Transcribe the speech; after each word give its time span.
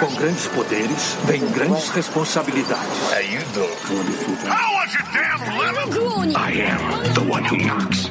Com 0.00 0.14
grandes 0.14 0.46
poderes, 0.48 1.18
vem 1.26 1.44
grandes 1.50 1.90
responsabilidades. 1.90 3.12
How 3.12 3.20
you 3.20 3.40
doing? 3.52 3.68
How 4.48 4.74
was 4.74 4.94
it, 4.94 5.04
damn 5.12 5.58
lemon? 5.58 6.30
I 6.34 6.62
am 6.62 7.12
the 7.12 7.20
one 7.20 7.44
who 7.44 7.58
knocks. 7.58 8.08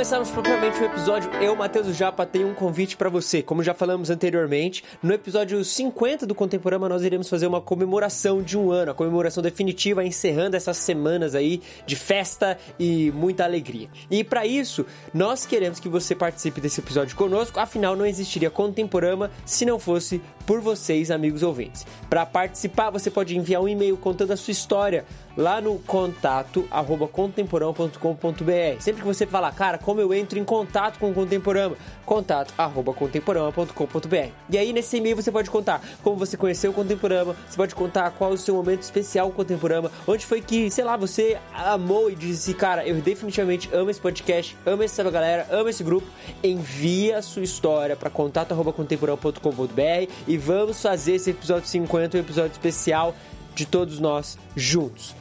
Começarmos 0.06 0.30
propriamente 0.30 0.80
o 0.80 0.84
episódio, 0.84 1.28
eu, 1.42 1.56
Matheus 1.56 1.96
Japa, 1.96 2.24
tenho 2.24 2.48
um 2.48 2.54
convite 2.54 2.96
para 2.96 3.08
você. 3.08 3.42
Como 3.42 3.60
já 3.60 3.74
falamos 3.74 4.08
anteriormente, 4.08 4.84
no 5.02 5.12
episódio 5.12 5.64
50 5.64 6.24
do 6.24 6.32
Contemporâneo 6.32 6.88
nós 6.88 7.02
iremos 7.02 7.28
fazer 7.28 7.48
uma 7.48 7.60
comemoração 7.60 8.40
de 8.40 8.56
um 8.56 8.70
ano, 8.70 8.92
a 8.92 8.94
comemoração 8.94 9.42
definitiva, 9.42 10.04
encerrando 10.04 10.54
essas 10.54 10.76
semanas 10.76 11.34
aí 11.34 11.60
de 11.84 11.96
festa 11.96 12.56
e 12.78 13.10
muita 13.10 13.42
alegria. 13.42 13.88
E 14.08 14.22
para 14.22 14.46
isso, 14.46 14.86
nós 15.12 15.44
queremos 15.44 15.80
que 15.80 15.88
você 15.88 16.14
participe 16.14 16.60
desse 16.60 16.78
episódio 16.78 17.16
conosco, 17.16 17.58
afinal 17.58 17.96
não 17.96 18.06
existiria 18.06 18.48
Contemporama 18.48 19.32
se 19.44 19.66
não 19.66 19.76
fosse 19.76 20.22
por 20.46 20.60
vocês, 20.60 21.10
amigos 21.10 21.42
ouvintes. 21.42 21.84
Para 22.08 22.24
participar, 22.24 22.90
você 22.90 23.10
pode 23.10 23.36
enviar 23.36 23.60
um 23.60 23.68
e-mail 23.68 23.96
contando 23.96 24.30
a 24.30 24.36
sua 24.36 24.52
história 24.52 25.04
lá 25.36 25.60
no 25.60 25.78
contato 25.80 26.66
arroba 26.70 27.06
contemporão.com.br. 27.06 28.80
Sempre 28.80 29.02
que 29.02 29.06
você 29.06 29.26
falar, 29.26 29.52
cara, 29.52 29.78
como 29.78 30.00
eu 30.00 30.14
entro 30.14 30.38
em 30.38 30.44
contato 30.44 30.98
com 30.98 31.10
o 31.10 31.14
Contemporama? 31.14 31.76
Contato 32.04 32.54
arroba 32.56 32.92
contemporama.com.br. 32.94 34.30
E 34.50 34.58
aí 34.58 34.72
nesse 34.72 34.96
e-mail 34.96 35.16
você 35.16 35.30
pode 35.30 35.50
contar 35.50 35.82
como 36.02 36.16
você 36.16 36.36
conheceu 36.36 36.70
o 36.70 36.74
Contemporama, 36.74 37.36
você 37.48 37.56
pode 37.56 37.74
contar 37.74 38.10
qual 38.12 38.32
o 38.32 38.38
seu 38.38 38.54
momento 38.54 38.82
especial 38.82 39.26
com 39.26 39.32
o 39.32 39.36
Contemporama, 39.36 39.90
onde 40.06 40.24
foi 40.24 40.40
que, 40.40 40.70
sei 40.70 40.84
lá, 40.84 40.96
você 40.96 41.38
amou 41.52 42.10
e 42.10 42.14
disse, 42.14 42.54
cara, 42.54 42.86
eu 42.86 42.96
definitivamente 42.96 43.68
amo 43.72 43.90
esse 43.90 44.00
podcast, 44.00 44.56
amo 44.64 44.82
essa 44.82 45.02
galera, 45.10 45.46
amo 45.50 45.68
esse 45.68 45.84
grupo. 45.84 46.06
Envia 46.42 47.18
a 47.18 47.22
sua 47.22 47.42
história 47.42 47.96
para 47.96 48.10
contato 48.10 48.52
arroba 48.52 48.72
contemporama.com.br 48.72 50.12
e 50.26 50.36
vamos 50.36 50.80
fazer 50.80 51.14
esse 51.14 51.30
episódio 51.30 51.68
50 51.68 52.16
um 52.16 52.20
episódio 52.20 52.52
especial 52.52 53.14
de 53.54 53.66
todos 53.66 53.98
nós 53.98 54.38
juntos. 54.54 55.14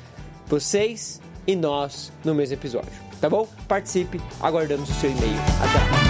Vocês 0.47 1.21
e 1.47 1.55
nós 1.55 2.11
no 2.23 2.33
mesmo 2.33 2.55
episódio, 2.55 2.91
tá 3.19 3.29
bom? 3.29 3.47
Participe, 3.67 4.21
aguardamos 4.41 4.89
o 4.89 4.93
seu 4.93 5.09
e-mail. 5.11 5.37
Até 5.61 6.04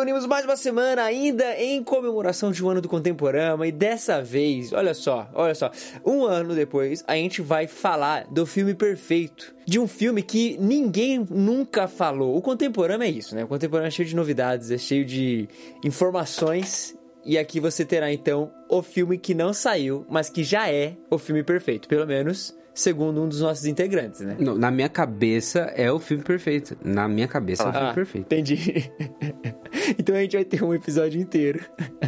reunimos 0.00 0.24
mais 0.24 0.46
uma 0.46 0.56
semana 0.56 1.02
ainda 1.02 1.54
em 1.58 1.84
comemoração 1.84 2.50
de 2.50 2.64
um 2.64 2.70
ano 2.70 2.80
do 2.80 2.88
Contemporâneo 2.88 3.66
e 3.66 3.70
dessa 3.70 4.22
vez, 4.22 4.72
olha 4.72 4.94
só, 4.94 5.28
olha 5.34 5.54
só, 5.54 5.70
um 6.02 6.24
ano 6.24 6.54
depois 6.54 7.04
a 7.06 7.16
gente 7.16 7.42
vai 7.42 7.66
falar 7.66 8.26
do 8.30 8.46
filme 8.46 8.72
perfeito. 8.72 9.54
De 9.66 9.78
um 9.78 9.86
filme 9.86 10.22
que 10.22 10.56
ninguém 10.58 11.26
nunca 11.28 11.86
falou. 11.86 12.34
O 12.34 12.40
Contemporâneo 12.40 13.04
é 13.04 13.10
isso, 13.10 13.34
né? 13.34 13.44
O 13.44 13.46
Contemporâneo 13.46 13.88
é 13.88 13.90
cheio 13.90 14.08
de 14.08 14.16
novidades, 14.16 14.70
é 14.70 14.78
cheio 14.78 15.04
de 15.04 15.46
informações 15.84 16.96
e 17.22 17.36
aqui 17.36 17.60
você 17.60 17.84
terá 17.84 18.10
então 18.10 18.50
o 18.70 18.82
filme 18.82 19.18
que 19.18 19.34
não 19.34 19.52
saiu, 19.52 20.06
mas 20.08 20.30
que 20.30 20.42
já 20.42 20.70
é 20.72 20.96
o 21.10 21.18
filme 21.18 21.42
perfeito, 21.42 21.86
pelo 21.86 22.06
menos 22.06 22.58
segundo 22.80 23.22
um 23.22 23.28
dos 23.28 23.40
nossos 23.40 23.66
integrantes, 23.66 24.20
né? 24.20 24.36
Não, 24.38 24.56
na 24.56 24.70
minha 24.70 24.88
cabeça 24.88 25.60
é 25.76 25.90
o 25.90 25.98
filme 25.98 26.22
perfeito. 26.22 26.76
Na 26.82 27.08
minha 27.08 27.28
cabeça 27.28 27.62
é 27.64 27.68
o 27.68 27.72
filme 27.72 27.88
Ah, 27.88 27.94
perfeito. 27.94 28.26
Entendi. 28.26 28.90
então 29.98 30.16
a 30.16 30.20
gente 30.20 30.36
vai 30.36 30.44
ter 30.44 30.62
um 30.62 30.74
episódio 30.74 31.20
inteiro 31.20 31.60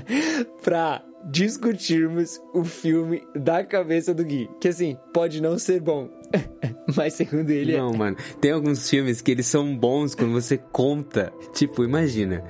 pra 0.62 1.04
discutirmos 1.24 2.40
o 2.52 2.64
filme 2.64 3.22
da 3.34 3.64
cabeça 3.64 4.12
do 4.12 4.24
Gui. 4.24 4.48
Que 4.60 4.68
assim, 4.68 4.96
pode 5.12 5.40
não 5.40 5.58
ser 5.58 5.80
bom, 5.80 6.08
mas 6.96 7.14
segundo 7.14 7.50
ele 7.50 7.76
Não, 7.76 7.92
mano. 7.92 8.16
Tem 8.40 8.50
alguns 8.50 8.88
filmes 8.88 9.20
que 9.20 9.30
eles 9.30 9.46
são 9.46 9.76
bons 9.76 10.14
quando 10.14 10.32
você 10.32 10.56
conta. 10.58 11.32
Tipo, 11.52 11.84
imagina. 11.84 12.42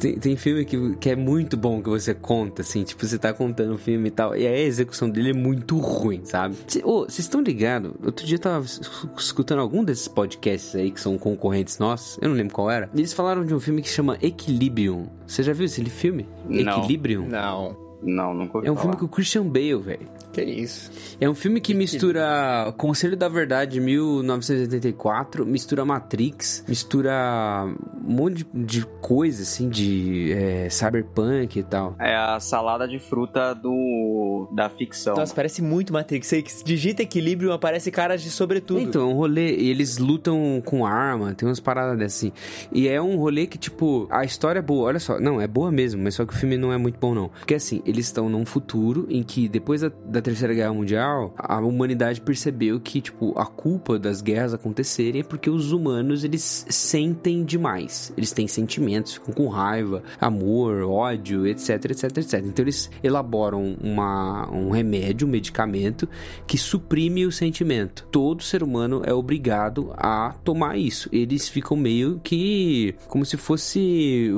Tem, 0.00 0.18
tem 0.18 0.36
filme 0.36 0.64
que, 0.64 0.96
que 0.96 1.10
é 1.10 1.16
muito 1.16 1.56
bom 1.56 1.82
que 1.82 1.88
você 1.88 2.14
conta, 2.14 2.62
assim. 2.62 2.82
Tipo, 2.84 3.06
você 3.06 3.18
tá 3.18 3.32
contando 3.32 3.74
o 3.74 3.78
filme 3.78 4.08
e 4.08 4.10
tal. 4.10 4.36
E 4.36 4.46
aí 4.46 4.54
a 4.54 4.66
execução 4.66 5.08
dele 5.08 5.30
é 5.30 5.34
muito 5.34 5.78
ruim, 5.78 6.20
sabe? 6.24 6.56
Vocês 6.66 7.18
estão 7.20 7.40
ligados? 7.40 7.92
Outro 8.04 8.26
dia 8.26 8.36
eu 8.36 8.40
tava 8.40 8.64
es- 8.64 8.80
escutando 9.16 9.60
algum 9.60 9.82
desses 9.84 10.08
podcasts 10.08 10.74
aí 10.74 10.90
que 10.90 11.00
são 11.00 11.16
concorrentes 11.18 11.78
nossos. 11.78 12.18
Eu 12.20 12.28
não 12.28 12.36
lembro 12.36 12.54
qual 12.54 12.70
era. 12.70 12.90
Eles 12.94 13.12
falaram 13.12 13.44
de 13.44 13.54
um 13.54 13.60
filme 13.60 13.82
que 13.82 13.88
chama 13.88 14.18
Equilibrium. 14.22 15.06
Você 15.26 15.42
já 15.42 15.52
viu 15.52 15.64
esse 15.66 15.84
filme? 15.86 16.28
Não. 16.48 16.78
Equilibrium? 16.78 17.26
é. 17.26 17.28
Não. 17.28 17.87
Não, 18.02 18.32
nunca 18.32 18.58
ouvi 18.58 18.68
É 18.68 18.70
um 18.70 18.74
falar. 18.74 18.82
filme 18.84 18.96
com 18.98 19.04
o 19.06 19.08
Christian 19.08 19.44
Bale, 19.46 19.76
velho. 19.78 20.08
Que 20.32 20.42
isso? 20.42 20.90
É 21.20 21.28
um 21.28 21.34
filme 21.34 21.60
que 21.60 21.74
mistura 21.74 22.72
Conselho 22.76 23.16
da 23.16 23.28
Verdade 23.28 23.72
de 23.72 23.80
1984, 23.80 25.44
mistura 25.44 25.84
Matrix, 25.84 26.64
mistura 26.68 27.66
um 28.04 28.12
monte 28.12 28.44
de, 28.44 28.46
de 28.64 28.86
coisa, 29.00 29.42
assim, 29.42 29.68
de 29.68 30.32
é, 30.32 30.68
cyberpunk 30.70 31.58
e 31.58 31.62
tal. 31.62 31.96
É 31.98 32.14
a 32.14 32.38
salada 32.40 32.86
de 32.86 32.98
fruta 32.98 33.54
do 33.54 34.48
da 34.52 34.68
ficção. 34.68 35.16
Nossa, 35.16 35.34
parece 35.34 35.62
muito 35.62 35.92
Matrix. 35.92 36.26
Você 36.26 36.42
digita 36.64 37.02
equilíbrio, 37.02 37.52
aparece 37.52 37.90
caras 37.90 38.22
de 38.22 38.30
sobretudo. 38.30 38.80
Então, 38.80 39.10
é 39.10 39.12
um 39.12 39.16
rolê, 39.16 39.56
e 39.56 39.70
eles 39.70 39.98
lutam 39.98 40.62
com 40.64 40.86
arma, 40.86 41.34
tem 41.34 41.48
umas 41.48 41.60
paradas 41.60 42.00
assim. 42.00 42.32
E 42.72 42.88
é 42.88 43.00
um 43.00 43.16
rolê 43.16 43.46
que, 43.46 43.58
tipo, 43.58 44.06
a 44.10 44.24
história 44.24 44.58
é 44.58 44.62
boa, 44.62 44.86
olha 44.88 45.00
só, 45.00 45.18
não, 45.18 45.40
é 45.40 45.46
boa 45.46 45.70
mesmo, 45.72 46.02
mas 46.02 46.14
só 46.14 46.24
que 46.24 46.32
o 46.32 46.36
filme 46.36 46.56
não 46.56 46.72
é 46.72 46.78
muito 46.78 46.98
bom, 46.98 47.14
não. 47.14 47.28
Porque 47.28 47.54
assim, 47.54 47.82
eles 47.88 48.06
estão 48.06 48.28
num 48.28 48.44
futuro 48.44 49.06
em 49.08 49.22
que, 49.22 49.48
depois 49.48 49.80
da, 49.80 49.90
da 50.04 50.20
Terceira 50.20 50.54
Guerra 50.54 50.72
Mundial, 50.72 51.34
a 51.36 51.58
humanidade 51.60 52.20
percebeu 52.20 52.80
que, 52.80 53.00
tipo, 53.00 53.32
a 53.38 53.46
culpa 53.46 53.98
das 53.98 54.20
guerras 54.20 54.54
acontecerem 54.54 55.20
é 55.20 55.24
porque 55.24 55.48
os 55.48 55.72
humanos, 55.72 56.24
eles 56.24 56.66
sentem 56.68 57.44
demais. 57.44 58.12
Eles 58.16 58.32
têm 58.32 58.46
sentimentos, 58.46 59.14
ficam 59.14 59.32
com 59.32 59.48
raiva, 59.48 60.02
amor, 60.20 60.82
ódio, 60.82 61.46
etc, 61.46 61.86
etc, 61.90 62.16
etc. 62.18 62.34
Então 62.44 62.64
eles 62.64 62.90
elaboram 63.02 63.76
uma, 63.80 64.50
um 64.50 64.70
remédio, 64.70 65.26
um 65.26 65.30
medicamento 65.30 66.08
que 66.46 66.58
suprime 66.58 67.24
o 67.24 67.32
sentimento. 67.32 68.06
Todo 68.10 68.42
ser 68.42 68.62
humano 68.62 69.02
é 69.04 69.12
obrigado 69.12 69.92
a 69.96 70.34
tomar 70.44 70.76
isso. 70.76 71.08
Eles 71.12 71.48
ficam 71.48 71.76
meio 71.76 72.20
que 72.22 72.94
como 73.06 73.24
se 73.24 73.36
fosse 73.36 74.30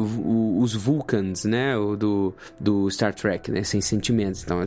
os 0.59 0.75
Vulcans, 0.75 1.45
né? 1.45 1.77
O 1.77 1.97
do, 1.97 2.35
do 2.59 2.91
Star 2.91 3.15
Trek, 3.15 3.40
né? 3.49 3.63
Sem 3.63 3.81
sentimentos. 3.81 4.43
Então, 4.43 4.59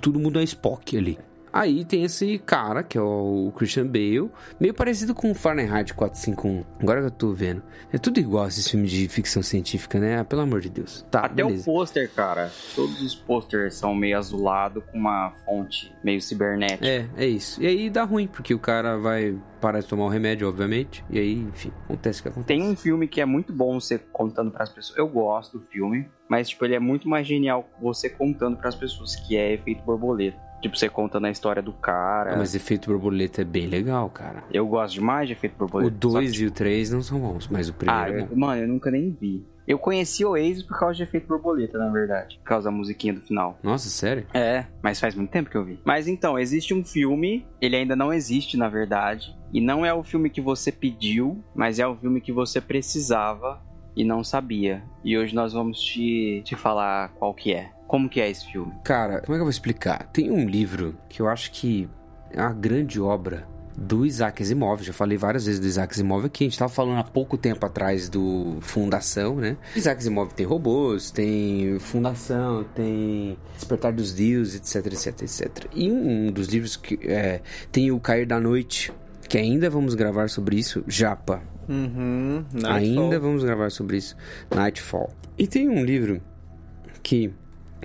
todo 0.00 0.18
mundo 0.18 0.38
é 0.40 0.42
Spock 0.42 0.96
ali. 0.96 1.18
Aí 1.58 1.84
tem 1.84 2.04
esse 2.04 2.38
cara, 2.38 2.82
que 2.82 2.96
é 2.96 3.00
o 3.00 3.52
Christian 3.56 3.86
Bale, 3.86 4.30
meio 4.60 4.74
parecido 4.74 5.14
com 5.14 5.30
o 5.30 5.34
Fahrenheit 5.34 5.92
451. 5.94 6.64
Agora 6.80 7.00
que 7.00 7.06
eu 7.06 7.10
tô 7.10 7.32
vendo. 7.32 7.62
É 7.92 7.98
tudo 7.98 8.20
igual 8.20 8.46
esses 8.48 8.68
filmes 8.68 8.90
de 8.90 9.08
ficção 9.08 9.42
científica, 9.42 9.98
né? 9.98 10.18
Ah, 10.18 10.24
Pelo 10.24 10.42
amor 10.42 10.60
de 10.60 10.68
Deus. 10.70 11.04
Tá, 11.10 11.20
Até 11.26 11.42
o 11.44 11.48
beleza. 11.48 11.64
pôster, 11.64 12.10
cara. 12.14 12.50
Todos 12.74 13.00
os 13.02 13.14
pôsteres 13.14 13.74
são 13.74 13.94
meio 13.94 14.18
azulado 14.18 14.82
com 14.82 14.98
uma 14.98 15.32
fonte 15.44 15.92
meio 16.04 16.20
cibernética. 16.20 16.86
É, 16.86 17.08
é 17.16 17.26
isso. 17.26 17.62
E 17.62 17.66
aí 17.66 17.90
dá 17.90 18.04
ruim, 18.04 18.26
porque 18.26 18.54
o 18.54 18.58
cara 18.58 18.96
vai 18.96 19.36
parar 19.60 19.80
de 19.80 19.86
tomar 19.86 20.04
o 20.04 20.08
remédio, 20.08 20.48
obviamente. 20.48 21.04
E 21.10 21.18
aí, 21.18 21.34
enfim, 21.40 21.72
acontece 21.84 22.20
o 22.20 22.22
que 22.22 22.28
acontece. 22.28 22.46
Tem 22.46 22.62
um 22.62 22.76
filme 22.76 23.08
que 23.08 23.20
é 23.20 23.24
muito 23.24 23.52
bom 23.52 23.80
você 23.80 23.98
contando 23.98 24.50
pras 24.50 24.68
pessoas. 24.70 24.96
Eu 24.98 25.08
gosto 25.08 25.58
do 25.58 25.64
filme, 25.66 26.08
mas 26.28 26.48
tipo, 26.48 26.64
ele 26.64 26.74
é 26.74 26.80
muito 26.80 27.08
mais 27.08 27.26
genial 27.26 27.68
você 27.80 28.08
contando 28.08 28.56
pras 28.56 28.74
pessoas, 28.74 29.16
que 29.16 29.36
é 29.36 29.54
Efeito 29.54 29.82
Borboleta. 29.82 30.47
Tipo, 30.60 30.76
você 30.76 30.88
contando 30.88 31.26
a 31.26 31.30
história 31.30 31.62
do 31.62 31.72
cara. 31.72 32.34
Ah, 32.34 32.36
mas 32.38 32.54
efeito 32.54 32.90
borboleta 32.90 33.42
é 33.42 33.44
bem 33.44 33.66
legal, 33.66 34.08
cara. 34.10 34.42
Eu 34.50 34.66
gosto 34.66 34.94
demais 34.94 35.28
de 35.28 35.32
Efeito 35.34 35.54
O 35.54 35.58
Borboleta. 35.58 35.96
2 35.98 36.30
Só 36.30 36.36
que, 36.36 36.42
e 36.42 36.46
o 36.46 36.50
3 36.50 36.90
não 36.90 37.00
são 37.02 37.20
bons, 37.20 37.46
mas 37.48 37.68
o 37.68 37.72
Ah, 37.72 37.74
primeiro 37.78 38.12
é 38.18 38.22
eu- 38.22 38.26
bom. 38.26 38.36
mano, 38.36 38.62
eu 38.62 38.68
nunca 38.68 38.90
nem 38.90 39.10
vi. 39.10 39.46
Eu 39.68 39.78
conheci 39.78 40.24
o 40.24 40.30
Oasis 40.30 40.62
por 40.62 40.78
causa 40.78 40.94
de 40.96 41.02
efeito 41.02 41.28
borboleta, 41.28 41.76
na 41.78 41.90
verdade. 41.90 42.38
Por 42.38 42.44
causa 42.48 42.70
da 42.70 42.76
musiquinha 42.76 43.12
do 43.12 43.20
final. 43.20 43.58
Nossa, 43.62 43.88
sério? 43.90 44.26
É, 44.32 44.64
mas 44.82 44.98
faz 44.98 45.14
muito 45.14 45.30
tempo 45.30 45.50
que 45.50 45.56
eu 45.56 45.64
vi. 45.64 45.78
Mas 45.84 46.08
então, 46.08 46.38
existe 46.38 46.72
um 46.74 46.82
filme, 46.82 47.46
ele 47.60 47.76
ainda 47.76 47.94
não 47.94 48.12
existe, 48.12 48.56
na 48.56 48.68
verdade. 48.68 49.36
E 49.52 49.60
não 49.60 49.84
é 49.84 49.92
o 49.92 50.02
filme 50.02 50.30
que 50.30 50.40
você 50.40 50.72
pediu, 50.72 51.44
mas 51.54 51.78
é 51.78 51.86
o 51.86 51.94
filme 51.94 52.20
que 52.20 52.32
você 52.32 52.60
precisava 52.62 53.60
e 53.94 54.02
não 54.04 54.24
sabia. 54.24 54.82
E 55.04 55.16
hoje 55.18 55.34
nós 55.34 55.52
vamos 55.52 55.78
te, 55.80 56.42
te 56.44 56.56
falar 56.56 57.10
qual 57.18 57.34
que 57.34 57.52
é. 57.52 57.70
Como 57.88 58.08
que 58.08 58.20
é 58.20 58.30
esse 58.30 58.46
filme? 58.52 58.72
Cara, 58.84 59.22
como 59.22 59.34
é 59.34 59.38
que 59.38 59.40
eu 59.40 59.46
vou 59.46 59.50
explicar? 59.50 60.06
Tem 60.12 60.30
um 60.30 60.46
livro 60.46 60.96
que 61.08 61.22
eu 61.22 61.26
acho 61.26 61.50
que 61.50 61.88
é 62.30 62.40
uma 62.40 62.52
grande 62.52 63.00
obra 63.00 63.48
do 63.74 64.04
Isaac 64.04 64.42
Asimov. 64.42 64.82
Já 64.82 64.92
falei 64.92 65.16
várias 65.16 65.46
vezes 65.46 65.58
do 65.58 65.66
Isaac 65.66 65.94
Asimov 65.94 66.26
aqui. 66.26 66.44
A 66.44 66.48
gente 66.48 66.58
tava 66.58 66.70
falando 66.70 66.98
há 66.98 67.04
pouco 67.04 67.38
tempo 67.38 67.64
atrás 67.64 68.10
do 68.10 68.58
Fundação, 68.60 69.36
né? 69.36 69.56
Isaac 69.74 70.00
Asimov 70.00 70.34
tem 70.34 70.44
robôs, 70.44 71.10
tem 71.10 71.78
Fundação, 71.78 72.64
tem 72.74 73.38
Despertar 73.54 73.92
dos 73.92 74.12
Deuses, 74.12 74.56
etc, 74.56 74.92
etc, 74.92 75.22
etc. 75.22 75.64
E 75.74 75.90
um 75.90 76.30
dos 76.30 76.48
livros 76.48 76.76
que 76.76 76.98
é, 77.08 77.40
tem 77.72 77.90
o 77.90 77.98
Cair 77.98 78.26
da 78.26 78.38
Noite, 78.38 78.92
que 79.28 79.38
ainda 79.38 79.70
vamos 79.70 79.94
gravar 79.94 80.28
sobre 80.28 80.56
isso, 80.56 80.84
Japa. 80.86 81.40
Uhum, 81.68 82.44
ainda 82.66 83.18
vamos 83.18 83.44
gravar 83.44 83.70
sobre 83.70 83.98
isso, 83.98 84.16
Nightfall. 84.54 85.10
E 85.38 85.46
tem 85.46 85.68
um 85.68 85.84
livro 85.84 86.20
que 87.02 87.32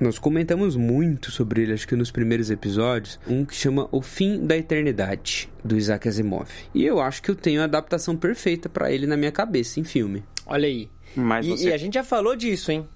nós 0.01 0.17
comentamos 0.17 0.75
muito 0.75 1.31
sobre 1.31 1.61
ele, 1.61 1.73
acho 1.73 1.87
que 1.87 1.95
nos 1.95 2.11
primeiros 2.11 2.49
episódios, 2.49 3.19
um 3.27 3.45
que 3.45 3.55
chama 3.55 3.87
O 3.91 4.01
Fim 4.01 4.45
da 4.45 4.57
Eternidade, 4.57 5.49
do 5.63 5.77
Isaac 5.77 6.07
Asimov. 6.07 6.49
E 6.73 6.85
eu 6.85 6.99
acho 6.99 7.21
que 7.21 7.29
eu 7.29 7.35
tenho 7.35 7.61
a 7.61 7.65
adaptação 7.65 8.15
perfeita 8.15 8.69
para 8.69 8.91
ele 8.91 9.05
na 9.05 9.17
minha 9.17 9.31
cabeça 9.31 9.79
em 9.79 9.83
filme. 9.83 10.23
Olha 10.45 10.67
aí. 10.67 10.89
Mas 11.15 11.45
E, 11.45 11.49
você... 11.49 11.69
e 11.69 11.73
a 11.73 11.77
gente 11.77 11.93
já 11.93 12.03
falou 12.03 12.35
disso, 12.35 12.71
hein? 12.71 12.87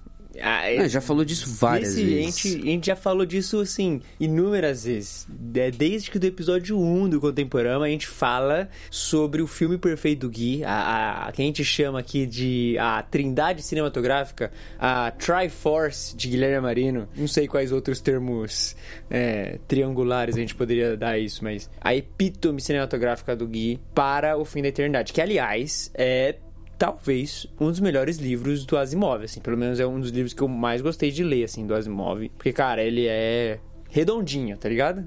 Ah, 0.42 0.62
Ah, 0.80 0.88
já 0.88 1.00
falou 1.00 1.24
disso 1.24 1.52
várias 1.54 1.92
Esse, 1.92 2.04
vezes. 2.04 2.18
A 2.18 2.48
gente, 2.48 2.62
a 2.62 2.70
gente 2.70 2.86
já 2.86 2.96
falou 2.96 3.24
disso, 3.26 3.60
assim, 3.60 4.00
inúmeras 4.20 4.84
vezes. 4.84 5.26
É, 5.54 5.70
Desde 5.70 6.10
que 6.10 6.18
do 6.18 6.26
episódio 6.26 6.78
1 6.78 7.08
do 7.08 7.20
Contemporâneo, 7.20 7.82
a 7.82 7.88
gente 7.88 8.06
fala 8.06 8.68
sobre 8.90 9.42
o 9.42 9.46
filme 9.46 9.78
perfeito 9.78 10.20
do 10.20 10.30
Gui, 10.30 10.62
a, 10.64 11.26
a- 11.28 11.32
que 11.32 11.42
a 11.42 11.44
gente 11.44 11.64
chama 11.64 11.98
aqui 12.00 12.26
de 12.26 12.76
a 12.78 13.02
trindade 13.02 13.62
cinematográfica, 13.62 14.50
a 14.78 15.10
Triforce 15.10 16.16
de 16.16 16.28
Guilherme 16.28 16.60
Marino. 16.60 17.08
Não 17.16 17.28
sei 17.28 17.46
quais 17.46 17.72
outros 17.72 18.00
termos 18.00 18.76
é, 19.10 19.58
triangulares 19.68 20.36
a 20.36 20.40
gente 20.40 20.54
poderia 20.54 20.96
dar 20.96 21.18
isso, 21.18 21.42
mas 21.44 21.70
a 21.80 21.94
epítome 21.94 22.60
cinematográfica 22.60 23.34
do 23.36 23.46
Gui 23.46 23.80
para 23.94 24.36
o 24.36 24.44
fim 24.44 24.62
da 24.62 24.68
eternidade. 24.68 25.12
Que, 25.12 25.20
aliás, 25.20 25.90
é 25.94 26.36
talvez 26.78 27.46
um 27.60 27.66
dos 27.66 27.80
melhores 27.80 28.18
livros 28.18 28.64
do 28.64 28.76
Asimov, 28.78 29.24
assim, 29.24 29.40
pelo 29.40 29.56
menos 29.56 29.80
é 29.80 29.86
um 29.86 29.98
dos 30.00 30.10
livros 30.10 30.32
que 30.32 30.40
eu 30.42 30.48
mais 30.48 30.80
gostei 30.80 31.10
de 31.10 31.24
ler, 31.24 31.44
assim, 31.44 31.66
do 31.66 31.74
Asimov, 31.74 32.28
porque, 32.36 32.52
cara, 32.52 32.82
ele 32.82 33.06
é 33.06 33.58
redondinho, 33.90 34.56
tá 34.56 34.68
ligado? 34.68 35.06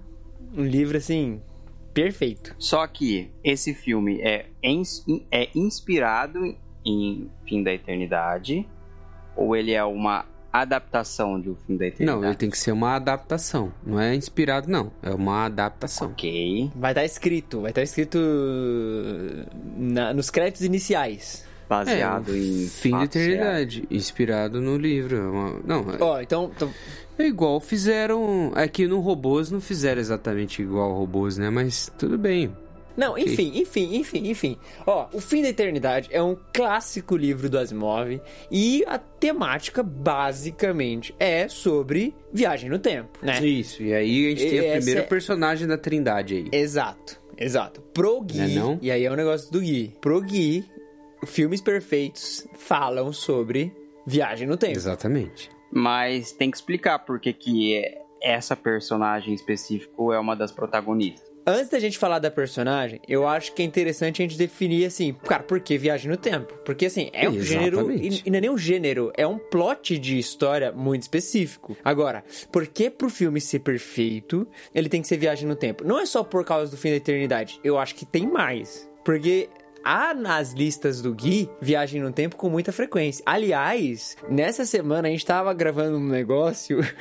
Um 0.55 0.65
livro, 0.65 0.97
assim, 0.97 1.39
perfeito. 1.93 2.53
Só 2.59 2.85
que 2.87 3.31
esse 3.43 3.73
filme 3.73 4.19
é, 4.21 4.47
ins- 4.61 5.05
é 5.31 5.47
inspirado 5.55 6.55
em 6.85 7.29
Fim 7.47 7.63
da 7.63 7.71
Eternidade 7.73 8.67
ou 9.35 9.55
ele 9.55 9.71
é 9.71 9.83
uma 9.83 10.25
adaptação 10.51 11.39
de 11.39 11.49
O 11.49 11.55
Fim 11.65 11.77
da 11.77 11.85
Eternidade? 11.87 12.19
Não, 12.21 12.27
ele 12.27 12.35
tem 12.35 12.49
que 12.49 12.57
ser 12.57 12.71
uma 12.73 12.95
adaptação. 12.95 13.71
Não 13.85 13.97
é 13.99 14.13
inspirado, 14.13 14.69
não. 14.69 14.91
É 15.01 15.11
uma 15.11 15.45
adaptação. 15.45 16.09
Ok. 16.09 16.69
Vai 16.75 16.91
estar 16.91 17.05
escrito, 17.05 17.61
vai 17.61 17.71
estar 17.71 17.83
escrito 17.83 18.17
na- 19.77 20.13
nos 20.13 20.29
créditos 20.29 20.63
iniciais. 20.63 21.45
Baseado 21.71 22.33
é, 22.33 22.37
em 22.37 22.67
Fim 22.67 22.91
da 22.91 22.97
fatos 22.99 23.15
reais. 23.15 23.27
Eternidade. 23.33 23.83
Inspirado 23.89 24.59
no 24.61 24.77
livro. 24.77 25.15
É 25.15 25.67
Não, 25.67 25.79
é- 25.91 25.97
Ó, 26.03 26.19
então, 26.21 26.51
então 26.55 26.69
é 27.17 27.25
igual 27.25 27.59
fizeram. 27.61 28.51
É 28.55 28.67
que 28.67 28.85
no 28.87 28.99
Robôs 28.99 29.49
não 29.49 29.61
fizeram 29.61 30.01
exatamente 30.01 30.61
igual 30.61 30.91
Robôs, 30.93 31.37
né? 31.37 31.49
Mas 31.49 31.91
tudo 31.97 32.17
bem. 32.17 32.51
Não, 32.97 33.17
enfim, 33.17 33.53
enfim, 33.55 33.95
enfim, 33.95 34.29
enfim. 34.29 34.57
Ó, 34.85 35.07
O 35.13 35.21
Fim 35.21 35.41
da 35.41 35.47
Eternidade 35.47 36.09
é 36.11 36.21
um 36.21 36.35
clássico 36.53 37.15
livro 37.15 37.49
do 37.49 37.57
Asimov 37.57 38.19
e 38.51 38.83
a 38.85 38.97
temática 38.99 39.81
basicamente 39.81 41.15
é 41.17 41.47
sobre 41.47 42.13
viagem 42.33 42.69
no 42.69 42.77
tempo, 42.77 43.17
né? 43.21 43.39
Isso, 43.45 43.81
e 43.81 43.93
aí 43.93 44.25
a 44.25 44.29
gente 44.31 44.49
tem 44.49 44.59
a 44.69 44.75
primeira 44.75 44.99
é- 44.99 45.03
personagem 45.03 45.65
da 45.67 45.77
Trindade 45.77 46.35
aí. 46.35 46.45
Exato, 46.51 47.17
exato. 47.37 47.81
Pro 47.93 48.19
Gui, 48.21 48.37
Não 48.39 48.43
é 48.45 48.49
não? 48.55 48.79
e 48.81 48.91
aí 48.91 49.05
é 49.05 49.09
o 49.11 49.15
negócio 49.15 49.49
do 49.53 49.61
Gui. 49.61 49.93
Pro 50.01 50.19
Gui, 50.21 50.65
filmes 51.25 51.61
perfeitos 51.61 52.47
falam 52.53 53.11
sobre 53.13 53.71
viagem 54.05 54.47
no 54.47 54.57
tempo. 54.57 54.75
Exatamente. 54.77 55.49
Mas 55.71 56.31
tem 56.31 56.51
que 56.51 56.57
explicar 56.57 56.99
por 56.99 57.19
que 57.19 57.31
que 57.33 57.75
é- 57.77 58.01
essa 58.21 58.55
personagem 58.55 59.33
específico 59.33 60.11
é 60.13 60.19
uma 60.19 60.35
das 60.35 60.51
protagonistas. 60.51 61.31
Antes 61.47 61.69
da 61.69 61.79
gente 61.79 61.97
falar 61.97 62.19
da 62.19 62.29
personagem, 62.29 62.99
eu 63.07 63.27
acho 63.27 63.51
que 63.53 63.63
é 63.63 63.65
interessante 63.65 64.21
a 64.21 64.25
gente 64.25 64.37
definir 64.37 64.85
assim, 64.85 65.11
cara, 65.11 65.41
por 65.41 65.59
que 65.59 65.75
viagem 65.75 66.09
no 66.11 66.15
tempo? 66.15 66.53
Porque 66.63 66.85
assim, 66.85 67.09
é 67.13 67.27
um 67.27 67.41
gênero. 67.41 67.79
Exatamente. 67.79 68.21
E, 68.23 68.27
e 68.27 68.29
não 68.29 68.37
é 68.37 68.41
nem 68.41 68.49
um 68.51 68.57
gênero, 68.57 69.11
é 69.17 69.25
um 69.25 69.39
plot 69.39 69.97
de 69.97 70.19
história 70.19 70.71
muito 70.71 71.01
específico. 71.01 71.75
Agora, 71.83 72.23
por 72.51 72.67
que 72.67 72.91
pro 72.91 73.09
filme 73.09 73.41
ser 73.41 73.59
perfeito, 73.59 74.47
ele 74.73 74.87
tem 74.87 75.01
que 75.01 75.07
ser 75.07 75.17
viagem 75.17 75.47
no 75.47 75.55
tempo? 75.55 75.83
Não 75.83 75.99
é 75.99 76.05
só 76.05 76.23
por 76.23 76.45
causa 76.45 76.69
do 76.69 76.77
fim 76.77 76.91
da 76.91 76.97
eternidade. 76.97 77.59
Eu 77.63 77.79
acho 77.79 77.95
que 77.95 78.05
tem 78.05 78.27
mais. 78.27 78.87
Porque. 79.03 79.49
Há 79.83 80.13
nas 80.13 80.53
listas 80.53 81.01
do 81.01 81.13
Gui 81.13 81.49
viagem 81.61 82.01
no 82.01 82.11
tempo 82.11 82.35
com 82.35 82.49
muita 82.49 82.71
frequência. 82.71 83.23
Aliás, 83.25 84.15
nessa 84.29 84.65
semana 84.65 85.07
a 85.07 85.11
gente 85.11 85.25
tava 85.25 85.53
gravando 85.53 85.97
um 85.97 86.07
negócio 86.07 86.79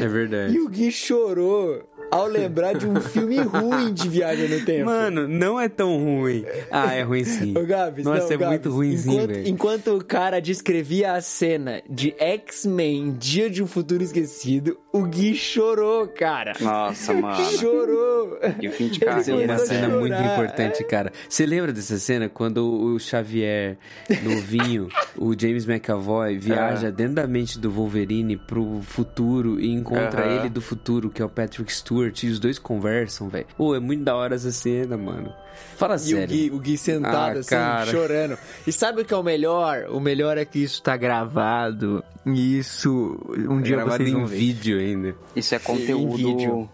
É 0.00 0.06
verdade. 0.06 0.54
e 0.54 0.60
o 0.60 0.68
Gui 0.68 0.92
chorou 0.92 1.82
ao 2.10 2.26
lembrar 2.26 2.74
de 2.74 2.86
um 2.86 3.00
filme 3.00 3.36
ruim 3.42 3.92
de 3.92 4.08
viagem 4.08 4.48
no 4.48 4.64
tempo. 4.64 4.86
Mano, 4.86 5.26
não 5.28 5.60
é 5.60 5.68
tão 5.68 5.98
ruim. 5.98 6.44
Ah, 6.70 6.94
é 6.94 7.02
ruim 7.02 7.24
sim. 7.24 7.52
Ô, 7.58 7.66
Gabs, 7.66 8.04
Nossa, 8.04 8.20
não, 8.20 8.32
é 8.32 8.36
Gabs, 8.36 8.48
muito 8.48 8.70
ruimzinho, 8.70 9.14
enquanto, 9.14 9.28
velho. 9.34 9.48
enquanto 9.48 9.86
o 9.96 10.04
cara 10.04 10.40
descrevia 10.40 11.12
a 11.12 11.20
cena 11.20 11.82
de 11.90 12.14
X-Men 12.18 13.12
Dia 13.18 13.50
de 13.50 13.62
um 13.62 13.66
Futuro 13.66 14.02
Esquecido, 14.02 14.78
o 14.98 15.06
Gui 15.06 15.34
chorou, 15.34 16.08
cara. 16.08 16.52
Nossa, 16.60 17.12
mano. 17.14 17.44
Chorou. 17.58 18.38
Que 18.58 18.68
fim 18.70 18.88
de 18.88 19.04
Ele 19.04 19.10
Essa 19.10 19.32
é 19.32 19.34
uma 19.34 19.58
cena 19.58 19.88
muito 19.88 20.16
importante, 20.16 20.84
cara. 20.84 21.12
Você 21.28 21.46
lembra 21.46 21.72
dessa 21.72 21.98
cena 21.98 22.28
quando 22.28 22.58
o 22.66 22.98
Xavier, 22.98 23.76
novinho, 24.22 24.88
o 25.16 25.38
James 25.38 25.66
McAvoy, 25.68 26.38
viaja 26.38 26.90
dentro 26.90 27.14
da 27.14 27.26
mente 27.26 27.58
do 27.58 27.70
Wolverine 27.70 28.36
pro 28.36 28.80
futuro 28.82 29.60
e 29.60 29.70
encontra 29.70 30.26
ele 30.26 30.48
do 30.48 30.60
futuro, 30.60 31.10
que 31.10 31.22
é 31.22 31.24
o 31.24 31.28
Patrick 31.28 31.72
Stewart, 31.72 32.22
e 32.22 32.28
os 32.28 32.38
dois 32.38 32.58
conversam, 32.58 33.28
velho. 33.28 33.46
Pô, 33.56 33.74
é 33.74 33.80
muito 33.80 34.04
da 34.04 34.16
hora 34.16 34.34
essa 34.34 34.50
cena, 34.50 34.96
mano. 34.96 35.32
Fala 35.76 35.94
E 35.94 35.96
o 35.96 36.00
sério. 36.00 36.26
Gui, 36.28 36.50
o 36.50 36.58
Gui 36.58 36.76
sentado 36.78 37.36
Ah, 37.36 37.40
assim, 37.40 37.50
cara. 37.50 37.90
chorando. 37.90 38.38
E 38.66 38.72
sabe 38.72 39.02
o 39.02 39.04
que 39.04 39.14
é 39.14 39.16
o 39.16 39.22
melhor? 39.22 39.86
O 39.90 40.00
melhor 40.00 40.36
é 40.36 40.44
que 40.44 40.58
isso 40.58 40.82
tá 40.82 40.96
gravado. 40.96 42.02
E 42.26 42.58
isso 42.58 43.16
um 43.48 43.60
dia 43.62 43.76
Gravado 43.76 43.96
vocês 43.98 44.12
vão 44.12 44.22
em 44.22 44.26
ver. 44.26 44.36
vídeo 44.36 44.78
ainda. 44.78 45.14
Isso 45.36 45.54
é 45.54 45.58
Em 45.58 45.60
conteúdo 45.60 46.16
vídeo. 46.16 46.68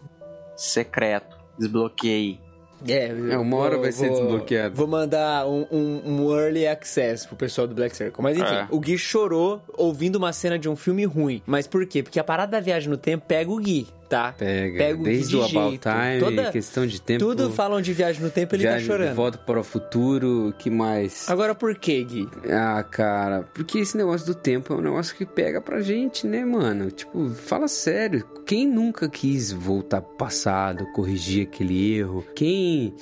secreto. 0.57 1.37
Desbloqueei. 1.59 2.41
É, 2.87 3.07
É, 3.31 3.39
uma 3.39 3.57
hora 3.57 3.79
vai 3.79 3.93
ser 3.93 4.11
desbloqueado. 4.11 4.75
Vou 4.75 4.87
mandar 4.87 5.47
um, 5.47 5.65
um- 5.71 6.03
um 6.05 6.39
early 6.39 6.67
access 6.67 7.27
pro 7.27 7.35
pessoal 7.37 7.67
do 7.67 7.75
Black 7.75 7.97
Circle. 7.97 8.23
Mas 8.23 8.37
enfim, 8.37 8.55
É. 8.55 8.67
o 8.71 8.79
Gui 8.79 8.99
chorou 8.99 9.63
ouvindo 9.79 10.17
uma 10.17 10.33
cena 10.35 10.59
de 10.59 10.69
um 10.69 10.77
filme 10.77 11.05
ruim. 11.07 11.41
Mas 11.47 11.67
por 11.67 11.87
quê? 11.87 12.03
Porque 12.03 12.21
a 12.21 12.25
parada 12.25 12.53
da 12.53 12.61
viagem 12.61 12.91
no 12.91 12.99
tempo 12.99 13.25
pega 13.27 13.51
o 13.51 13.57
Gui, 13.59 13.87
tá? 14.09 14.33
Pega, 14.37 14.79
Pega 14.79 14.95
o 14.95 14.99
Gui 14.99 15.05
desde 15.05 15.29
de 15.31 15.37
o 15.37 15.45
About 15.45 15.69
jeito. 15.71 15.89
Time, 15.89 16.21
Toda- 16.21 16.51
questão 16.53 16.87
de 16.87 17.01
tempo. 17.01 17.25
Tudo 17.25 17.51
falam 17.51 17.81
de 17.81 17.93
viagem 17.93 18.23
no 18.23 18.31
tempo, 18.31 18.55
ele 18.55 18.65
tá 18.65 18.79
de 18.79 18.85
chorando. 18.85 19.15
volta 19.15 19.39
para 19.39 19.61
o 19.61 19.65
futuro, 19.65 20.55
que 20.59 20.71
mais? 20.71 21.29
Agora 21.29 21.55
por 21.55 21.75
quê, 21.77 22.05
Gui? 22.05 22.29
Ah, 22.51 22.83
cara, 22.83 23.43
porque 23.55 23.79
esse 23.79 23.97
negócio 23.97 24.27
do 24.27 24.35
tempo 24.35 24.73
é 24.73 24.77
um 24.77 24.81
negócio 24.81 25.15
que 25.17 25.25
pega 25.27 25.61
pra 25.61 25.81
gente, 25.81 26.27
né, 26.27 26.45
mano? 26.45 26.91
Tipo, 26.91 27.31
fala 27.31 27.69
sério. 27.69 28.25
Quem 28.47 28.67
nunca 28.69 29.09
quis 29.09 29.51
voltar 29.53 30.01
pro 30.03 30.17
passado, 30.17 30.87
corrigir 30.93 31.47
aquele 31.47 31.95
erro? 31.97 32.25
Quem. 32.35 32.95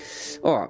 Ó, 0.43 0.69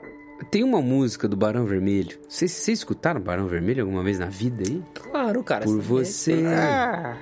tem 0.51 0.65
uma 0.65 0.81
música 0.83 1.29
do 1.29 1.37
Barão 1.37 1.65
Vermelho. 1.67 2.19
Vocês 2.29 2.51
vocês 2.51 2.79
escutaram 2.79 3.21
Barão 3.21 3.47
Vermelho 3.47 3.83
alguma 3.85 4.03
vez 4.03 4.19
na 4.19 4.27
vida 4.27 4.65
aí? 4.67 4.83
Claro, 4.95 5.45
cara. 5.45 5.65
Por 5.65 5.81
você- 5.81 6.35
você. 6.35 6.47
Ah, 6.47 7.17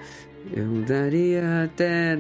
Eu 0.53 0.83
daria 0.87 1.65
até. 1.65 2.17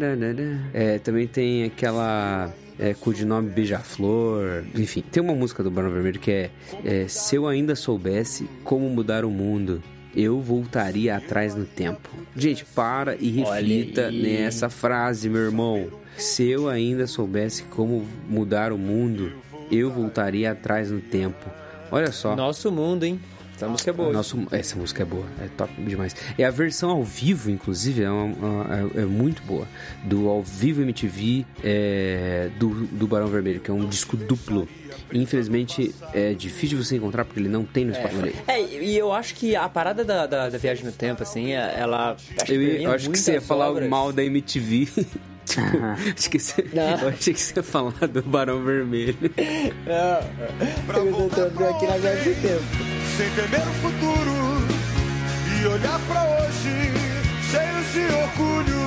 É, 0.72 0.98
também 0.98 1.26
tem 1.26 1.64
aquela. 1.64 2.52
É, 2.78 2.94
codinome 2.94 3.50
Beija-Flor. 3.50 4.64
Enfim, 4.74 5.02
tem 5.02 5.22
uma 5.22 5.34
música 5.34 5.62
do 5.62 5.70
Barão 5.70 5.90
Vermelho 5.90 6.18
que 6.18 6.30
é, 6.30 6.50
é 6.82 7.06
Se 7.08 7.36
eu 7.36 7.46
ainda 7.46 7.76
soubesse 7.76 8.48
como 8.64 8.88
mudar 8.88 9.22
o 9.22 9.30
mundo, 9.30 9.82
eu 10.16 10.40
voltaria 10.40 11.14
atrás 11.14 11.54
no 11.54 11.66
tempo. 11.66 12.08
Gente, 12.34 12.64
para 12.64 13.16
e 13.16 13.28
reflita 13.30 14.10
nessa 14.10 14.70
frase, 14.70 15.28
meu 15.28 15.42
irmão. 15.42 15.88
Se 16.16 16.48
eu 16.48 16.68
ainda 16.68 17.06
soubesse 17.06 17.64
como 17.64 18.06
mudar 18.28 18.72
o 18.72 18.78
mundo, 18.78 19.32
eu 19.70 19.90
voltaria 19.90 20.50
atrás 20.50 20.90
no 20.90 21.00
tempo. 21.00 21.50
Olha 21.90 22.12
só. 22.12 22.34
Nosso 22.34 22.70
mundo, 22.70 23.04
hein? 23.04 23.20
Essa 23.60 23.68
música 23.68 23.90
é 23.90 23.92
boa. 23.92 24.10
Nosso, 24.10 24.46
essa 24.50 24.76
música 24.76 25.02
é 25.02 25.04
boa, 25.04 25.26
é 25.38 25.46
top 25.54 25.70
demais. 25.82 26.16
E 26.38 26.42
a 26.42 26.50
versão 26.50 26.88
ao 26.88 27.04
vivo, 27.04 27.50
inclusive, 27.50 28.02
é, 28.02 28.10
uma, 28.10 28.24
uma, 28.24 28.74
é, 28.74 29.02
é 29.02 29.04
muito 29.04 29.42
boa. 29.42 29.68
Do 30.02 30.30
ao 30.30 30.42
vivo 30.42 30.80
MTV 30.80 31.44
é, 31.62 32.48
do, 32.58 32.70
do 32.86 33.06
Barão 33.06 33.26
Vermelho, 33.26 33.60
que 33.60 33.70
é 33.70 33.74
um 33.74 33.86
disco 33.86 34.16
duplo. 34.16 34.66
Infelizmente 35.12 35.94
é 36.14 36.32
difícil 36.32 36.78
de 36.78 36.86
você 36.86 36.96
encontrar 36.96 37.26
porque 37.26 37.38
ele 37.38 37.50
não 37.50 37.62
tem 37.62 37.84
no 37.84 37.94
Spotify. 37.94 38.34
É, 38.48 38.62
e 38.62 38.96
eu 38.96 39.12
acho 39.12 39.34
que 39.34 39.54
a 39.54 39.68
parada 39.68 40.04
da, 40.06 40.26
da, 40.26 40.48
da 40.48 40.56
viagem 40.56 40.86
no 40.86 40.92
tempo, 40.92 41.22
assim, 41.22 41.52
é, 41.52 41.74
ela. 41.76 42.16
Eu, 42.48 42.62
eu 42.62 42.92
acho 42.92 43.10
que 43.10 43.18
você 43.18 43.34
ia 43.34 43.42
falar 43.42 43.70
obras... 43.70 43.90
mal 43.90 44.10
da 44.10 44.24
MTV. 44.24 44.88
Tipo, 45.50 45.84
acho 46.16 46.30
que 46.30 46.38
você, 46.38 46.64
eu 47.02 47.08
achei 47.10 47.34
que 47.34 47.40
você 47.40 47.54
ia 47.56 47.62
falar 47.62 48.06
do 48.08 48.22
Barão 48.22 48.62
Vermelho. 48.62 49.16
Não, 49.84 50.20
pra 50.86 50.98
eu 50.98 51.28
tô 51.28 51.64
aqui 51.64 51.86
na 51.86 51.96
viagem 51.96 52.34
do 52.34 52.40
tempo. 52.40 52.64
Sem 53.16 53.30
temer 53.30 53.60
o 53.60 53.72
futuro 53.82 54.30
e 55.60 55.66
olhar 55.66 56.00
pra 56.06 56.22
hoje, 56.24 56.92
cheios 57.50 57.92
de 57.92 58.04
orgulho, 58.14 58.82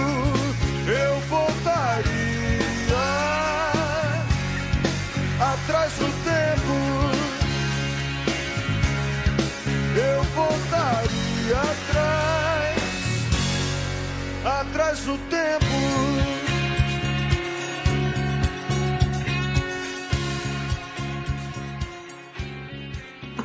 eu 0.88 1.20
voltaria 1.30 2.14
atrás 5.40 5.92
do 5.94 6.06
tempo. 6.24 6.74
Eu 9.96 10.24
voltaria 10.34 11.58
atrás, 11.58 12.82
atrás 14.62 15.00
do 15.02 15.18
tempo. 15.30 16.13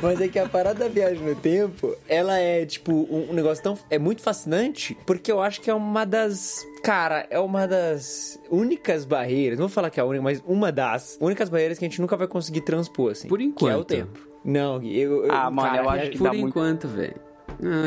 Mas 0.01 0.21
é 0.21 0.29
que 0.29 0.39
a 0.39 0.47
parada 0.47 0.79
da 0.79 0.87
viagem 0.87 1.21
no 1.21 1.35
tempo, 1.35 1.93
ela 2.07 2.39
é, 2.39 2.65
tipo, 2.65 2.93
um, 2.93 3.31
um, 3.31 3.33
negócio 3.33 3.61
tão. 3.61 3.77
É 3.89 3.99
muito 3.99 4.21
fascinante, 4.21 4.97
porque 5.05 5.29
eu 5.29 5.41
acho 5.41 5.59
que 5.59 5.69
é 5.69 5.73
uma 5.73 6.05
das. 6.05 6.65
Cara, 6.81 7.27
é 7.29 7.37
uma 7.37 7.67
das 7.67 8.39
únicas 8.49 9.03
barreiras. 9.03 9.59
Não 9.59 9.67
vou 9.67 9.73
falar 9.73 9.89
que 9.89 9.99
é 9.99 10.03
a 10.03 10.05
única, 10.05 10.23
mas 10.23 10.41
uma 10.47 10.71
das 10.71 11.17
únicas 11.19 11.49
barreiras 11.49 11.77
que 11.77 11.85
a 11.85 11.89
gente 11.89 11.99
nunca 11.99 12.15
vai 12.15 12.27
conseguir 12.27 12.61
transpor, 12.61 13.11
assim. 13.11 13.27
Por 13.27 13.41
enquanto. 13.41 13.87
Que 13.87 13.95
é 13.95 14.01
o 14.01 14.05
tempo. 14.05 14.19
Não, 14.43 14.81
eu. 14.81 15.25
eu 15.25 15.31
ah, 15.31 15.51
mano, 15.51 15.69
cara, 15.69 15.83
eu 15.83 15.89
acho 15.89 16.11
que 16.11 16.17
Por 16.17 16.33
enquanto, 16.33 16.87
muito... 16.87 16.87
velho. 16.87 17.15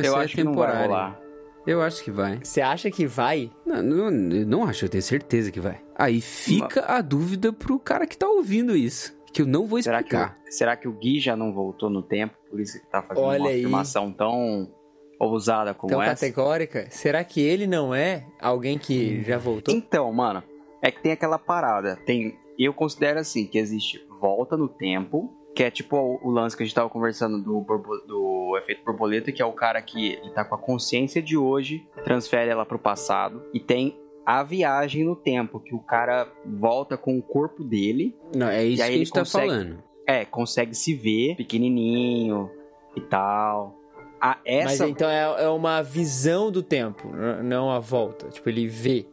Eu 0.04 0.16
é 0.18 0.24
acho 0.24 0.34
que 0.34 0.44
não 0.44 0.52
vai 0.52 0.86
rolar. 0.86 1.18
Eu 1.66 1.80
acho 1.80 2.04
que 2.04 2.10
vai. 2.10 2.40
Você 2.42 2.60
acha 2.60 2.90
que 2.90 3.06
vai? 3.06 3.50
Não, 3.64 3.82
não, 3.82 4.10
não 4.10 4.64
acho, 4.64 4.84
eu 4.84 4.88
tenho 4.88 5.02
certeza 5.02 5.50
que 5.50 5.60
vai. 5.60 5.80
Aí 5.94 6.20
fica 6.20 6.84
a 6.86 7.00
dúvida 7.00 7.52
pro 7.52 7.78
cara 7.78 8.06
que 8.06 8.18
tá 8.18 8.28
ouvindo 8.28 8.76
isso 8.76 9.14
que 9.32 9.42
eu 9.42 9.46
não 9.46 9.66
vou 9.66 9.78
explicar. 9.78 10.02
Será 10.08 10.28
que, 10.28 10.48
o, 10.48 10.52
será 10.52 10.76
que 10.76 10.88
o 10.88 10.92
Gui 10.92 11.18
já 11.18 11.34
não 11.34 11.52
voltou 11.52 11.88
no 11.88 12.02
tempo, 12.02 12.34
por 12.50 12.60
isso 12.60 12.80
que 12.80 12.86
tá 12.86 13.02
fazendo 13.02 13.24
Olha 13.24 13.40
uma 13.40 13.48
aí. 13.48 13.60
afirmação 13.60 14.12
tão 14.12 14.70
ousada 15.18 15.72
como 15.72 15.92
tão 15.92 16.02
essa? 16.02 16.26
categórica? 16.26 16.86
Será 16.90 17.24
que 17.24 17.40
ele 17.40 17.66
não 17.66 17.94
é 17.94 18.26
alguém 18.40 18.78
que 18.78 19.22
já 19.22 19.38
voltou? 19.38 19.74
Então, 19.74 20.12
mano, 20.12 20.42
é 20.82 20.90
que 20.90 21.00
tem 21.00 21.12
aquela 21.12 21.38
parada. 21.38 21.96
Tem, 22.04 22.36
eu 22.58 22.74
considero 22.74 23.20
assim 23.20 23.46
que 23.46 23.58
existe 23.58 24.04
volta 24.20 24.56
no 24.56 24.68
tempo, 24.68 25.32
que 25.54 25.62
é 25.62 25.70
tipo 25.70 25.96
o, 25.96 26.28
o 26.28 26.30
lance 26.30 26.56
que 26.56 26.62
a 26.62 26.66
gente 26.66 26.74
tava 26.74 26.88
conversando 26.88 27.42
do, 27.42 27.60
do 28.06 28.58
efeito 28.58 28.84
borboleta, 28.84 29.32
que 29.32 29.40
é 29.40 29.44
o 29.44 29.52
cara 29.52 29.80
que 29.80 30.12
ele 30.14 30.30
tá 30.30 30.44
com 30.44 30.54
a 30.54 30.58
consciência 30.58 31.22
de 31.22 31.36
hoje, 31.36 31.86
transfere 32.04 32.50
ela 32.50 32.66
pro 32.66 32.78
passado, 32.78 33.42
e 33.52 33.60
tem 33.60 33.98
a 34.24 34.42
viagem 34.42 35.04
no 35.04 35.16
tempo, 35.16 35.60
que 35.60 35.74
o 35.74 35.80
cara 35.80 36.28
volta 36.44 36.96
com 36.96 37.18
o 37.18 37.22
corpo 37.22 37.64
dele. 37.64 38.16
Não, 38.34 38.48
é 38.48 38.64
isso 38.64 38.82
que 38.82 38.88
a 38.88 38.92
gente 38.92 39.10
tá 39.10 39.20
consegue, 39.20 39.48
tá 39.48 39.54
falando. 39.54 39.82
É, 40.06 40.24
consegue 40.24 40.74
se 40.74 40.94
ver 40.94 41.36
pequenininho 41.36 42.50
e 42.96 43.00
tal. 43.00 43.78
A, 44.20 44.38
essa... 44.44 44.84
Mas 44.84 44.90
então 44.90 45.10
é, 45.10 45.44
é 45.44 45.48
uma 45.48 45.82
visão 45.82 46.50
do 46.50 46.62
tempo, 46.62 47.08
não 47.42 47.70
a 47.70 47.80
volta. 47.80 48.28
Tipo, 48.28 48.48
ele 48.48 48.68
vê 48.68 49.06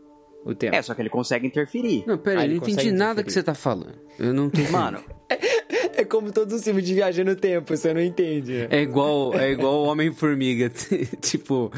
o 0.46 0.54
tempo. 0.54 0.76
É, 0.76 0.82
só 0.82 0.94
que 0.94 1.02
ele 1.02 1.10
consegue 1.10 1.48
interferir. 1.48 2.04
Não, 2.06 2.18
pera, 2.18 2.42
ah, 2.42 2.46
eu 2.46 2.50
não 2.50 2.58
entendi 2.58 2.92
nada 2.92 3.24
que 3.24 3.32
você 3.32 3.42
tá 3.42 3.54
falando. 3.54 3.98
Eu 4.18 4.34
não 4.34 4.46
entendi. 4.46 4.72
Mano, 4.72 5.04
É 6.00 6.06
como 6.06 6.32
todos 6.32 6.54
os 6.54 6.64
filmes 6.64 6.86
de 6.86 6.94
viagem 6.94 7.26
no 7.26 7.36
tempo, 7.36 7.76
você 7.76 7.94
não 7.94 8.00
entende. 8.00 8.70
É 8.70 8.82
igual, 8.82 9.34
é 9.34 9.52
igual 9.52 9.82
o 9.82 9.84
Homem-Formiga, 9.84 10.70
tipo, 11.20 11.70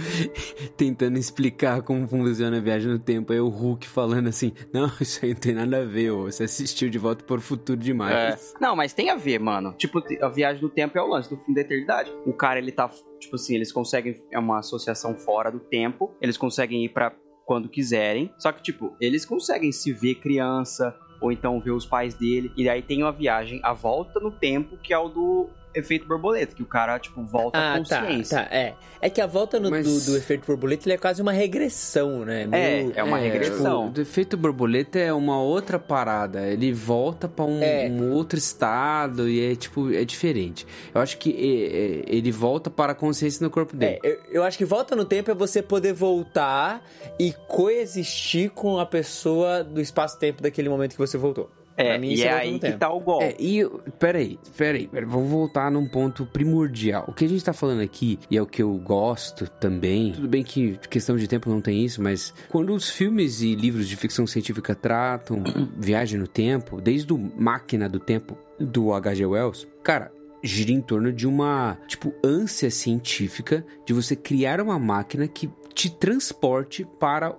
tentando 0.77 1.17
explicar 1.17 1.81
como 1.81 2.07
funciona 2.07 2.57
a 2.57 2.59
viagem 2.59 2.91
no 2.91 2.99
tempo. 2.99 3.33
Aí 3.33 3.39
o 3.39 3.49
Hulk 3.49 3.87
falando 3.87 4.27
assim: 4.27 4.53
Não, 4.71 4.91
isso 5.01 5.25
aí 5.25 5.33
não 5.33 5.39
tem 5.39 5.55
nada 5.55 5.81
a 5.81 5.85
ver, 5.85 6.11
ô. 6.11 6.25
você 6.25 6.43
assistiu 6.43 6.87
de 6.87 6.99
volta 6.99 7.25
para 7.25 7.37
o 7.37 7.41
futuro 7.41 7.79
demais. 7.79 8.53
É. 8.55 8.59
Não, 8.61 8.75
mas 8.75 8.93
tem 8.93 9.09
a 9.09 9.15
ver, 9.15 9.39
mano. 9.39 9.73
Tipo, 9.73 10.03
a 10.21 10.29
viagem 10.29 10.61
no 10.61 10.69
tempo 10.69 10.95
é 10.95 11.01
o 11.01 11.07
lance 11.07 11.27
do 11.27 11.43
fim 11.43 11.51
da 11.51 11.61
eternidade. 11.61 12.13
O 12.23 12.31
cara, 12.31 12.59
ele 12.59 12.71
tá, 12.71 12.91
tipo 13.19 13.37
assim, 13.37 13.55
eles 13.55 13.71
conseguem. 13.71 14.21
É 14.31 14.37
uma 14.37 14.59
associação 14.59 15.15
fora 15.15 15.51
do 15.51 15.59
tempo, 15.59 16.15
eles 16.21 16.37
conseguem 16.37 16.85
ir 16.85 16.89
para 16.89 17.11
quando 17.43 17.67
quiserem. 17.67 18.31
Só 18.37 18.51
que, 18.51 18.61
tipo, 18.61 18.95
eles 19.01 19.25
conseguem 19.25 19.71
se 19.71 19.91
ver 19.91 20.15
criança, 20.15 20.95
ou 21.21 21.31
então 21.31 21.61
ver 21.61 21.71
os 21.71 21.85
pais 21.85 22.15
dele. 22.15 22.51
E 22.57 22.67
aí 22.67 22.81
tem 22.81 23.03
uma 23.03 23.11
viagem, 23.11 23.61
a 23.63 23.71
volta 23.71 24.19
no 24.19 24.31
tempo, 24.31 24.75
que 24.77 24.91
é 24.91 24.97
o 24.97 25.07
do 25.07 25.49
efeito 25.73 26.07
borboleta, 26.07 26.55
que 26.55 26.63
o 26.63 26.65
cara, 26.65 26.99
tipo, 26.99 27.23
volta 27.23 27.57
ah, 27.57 27.75
à 27.75 27.83
tá, 27.83 28.01
consciência. 28.01 28.37
Tá, 28.37 28.45
tá, 28.45 28.55
é. 28.55 28.75
É 29.01 29.09
que 29.09 29.19
a 29.19 29.25
volta 29.25 29.59
no, 29.59 29.71
Mas... 29.71 29.85
do, 29.85 30.11
do, 30.11 30.17
efeito 30.17 30.45
borboleta 30.45 30.87
ele 30.87 30.93
é 30.93 30.97
quase 30.97 31.21
uma 31.21 31.31
regressão, 31.31 32.23
né? 32.23 32.45
Meio... 32.45 32.93
É, 32.95 32.99
é 32.99 33.03
uma 33.03 33.19
é, 33.19 33.29
regressão. 33.29 33.87
Tipo, 33.87 33.99
o 33.99 34.01
efeito 34.01 34.37
borboleta 34.37 34.99
é 34.99 35.11
uma 35.11 35.41
outra 35.41 35.79
parada. 35.79 36.47
Ele 36.47 36.71
volta 36.71 37.27
para 37.27 37.45
um, 37.45 37.61
é. 37.63 37.87
um, 37.89 38.11
outro 38.11 38.37
estado 38.37 39.27
e 39.27 39.51
é, 39.51 39.55
tipo, 39.55 39.91
é 39.91 40.05
diferente. 40.05 40.67
Eu 40.93 41.01
acho 41.01 41.17
que 41.17 41.31
é, 41.31 42.11
é 42.11 42.15
ele 42.15 42.31
volta 42.31 42.69
para 42.69 42.91
a 42.91 42.95
consciência 42.95 43.43
no 43.43 43.49
corpo 43.49 43.75
dele. 43.75 43.99
É, 44.03 44.09
eu, 44.09 44.19
eu 44.31 44.43
acho 44.43 44.57
que 44.57 44.65
volta 44.65 44.95
no 44.95 45.05
tempo 45.05 45.31
é 45.31 45.33
você 45.33 45.61
poder 45.61 45.93
voltar 45.93 46.85
e 47.19 47.33
coexistir 47.47 48.51
com 48.51 48.77
a 48.77 48.85
pessoa 48.85 49.63
do 49.63 49.81
espaço-tempo 49.81 50.43
daquele 50.43 50.69
momento 50.69 50.91
que 50.91 50.97
você 50.97 51.17
voltou. 51.17 51.49
É, 51.81 51.97
mim, 51.97 52.13
e 52.13 52.23
é 52.23 52.31
aí 52.31 52.59
que 52.59 52.71
tá 52.73 52.91
o 52.91 52.99
golpe. 52.99 53.25
É, 53.25 53.35
e 53.39 53.67
peraí, 53.99 54.39
peraí, 54.57 54.87
peraí, 54.87 55.09
vamos 55.09 55.29
voltar 55.29 55.71
num 55.71 55.87
ponto 55.87 56.25
primordial. 56.25 57.05
O 57.07 57.13
que 57.13 57.25
a 57.25 57.29
gente 57.29 57.43
tá 57.43 57.53
falando 57.53 57.81
aqui, 57.81 58.19
e 58.29 58.37
é 58.37 58.41
o 58.41 58.45
que 58.45 58.61
eu 58.61 58.73
gosto 58.77 59.47
também, 59.47 60.13
tudo 60.13 60.27
bem 60.27 60.43
que 60.43 60.77
questão 60.89 61.15
de 61.15 61.27
tempo 61.27 61.49
não 61.49 61.61
tem 61.61 61.83
isso, 61.83 62.01
mas 62.01 62.33
quando 62.49 62.73
os 62.73 62.89
filmes 62.89 63.41
e 63.41 63.55
livros 63.55 63.87
de 63.87 63.95
ficção 63.95 64.25
científica 64.25 64.75
tratam 64.75 65.43
viagem 65.77 66.19
no 66.19 66.27
tempo, 66.27 66.81
desde 66.81 67.13
o 67.13 67.17
Máquina 67.17 67.87
do 67.87 67.99
Tempo 67.99 68.37
do 68.59 68.93
H.G. 68.93 69.25
Wells, 69.25 69.67
cara, 69.83 70.11
gira 70.43 70.71
em 70.71 70.81
torno 70.81 71.11
de 71.11 71.27
uma, 71.27 71.77
tipo, 71.87 72.13
ânsia 72.23 72.69
científica 72.69 73.65
de 73.85 73.93
você 73.93 74.15
criar 74.15 74.59
uma 74.59 74.79
máquina 74.79 75.27
que 75.27 75.49
te 75.73 75.89
transporte 75.89 76.85
para 76.99 77.35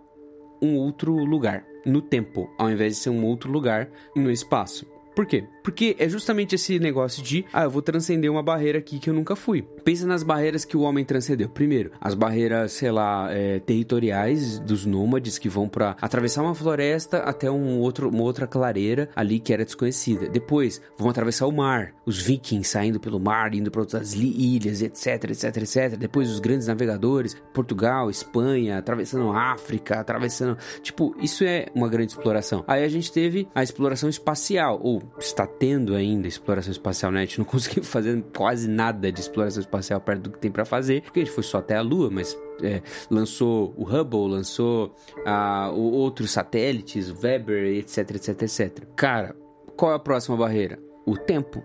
um 0.61 0.77
outro 0.77 1.13
lugar 1.13 1.65
no 1.85 2.01
tempo, 2.01 2.51
ao 2.59 2.71
invés 2.71 2.95
de 2.95 2.99
ser 3.01 3.11
um 3.11 3.25
outro 3.25 3.51
lugar 3.51 3.89
no 4.15 4.31
espaço. 4.31 4.87
Por 5.15 5.27
quê? 5.27 5.45
Porque 5.62 5.97
é 5.99 6.09
justamente 6.09 6.54
esse 6.54 6.78
negócio 6.78 7.23
de, 7.23 7.45
ah, 7.52 7.64
eu 7.64 7.71
vou 7.71 7.83
transcender 7.83 8.31
uma 8.31 8.42
barreira 8.42 8.78
aqui 8.78 8.99
que 8.99 9.09
eu 9.09 9.14
nunca 9.14 9.37
fui. 9.37 9.62
Pensa 9.85 10.07
nas 10.07 10.23
barreiras 10.23 10.64
que 10.64 10.76
o 10.76 10.81
homem 10.81 11.04
transcendeu. 11.04 11.49
Primeiro, 11.49 11.92
as 12.00 12.14
barreiras, 12.14 12.73
sei 12.73 12.90
lá, 12.90 13.28
é, 13.31 13.61
territoriais 13.61 14.59
dos 14.59 14.85
nômades 14.85 15.38
que 15.38 15.49
vão 15.49 15.69
para 15.69 15.97
atravessar 16.00 16.42
uma 16.42 16.54
floresta 16.54 17.19
até 17.19 17.50
um 17.50 17.78
outro, 17.78 18.09
uma 18.09 18.23
outra 18.23 18.47
clareira 18.47 19.09
ali 19.14 19.38
que 19.38 19.52
era 19.52 19.64
desconhecida. 19.64 20.28
Depois, 20.28 20.81
vão 20.99 21.09
atravessar 21.09 21.47
o 21.47 21.52
mar. 21.52 21.95
Os 22.04 22.21
vikings 22.21 22.69
saindo 22.69 22.99
pelo 22.99 23.21
mar, 23.21 23.54
indo 23.54 23.71
para 23.71 23.81
outras 23.81 24.14
ilhas, 24.14 24.83
etc, 24.83 25.31
etc, 25.31 25.57
etc. 25.57 25.97
Depois, 25.97 26.31
os 26.31 26.40
grandes 26.40 26.66
navegadores, 26.66 27.37
Portugal, 27.54 28.11
Espanha, 28.11 28.78
atravessando 28.78 29.31
a 29.31 29.52
África, 29.52 30.00
atravessando. 30.00 30.59
Tipo, 30.83 31.14
isso 31.21 31.45
é 31.45 31.66
uma 31.75 31.88
grande 31.88 32.12
exploração. 32.12 32.64
Aí 32.66 32.85
a 32.85 32.88
gente 32.88 33.12
teve 33.12 33.49
a 33.54 33.62
exploração 33.62 34.09
espacial, 34.09 34.81
ou 34.83 35.02
está 35.19 35.47
tendo 35.59 35.94
ainda 35.94 36.26
exploração 36.26 36.73
espacial, 36.73 37.12
né? 37.12 37.21
A 37.21 37.25
gente 37.25 37.38
não 37.38 37.44
conseguiu 37.47 37.85
fazer 37.85 38.23
quase 38.37 38.68
nada 38.68 39.11
de 39.11 39.21
exploração 39.21 39.61
espacial 39.61 40.00
perto 40.00 40.23
do 40.23 40.30
que 40.30 40.38
tem 40.38 40.50
para 40.50 40.64
fazer, 40.64 41.02
porque 41.02 41.21
a 41.21 41.25
gente 41.25 41.35
foi 41.35 41.42
só 41.42 41.59
até 41.59 41.76
a 41.76 41.82
Lua, 41.82 42.11
mas 42.11 42.37
é, 42.62 42.82
lançou 43.11 43.75
o 43.76 43.85
Hubble, 43.85 44.28
lançou 44.28 44.94
ah, 45.26 45.71
outros 45.73 46.30
satélites, 46.30 47.11
o 47.11 47.18
Weber, 47.23 47.76
etc, 47.76 48.11
etc, 48.16 48.42
etc. 48.42 48.87
Cara, 48.97 49.37
qual 49.76 49.92
é 49.92 49.94
a 49.94 49.99
próxima 49.99 50.37
barreira? 50.37 50.78
O 51.06 51.16
tempo. 51.16 51.62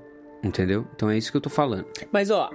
Entendeu? 0.48 0.88
Então 0.96 1.10
é 1.10 1.18
isso 1.18 1.30
que 1.30 1.38
eu 1.38 1.42
tô 1.42 1.50
falando. 1.50 1.86
Mas 2.12 2.32
ó, 2.32 2.50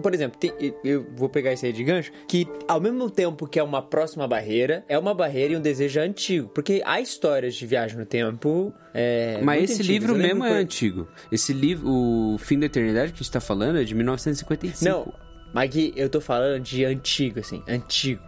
por 0.00 0.14
exemplo, 0.14 0.38
tem, 0.38 0.52
eu 0.84 1.06
vou 1.16 1.28
pegar 1.28 1.52
isso 1.52 1.66
aí 1.66 1.72
de 1.72 1.82
gancho, 1.82 2.12
que 2.28 2.46
ao 2.68 2.80
mesmo 2.80 3.10
tempo 3.10 3.46
que 3.46 3.58
é 3.58 3.62
uma 3.62 3.82
próxima 3.82 4.28
barreira, 4.28 4.84
é 4.88 4.98
uma 4.98 5.12
barreira 5.12 5.54
e 5.54 5.56
um 5.56 5.60
desejo 5.60 6.00
antigo. 6.00 6.48
Porque 6.48 6.82
há 6.84 7.00
histórias 7.00 7.54
de 7.54 7.66
viagem 7.66 7.98
no 7.98 8.06
tempo. 8.06 8.72
É, 8.94 9.40
Mas 9.42 9.64
esse 9.64 9.82
antigas. 9.82 9.86
livro 9.88 10.14
mesmo 10.14 10.44
é 10.44 10.52
antigo. 10.52 11.08
Esse 11.30 11.52
livro, 11.52 11.88
o 11.88 12.38
Fim 12.38 12.58
da 12.58 12.66
Eternidade 12.66 13.12
que 13.12 13.16
a 13.16 13.22
gente 13.22 13.32
tá 13.32 13.40
falando 13.40 13.78
é 13.78 13.84
de 13.84 13.94
1955. 13.94 14.84
Não, 14.84 15.12
mas 15.52 15.68
aqui 15.68 15.92
eu 15.96 16.08
tô 16.08 16.20
falando 16.20 16.62
de 16.62 16.84
antigo, 16.84 17.40
assim, 17.40 17.62
antigo. 17.68 18.22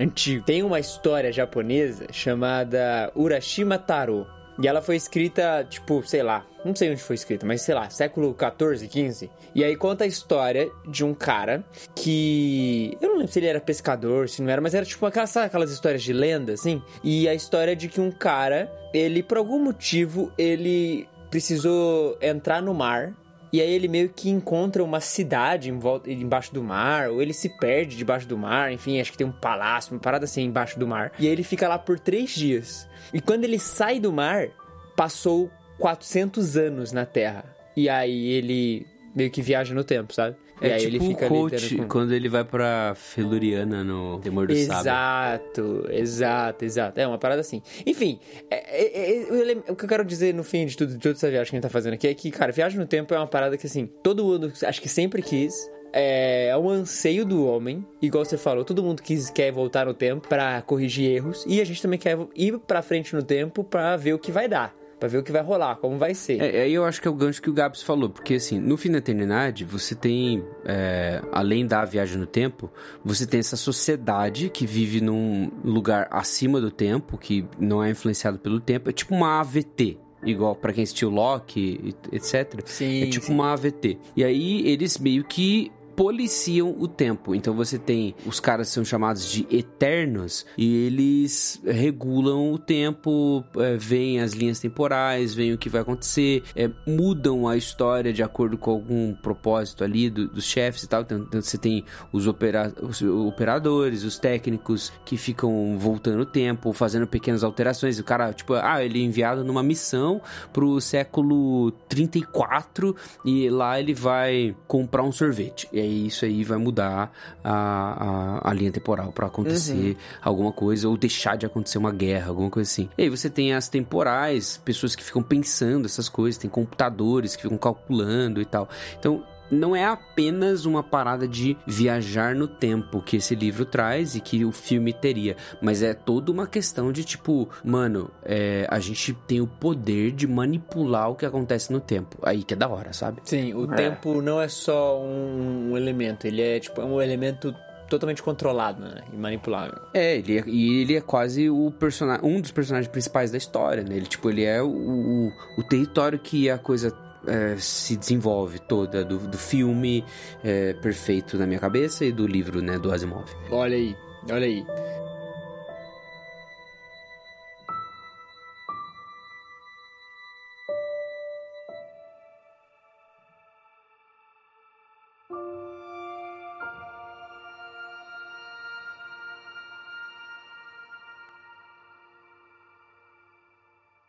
Antigo. 0.00 0.44
Tem 0.44 0.62
uma 0.62 0.78
história 0.78 1.32
japonesa 1.32 2.06
chamada 2.12 3.10
Urashima 3.14 3.78
Taro. 3.78 4.26
E 4.60 4.66
ela 4.66 4.82
foi 4.82 4.96
escrita, 4.96 5.64
tipo, 5.68 6.02
sei 6.04 6.22
lá, 6.22 6.44
não 6.68 6.76
sei 6.76 6.90
onde 6.90 7.02
foi 7.02 7.14
escrita, 7.14 7.46
mas 7.46 7.62
sei 7.62 7.74
lá, 7.74 7.90
século 7.90 8.32
14, 8.34 8.86
15. 8.86 9.30
E 9.54 9.64
aí 9.64 9.76
conta 9.76 10.04
a 10.04 10.06
história 10.06 10.70
de 10.86 11.04
um 11.04 11.14
cara 11.14 11.64
que. 11.94 12.96
Eu 13.00 13.10
não 13.10 13.16
lembro 13.16 13.32
se 13.32 13.38
ele 13.38 13.46
era 13.46 13.60
pescador, 13.60 14.28
se 14.28 14.42
não 14.42 14.50
era, 14.50 14.60
mas 14.60 14.74
era 14.74 14.84
tipo 14.84 15.04
aquelas, 15.04 15.30
sabe 15.30 15.46
aquelas 15.46 15.70
histórias 15.70 16.02
de 16.02 16.12
lenda, 16.12 16.52
assim. 16.52 16.82
E 17.02 17.28
a 17.28 17.34
história 17.34 17.74
de 17.74 17.88
que 17.88 18.00
um 18.00 18.10
cara, 18.10 18.72
ele, 18.94 19.22
por 19.22 19.38
algum 19.38 19.58
motivo, 19.58 20.32
ele 20.38 21.08
precisou 21.30 22.16
entrar 22.22 22.62
no 22.62 22.72
mar 22.72 23.14
e 23.52 23.62
aí 23.62 23.72
ele 23.72 23.88
meio 23.88 24.10
que 24.10 24.28
encontra 24.28 24.84
uma 24.84 25.00
cidade 25.00 25.70
em 25.70 25.78
volta, 25.78 26.10
embaixo 26.10 26.52
do 26.52 26.62
mar, 26.62 27.08
ou 27.08 27.22
ele 27.22 27.32
se 27.32 27.48
perde 27.48 27.96
debaixo 27.96 28.28
do 28.28 28.36
mar, 28.36 28.70
enfim, 28.72 29.00
acho 29.00 29.10
que 29.10 29.18
tem 29.18 29.26
um 29.26 29.32
palácio, 29.32 29.94
uma 29.94 30.00
parada 30.00 30.24
assim 30.24 30.42
embaixo 30.42 30.78
do 30.78 30.86
mar. 30.86 31.12
E 31.18 31.26
aí 31.26 31.32
ele 31.32 31.42
fica 31.42 31.66
lá 31.66 31.78
por 31.78 31.98
três 31.98 32.30
dias. 32.30 32.86
E 33.12 33.20
quando 33.20 33.44
ele 33.44 33.58
sai 33.58 33.98
do 33.98 34.12
mar, 34.12 34.48
passou 34.94 35.50
400 35.78 36.56
anos 36.56 36.92
na 36.92 37.06
Terra. 37.06 37.44
E 37.76 37.88
aí 37.88 38.28
ele 38.32 38.86
meio 39.14 39.30
que 39.30 39.40
viaja 39.42 39.74
no 39.74 39.84
tempo, 39.84 40.12
sabe? 40.12 40.36
E 40.60 40.66
É 40.66 40.72
aí 40.74 40.80
tipo 40.80 40.96
ele 40.96 41.00
fica 41.14 41.26
o 41.26 41.28
coach 41.28 41.76
com- 41.76 41.86
quando 41.86 42.12
ele 42.12 42.28
vai 42.28 42.42
pra 42.44 42.92
Feluriana 42.96 43.84
no 43.84 44.18
Temor 44.18 44.48
do 44.48 44.56
Sábio. 44.56 44.80
Exato, 44.80 45.86
exato, 45.90 46.64
exato. 46.64 47.00
É 47.00 47.06
uma 47.06 47.16
parada 47.18 47.40
assim. 47.40 47.62
Enfim, 47.86 48.18
é- 48.50 48.56
é- 48.82 49.52
é- 49.52 49.72
o 49.72 49.76
que 49.76 49.84
eu 49.84 49.88
quero 49.88 50.04
dizer 50.04 50.34
no 50.34 50.42
fim 50.42 50.66
de 50.66 50.76
tudo, 50.76 50.94
de 50.94 50.98
toda 50.98 51.14
essa 51.14 51.30
viagem 51.30 51.50
que 51.50 51.56
a 51.56 51.58
gente 51.58 51.62
tá 51.62 51.68
fazendo 51.68 51.94
aqui 51.94 52.08
é 52.08 52.14
que, 52.14 52.30
cara, 52.32 52.50
viagem 52.50 52.76
no 52.78 52.86
tempo 52.86 53.14
é 53.14 53.18
uma 53.18 53.26
parada 53.28 53.56
que, 53.56 53.66
assim, 53.66 53.86
todo 54.02 54.24
mundo 54.24 54.52
acho 54.64 54.82
que 54.82 54.88
sempre 54.88 55.22
quis. 55.22 55.54
É 55.92 56.52
um 56.60 56.68
anseio 56.68 57.24
do 57.24 57.46
homem, 57.46 57.86
igual 58.02 58.24
você 58.24 58.36
falou, 58.36 58.62
todo 58.64 58.82
mundo 58.82 59.00
quis, 59.00 59.30
quer 59.30 59.50
voltar 59.52 59.86
no 59.86 59.94
tempo 59.94 60.28
pra 60.28 60.60
corrigir 60.62 61.08
erros, 61.10 61.44
e 61.46 61.60
a 61.62 61.64
gente 61.64 61.80
também 61.80 61.98
quer 61.98 62.18
ir 62.34 62.58
pra 62.58 62.82
frente 62.82 63.14
no 63.14 63.22
tempo 63.22 63.64
pra 63.64 63.96
ver 63.96 64.12
o 64.12 64.18
que 64.18 64.30
vai 64.30 64.46
dar, 64.48 64.74
pra 64.98 65.08
ver 65.08 65.18
o 65.18 65.22
que 65.22 65.32
vai 65.32 65.42
rolar, 65.42 65.76
como 65.76 65.96
vai 65.96 66.14
ser. 66.14 66.40
É, 66.40 66.62
aí 66.62 66.74
eu 66.74 66.84
acho 66.84 67.00
que 67.00 67.08
é 67.08 67.10
o 67.10 67.14
gancho 67.14 67.40
que 67.40 67.50
o 67.50 67.52
Gabs 67.52 67.82
falou, 67.82 68.10
porque 68.10 68.34
assim, 68.34 68.58
no 68.58 68.76
fim 68.76 68.90
da 68.90 68.98
eternidade, 68.98 69.64
você 69.64 69.94
tem, 69.94 70.44
é, 70.64 71.22
além 71.32 71.66
da 71.66 71.84
viagem 71.84 72.18
no 72.18 72.26
tempo, 72.26 72.70
você 73.04 73.26
tem 73.26 73.40
essa 73.40 73.56
sociedade 73.56 74.50
que 74.50 74.66
vive 74.66 75.00
num 75.00 75.50
lugar 75.64 76.08
acima 76.10 76.60
do 76.60 76.70
tempo, 76.70 77.16
que 77.16 77.44
não 77.58 77.82
é 77.82 77.90
influenciado 77.90 78.38
pelo 78.38 78.60
tempo, 78.60 78.90
é 78.90 78.92
tipo 78.92 79.14
uma 79.14 79.40
AVT. 79.40 79.98
Igual 80.24 80.56
pra 80.56 80.72
quem 80.72 80.82
assistiu 80.82 81.10
Loki, 81.10 81.94
etc. 82.10 82.60
Sim, 82.64 83.04
é 83.04 83.06
tipo 83.06 83.26
sim. 83.26 83.32
uma 83.32 83.52
AVT. 83.52 83.98
E 84.16 84.24
aí 84.24 84.66
eles 84.66 84.98
meio 84.98 85.22
que 85.22 85.70
policiam 85.98 86.76
o 86.78 86.86
tempo. 86.86 87.34
Então 87.34 87.52
você 87.54 87.76
tem 87.76 88.14
os 88.24 88.38
caras 88.38 88.68
são 88.68 88.84
chamados 88.84 89.28
de 89.28 89.44
eternos 89.50 90.46
e 90.56 90.86
eles 90.86 91.60
regulam 91.66 92.52
o 92.52 92.58
tempo, 92.58 93.42
é, 93.56 93.76
veem 93.76 94.20
as 94.20 94.32
linhas 94.32 94.60
temporais, 94.60 95.34
veem 95.34 95.52
o 95.52 95.58
que 95.58 95.68
vai 95.68 95.80
acontecer, 95.80 96.44
é, 96.54 96.70
mudam 96.86 97.48
a 97.48 97.56
história 97.56 98.12
de 98.12 98.22
acordo 98.22 98.56
com 98.56 98.70
algum 98.70 99.12
propósito 99.12 99.82
ali 99.82 100.08
do- 100.08 100.28
dos 100.28 100.44
chefes 100.44 100.84
e 100.84 100.88
tal. 100.88 101.02
Então, 101.02 101.18
então 101.18 101.42
você 101.42 101.58
tem 101.58 101.84
os, 102.12 102.28
opera- 102.28 102.72
os 102.80 103.02
operadores, 103.02 104.04
os 104.04 104.20
técnicos 104.20 104.92
que 105.04 105.16
ficam 105.16 105.76
voltando 105.80 106.20
o 106.20 106.26
tempo, 106.26 106.72
fazendo 106.72 107.08
pequenas 107.08 107.42
alterações. 107.42 107.98
O 107.98 108.04
cara, 108.04 108.32
tipo, 108.32 108.54
ah, 108.54 108.84
ele 108.84 109.00
é 109.00 109.02
enviado 109.02 109.42
numa 109.44 109.64
missão 109.64 110.20
pro 110.52 110.80
século 110.80 111.72
34 111.88 112.94
e 113.24 113.50
lá 113.50 113.80
ele 113.80 113.94
vai 113.94 114.54
comprar 114.68 115.02
um 115.02 115.10
sorvete. 115.10 115.66
E 115.72 115.80
aí 115.80 115.87
isso 115.88 116.24
aí 116.24 116.44
vai 116.44 116.58
mudar 116.58 117.12
a, 117.42 118.40
a, 118.42 118.50
a 118.50 118.52
linha 118.52 118.70
temporal 118.70 119.12
pra 119.12 119.26
acontecer 119.26 119.96
alguma 120.22 120.52
coisa 120.52 120.88
ou 120.88 120.96
deixar 120.96 121.36
de 121.36 121.46
acontecer 121.46 121.78
uma 121.78 121.92
guerra, 121.92 122.28
alguma 122.28 122.50
coisa 122.50 122.70
assim. 122.70 122.88
E 122.96 123.02
aí 123.02 123.08
você 123.08 123.28
tem 123.28 123.54
as 123.54 123.68
temporais, 123.68 124.60
pessoas 124.64 124.94
que 124.94 125.02
ficam 125.02 125.22
pensando 125.22 125.86
essas 125.86 126.08
coisas, 126.08 126.38
tem 126.38 126.50
computadores 126.50 127.36
que 127.36 127.42
ficam 127.42 127.58
calculando 127.58 128.40
e 128.40 128.44
tal. 128.44 128.68
Então, 128.98 129.22
não 129.50 129.74
é 129.74 129.84
apenas 129.84 130.64
uma 130.64 130.82
parada 130.82 131.26
de 131.26 131.56
viajar 131.66 132.34
no 132.34 132.46
tempo 132.48 133.00
que 133.00 133.16
esse 133.16 133.34
livro 133.34 133.64
traz 133.64 134.14
e 134.14 134.20
que 134.20 134.44
o 134.44 134.52
filme 134.52 134.92
teria, 134.92 135.36
mas 135.60 135.82
é 135.82 135.94
toda 135.94 136.30
uma 136.30 136.46
questão 136.46 136.92
de 136.92 137.04
tipo, 137.04 137.48
mano, 137.64 138.10
é, 138.24 138.66
a 138.70 138.78
gente 138.78 139.12
tem 139.26 139.40
o 139.40 139.46
poder 139.46 140.12
de 140.12 140.26
manipular 140.26 141.10
o 141.10 141.14
que 141.14 141.26
acontece 141.26 141.72
no 141.72 141.80
tempo. 141.80 142.18
Aí 142.22 142.42
que 142.42 142.54
é 142.54 142.56
da 142.56 142.68
hora, 142.68 142.92
sabe? 142.92 143.20
Sim, 143.24 143.54
o 143.54 143.72
É. 143.72 143.76
tempo 143.76 144.20
não 144.20 144.40
é 144.40 144.48
só 144.48 145.00
um, 145.00 145.76
elemento, 145.76 146.26
ele 146.26 146.42
é 146.42 146.58
tipo 146.60 146.80
é 146.80 146.84
um 146.84 147.00
elemento 147.00 147.54
totalmente 147.88 148.22
controlado, 148.22 148.82
né? 148.82 149.02
E 149.12 149.16
manipulável. 149.16 149.78
É, 149.94 150.16
ele 150.18 150.38
é, 150.38 150.44
e 150.46 150.82
ele 150.82 150.94
é 150.96 151.00
quase 151.00 151.48
o 151.48 151.70
personagem, 151.70 152.22
um 152.22 152.38
dos 152.40 152.50
personagens 152.50 152.86
principais 152.90 153.30
da 153.30 153.38
história, 153.38 153.82
né? 153.82 153.96
Ele, 153.96 154.06
tipo, 154.06 154.28
ele 154.28 154.44
é 154.44 154.62
o, 154.62 154.68
o, 154.68 155.32
o 155.56 155.62
território 155.62 156.18
que 156.18 156.50
a 156.50 156.58
coisa 156.58 156.90
é, 157.26 157.56
se 157.58 157.96
desenvolve 157.96 158.58
toda 158.58 159.04
do, 159.04 159.18
do 159.18 159.38
filme 159.38 160.04
é, 160.42 160.72
perfeito 160.74 161.36
na 161.36 161.46
minha 161.46 161.60
cabeça 161.60 162.04
e 162.04 162.12
do 162.12 162.26
livro, 162.26 162.60
né, 162.62 162.78
do 162.78 162.92
Asimov. 162.92 163.26
Olha 163.50 163.76
aí, 163.76 163.96
olha 164.30 164.46
aí. 164.46 164.64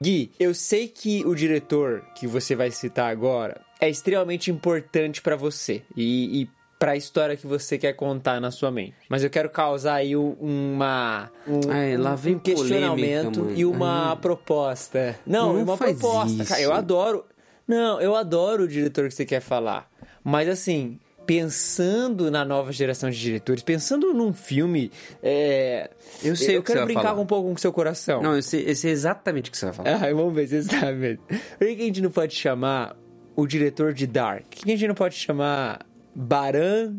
Gui, 0.01 0.31
eu 0.39 0.53
sei 0.53 0.87
que 0.87 1.25
o 1.25 1.35
diretor 1.35 2.05
que 2.15 2.25
você 2.25 2.55
vai 2.55 2.71
citar 2.71 3.11
agora 3.11 3.59
é 3.81 3.89
extremamente 3.89 4.49
importante 4.49 5.21
pra 5.21 5.35
você 5.35 5.81
e, 5.93 6.43
e 6.43 6.49
para 6.79 6.93
a 6.93 6.95
história 6.95 7.35
que 7.35 7.45
você 7.45 7.77
quer 7.77 7.91
contar 7.91 8.39
na 8.39 8.49
sua 8.49 8.71
mente. 8.71 8.95
Mas 9.09 9.25
eu 9.25 9.29
quero 9.29 9.49
causar 9.49 9.95
aí 9.95 10.15
um- 10.15 10.37
uma 10.39 11.29
um, 11.45 11.59
Ai, 11.69 11.97
um 11.97 12.39
questionamento 12.39 13.33
polêmica, 13.33 13.59
e 13.59 13.65
uma 13.65 14.11
Ai. 14.11 14.15
proposta. 14.15 15.19
Não, 15.27 15.51
Não 15.51 15.63
uma 15.63 15.77
proposta. 15.77 16.45
Cara, 16.45 16.61
eu 16.61 16.69
isso. 16.69 16.79
adoro. 16.79 17.25
Não, 17.67 17.99
eu 17.99 18.15
adoro 18.15 18.63
o 18.63 18.67
diretor 18.69 19.09
que 19.09 19.13
você 19.13 19.25
quer 19.25 19.41
falar. 19.41 19.91
Mas 20.23 20.47
assim, 20.47 20.97
pensando 21.29 22.31
na 22.31 22.43
nova 22.43 22.71
geração 22.71 23.07
de 23.07 23.19
diretores, 23.19 23.61
pensando 23.61 24.11
num 24.15 24.33
filme, 24.33 24.91
é, 25.21 25.91
Eu 26.23 26.35
sei 26.35 26.57
eu 26.57 26.61
você 26.63 26.73
quero 26.73 26.85
brincar 26.87 27.03
falar. 27.03 27.21
um 27.21 27.25
pouco 27.27 27.49
com 27.49 27.53
o 27.53 27.59
seu 27.59 27.71
coração. 27.71 28.23
Não, 28.23 28.35
eu 28.35 28.41
sei, 28.41 28.67
eu 28.67 28.75
sei 28.75 28.89
exatamente 28.89 29.47
o 29.49 29.51
que 29.51 29.57
você 29.59 29.65
vai 29.67 29.73
falar. 29.75 29.93
Ah, 29.93 30.11
vamos 30.11 30.33
ver 30.33 30.47
se 30.47 30.63
você 30.63 30.75
sabe. 30.79 31.19
Por 31.27 31.67
que 31.67 31.73
a 31.83 31.85
gente 31.85 32.01
não 32.01 32.09
pode 32.09 32.33
chamar 32.33 32.97
o 33.35 33.45
diretor 33.45 33.93
de 33.93 34.07
Dark? 34.07 34.43
Por 34.55 34.65
que 34.65 34.71
a 34.71 34.75
gente 34.75 34.87
não 34.87 34.95
pode 34.95 35.13
chamar 35.17 35.85
Baran 36.15 36.95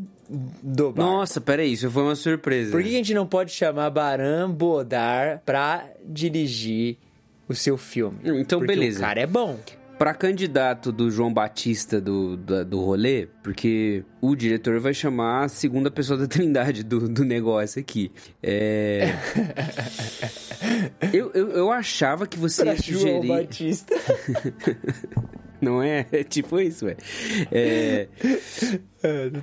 Dobar? 0.63 1.05
Nossa, 1.05 1.41
peraí, 1.41 1.73
isso 1.73 1.91
foi 1.91 2.05
uma 2.05 2.15
surpresa. 2.15 2.71
Por 2.71 2.85
que 2.85 2.89
que 2.91 2.95
a 2.95 2.99
gente 2.99 3.15
não 3.15 3.27
pode 3.27 3.51
chamar 3.51 3.91
Baran 3.91 4.49
Bodar 4.49 5.43
pra 5.45 5.89
dirigir 6.07 6.99
o 7.49 7.55
seu 7.57 7.77
filme? 7.77 8.19
Então, 8.25 8.61
Porque 8.61 8.75
beleza. 8.77 8.99
o 8.99 9.03
cara 9.03 9.21
é 9.21 9.27
bom. 9.27 9.59
Pra 10.01 10.15
candidato 10.15 10.91
do 10.91 11.11
João 11.11 11.31
Batista 11.31 12.01
do, 12.01 12.35
do, 12.35 12.65
do 12.65 12.81
rolê, 12.81 13.29
porque 13.43 14.03
o 14.19 14.35
diretor 14.35 14.81
vai 14.81 14.95
chamar 14.95 15.45
a 15.45 15.49
segunda 15.51 15.91
pessoa 15.91 16.19
da 16.19 16.25
trindade 16.27 16.83
do, 16.83 17.07
do 17.07 17.23
negócio 17.23 17.79
aqui. 17.79 18.11
É... 18.43 19.13
eu, 21.13 21.31
eu, 21.35 21.51
eu 21.51 21.71
achava 21.71 22.27
que 22.27 22.39
você 22.39 22.63
Pra 22.63 22.73
ia 22.73 22.81
João 22.81 22.99
sugerir... 23.03 23.29
Batista. 23.29 23.95
Não 25.61 25.83
é? 25.83 26.07
É 26.11 26.25
tipo 26.25 26.59
isso, 26.59 26.87
ué. 26.87 26.97
É... 27.53 28.09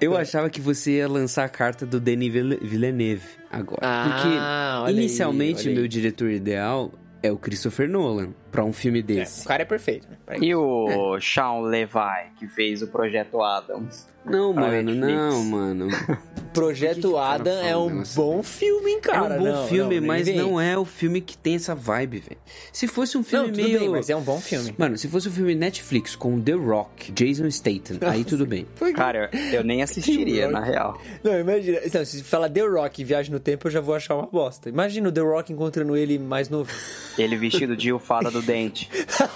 Eu 0.01 0.17
achava 0.17 0.49
que 0.49 0.59
você 0.59 0.93
ia 0.93 1.07
lançar 1.07 1.45
a 1.45 1.49
carta 1.49 1.85
do 1.85 1.99
Denis 1.99 2.33
Ville- 2.33 2.59
Villeneuve 2.63 3.27
agora. 3.51 3.81
Ah, 3.83 4.81
porque 4.81 4.93
inicialmente 4.93 5.69
aí. 5.69 5.75
meu 5.75 5.87
diretor 5.87 6.31
ideal 6.31 6.91
é 7.21 7.31
o 7.31 7.37
Christopher 7.37 7.87
Nolan 7.87 8.33
pra 8.51 8.63
um 8.63 8.73
filme 8.73 8.99
É, 8.99 9.03
desse. 9.03 9.45
o 9.45 9.47
cara 9.47 9.61
é 9.61 9.65
perfeito. 9.65 10.07
né? 10.09 10.37
E 10.41 10.53
o 10.55 11.19
Sean 11.19 11.61
Levi, 11.61 12.31
que 12.39 12.47
fez 12.47 12.81
o 12.81 12.87
Projeto 12.87 13.41
Adams. 13.41 14.07
Não, 14.25 14.51
mano, 14.51 14.91
Netflix. 14.93 15.07
não, 15.07 15.43
mano. 15.45 15.87
Projeto 16.53 17.11
que 17.11 17.17
Adam 17.17 17.61
é 17.65 17.77
um 17.77 17.89
negócio 17.89 18.15
bom 18.15 18.41
filme, 18.43 18.91
hein, 18.91 18.99
cara? 18.99 19.35
é 19.35 19.37
um 19.37 19.39
bom 19.43 19.51
Não, 19.53 19.67
filme, 19.67 19.99
não, 20.01 20.07
mas 20.07 20.25
vem. 20.27 20.35
não 20.35 20.59
é 20.59 20.77
o 20.77 20.83
filme 20.83 21.21
que 21.21 21.37
tem 21.37 21.55
essa 21.55 21.75
vibe, 21.75 22.19
velho. 22.19 22.37
Se 22.73 22.87
fosse 22.87 23.17
um 23.17 23.23
filme 23.23 23.47
Não, 23.47 23.53
tudo 23.53 23.63
meio. 23.63 23.79
bem, 23.79 23.89
mas 23.89 24.09
é 24.09 24.15
um 24.15 24.21
bom 24.21 24.39
filme. 24.41 24.73
Mano, 24.77 24.97
se 24.97 25.07
fosse 25.07 25.29
um 25.29 25.31
filme 25.31 25.53
Netflix 25.55 26.15
com 26.15 26.41
The 26.41 26.53
Rock, 26.53 27.11
Jason 27.11 27.49
Statham, 27.51 27.99
aí 28.09 28.25
tudo 28.25 28.45
bem. 28.45 28.67
Cara, 28.95 29.29
eu, 29.53 29.63
nem 29.63 29.81
assistiria, 29.83 30.49
na 30.49 30.61
real. 30.61 30.99
Não, 31.23 31.39
imagina. 31.39 31.79
Então, 31.85 32.03
se 32.03 32.21
falar 32.23 32.49
The 32.49 32.61
Rock 32.61 33.01
e 33.01 33.05
Viagem 33.05 33.31
no 33.31 33.39
Tempo, 33.39 33.67
eu 33.67 33.71
já 33.71 33.79
vou 33.79 33.93
achar 33.95 34.15
uma 34.15 34.25
bosta. 34.27 34.67
Imagina 34.67 35.07
o 35.07 35.11
The 35.11 35.21
Rock 35.21 35.53
encontrando 35.53 35.95
ele 35.95 36.17
mais 36.19 36.49
novo. 36.49 36.69
Ele 37.17 37.35
vestido 37.37 37.77
de 37.77 37.93
o 37.93 37.99
fada 37.99 38.29
do 38.31 38.36
do 38.41 38.45
dente. 38.45 38.89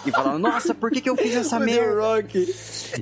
E 0.06 0.12
falando, 0.12 0.40
nossa, 0.40 0.74
por 0.74 0.92
que, 0.92 1.02
que 1.02 1.10
eu 1.10 1.16
fiz 1.16 1.36
essa 1.36 1.58
O 1.58 1.60
The 1.60 1.66
merda? 1.66 2.02
Rock. 2.02 2.56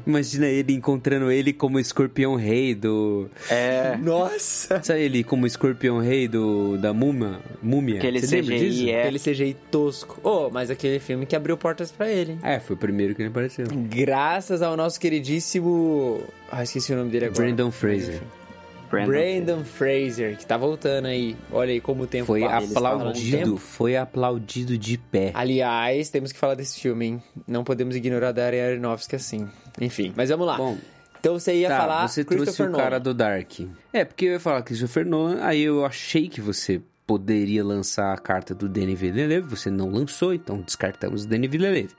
Imagina 0.06 0.46
ele 0.48 0.74
encontrando 0.74 1.32
ele 1.32 1.54
como 1.54 1.80
escorpião 1.80 2.36
rei 2.36 2.74
do. 2.76 3.30
É. 3.50 3.98
Nossa. 3.98 4.82
Sabe 4.84 5.02
ele 5.02 5.24
como 5.24 5.46
escorpião 5.46 6.00
rei 6.00 6.28
do 6.28 6.78
da 6.78 6.94
múmia? 6.94 7.40
Múmia. 7.62 7.98
Aquele 7.98 8.20
Você? 8.22 8.42
CGI 8.42 8.92
é. 8.92 9.02
Aquele 9.04 9.20
CGI 9.20 9.58
tosco. 9.72 10.20
Oh, 10.24 10.50
mas 10.52 10.70
aquele 10.70 11.00
filme 11.00 11.26
que 11.26 11.36
abriu 11.36 11.58
portas 11.58 11.92
pra 11.92 12.10
ele. 12.10 12.34
hein? 12.34 12.40
É, 12.44 12.60
foi 12.60 12.76
o 12.76 12.80
primeiro 12.80 13.16
que 13.16 13.22
ele 13.22 13.30
apareceu. 13.30 13.66
Graças 13.70 14.62
ao 14.62 14.76
nosso 14.78 15.00
queridíssimo. 15.00 16.24
Ah, 16.52 16.64
esqueci 16.64 16.94
o 16.94 16.96
nome 16.98 17.10
dele 17.12 17.26
agora. 17.26 17.42
Brandon 17.44 17.72
Fraser. 17.72 18.22
Brandon. 18.89 19.12
Brandon 19.12 19.63
Fraser, 19.63 20.38
que 20.38 20.45
tá 20.45 20.58
voltando 20.58 21.06
aí. 21.06 21.36
Olha 21.52 21.71
aí 21.71 21.80
como 21.80 22.04
o 22.04 22.08
tempo 22.08 22.25
Foi 22.25 22.41
passa. 22.41 22.67
aplaudido, 22.67 23.58
foi 23.58 23.95
aplaudido 23.95 24.78
de 24.78 24.97
pé. 24.97 25.32
Aliás, 25.34 26.10
temos 26.10 26.32
que 26.32 26.39
falar 26.39 26.56
desse 26.56 26.80
filme, 26.80 27.06
hein? 27.06 27.23
Não 27.47 27.63
podemos 27.63 27.95
ignorar 27.95 28.32
da 28.32 28.43
Darren 28.43 28.62
Aronofsky 28.62 29.15
assim. 29.15 29.47
Enfim, 29.80 30.13
mas 30.15 30.30
vamos 30.30 30.47
lá. 30.47 30.58
Bom, 30.58 30.78
então 31.19 31.38
você 31.38 31.54
ia 31.54 31.67
tá, 31.67 31.78
falar 31.78 32.08
você 32.08 32.23
trouxe 32.23 32.62
o 32.63 32.71
cara 32.71 32.91
Nolan. 32.91 32.99
do 33.02 33.13
Dark. 33.13 33.52
É, 33.93 34.06
porque 34.06 34.25
eu 34.25 34.32
ia 34.34 34.39
falar 34.39 34.63
Christopher 34.63 35.06
Nolan, 35.06 35.39
aí 35.41 35.62
eu 35.62 35.86
achei 35.86 36.28
que 36.28 36.41
você 36.41 36.82
poderia 37.06 37.63
lançar 37.63 38.13
a 38.13 38.17
carta 38.17 38.54
do 38.54 38.69
Denis 38.69 38.99
Villeneuve, 38.99 39.47
você 39.47 39.69
não 39.69 39.89
lançou, 39.89 40.34
então 40.34 40.62
descartamos 40.62 41.25
o 41.25 41.28
Denis 41.28 41.49
Villeneuve. 41.49 41.93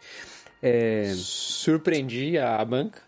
É, 0.62 1.12
Surpreendi 1.16 2.38
a 2.38 2.64
banca. 2.64 3.00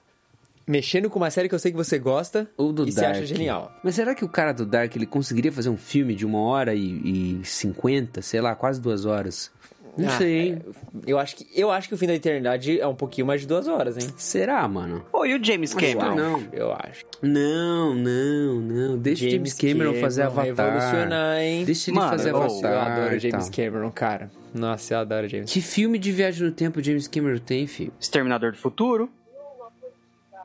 Mexendo 0.72 1.10
com 1.10 1.18
uma 1.18 1.30
série 1.30 1.48
que 1.50 1.54
eu 1.54 1.58
sei 1.58 1.70
que 1.70 1.76
você 1.76 1.98
gosta 1.98 2.48
ou 2.56 2.72
do 2.72 2.88
e 2.88 2.92
você 2.92 3.00
Dark. 3.02 3.16
acha 3.16 3.26
genial. 3.26 3.70
Mas 3.84 3.94
será 3.94 4.14
que 4.14 4.24
o 4.24 4.28
cara 4.28 4.52
do 4.52 4.64
Dark 4.64 4.96
ele 4.96 5.04
conseguiria 5.06 5.52
fazer 5.52 5.68
um 5.68 5.76
filme 5.76 6.14
de 6.14 6.24
uma 6.24 6.40
hora 6.40 6.74
e 6.74 7.40
cinquenta, 7.44 8.22
sei 8.22 8.40
lá, 8.40 8.54
quase 8.54 8.80
duas 8.80 9.04
horas? 9.04 9.50
Não 9.98 10.08
Ah, 10.08 10.16
sei, 10.16 10.40
hein? 10.40 10.58
Eu 11.06 11.18
acho, 11.18 11.36
que, 11.36 11.46
eu 11.54 11.70
acho 11.70 11.86
que 11.86 11.94
o 11.94 11.98
fim 11.98 12.06
da 12.06 12.14
eternidade 12.14 12.80
é 12.80 12.86
um 12.86 12.94
pouquinho 12.94 13.26
mais 13.26 13.42
de 13.42 13.46
duas 13.46 13.68
horas, 13.68 13.98
hein? 13.98 14.08
Será, 14.16 14.66
mano? 14.66 15.04
Pô, 15.12 15.26
e 15.26 15.34
o 15.34 15.44
James 15.44 15.74
Cameron? 15.74 16.14
não. 16.14 16.42
Eu 16.50 16.72
acho. 16.72 17.04
Não, 17.20 17.94
não, 17.94 18.54
não. 18.60 18.96
Deixa 18.96 19.26
o 19.26 19.30
James 19.30 19.52
Cameron 19.52 19.92
fazer 20.00 20.26
vai 20.30 20.48
Avatar. 20.48 20.72
revolucionar, 20.72 21.38
hein? 21.42 21.64
Deixa 21.66 21.90
ele 21.90 21.98
Mano, 21.98 22.10
fazer 22.10 22.32
oh, 22.32 22.38
Avatar. 22.38 22.72
Eu 22.72 22.80
adoro 22.80 23.18
James. 23.18 23.50
Cameron, 23.50 23.90
cara. 23.90 24.30
Nossa, 24.54 24.94
eu 24.94 24.98
adoro 24.98 25.28
James 25.28 25.52
Que 25.52 25.60
filme 25.60 25.98
de 25.98 26.10
viagem 26.10 26.46
no 26.46 26.52
tempo 26.52 26.80
o 26.80 26.82
James 26.82 27.06
Cameron 27.06 27.38
tem, 27.38 27.66
filho? 27.66 27.92
Exterminador 28.00 28.52
do 28.52 28.58
Futuro? 28.58 29.10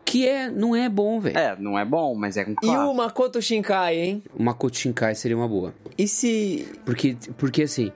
Que 0.10 0.26
é, 0.26 0.50
não 0.50 0.74
é 0.74 0.88
bom, 0.88 1.20
velho. 1.20 1.38
É, 1.38 1.54
não 1.60 1.78
é 1.78 1.84
bom, 1.84 2.16
mas 2.16 2.38
é 2.38 2.46
um 2.46 2.52
E 2.52 2.56
clássico. 2.56 2.90
o 2.92 2.94
Makoto 2.96 3.42
Shinkai, 3.42 3.98
hein? 4.00 4.24
O 4.34 4.42
Makoto 4.42 4.78
Shinkai 4.78 5.14
seria 5.16 5.36
uma 5.36 5.50
boa. 5.50 5.74
E 5.98 6.08
se... 6.08 6.66
Porque, 6.86 7.18
porque 7.38 7.64
assim, 7.64 7.92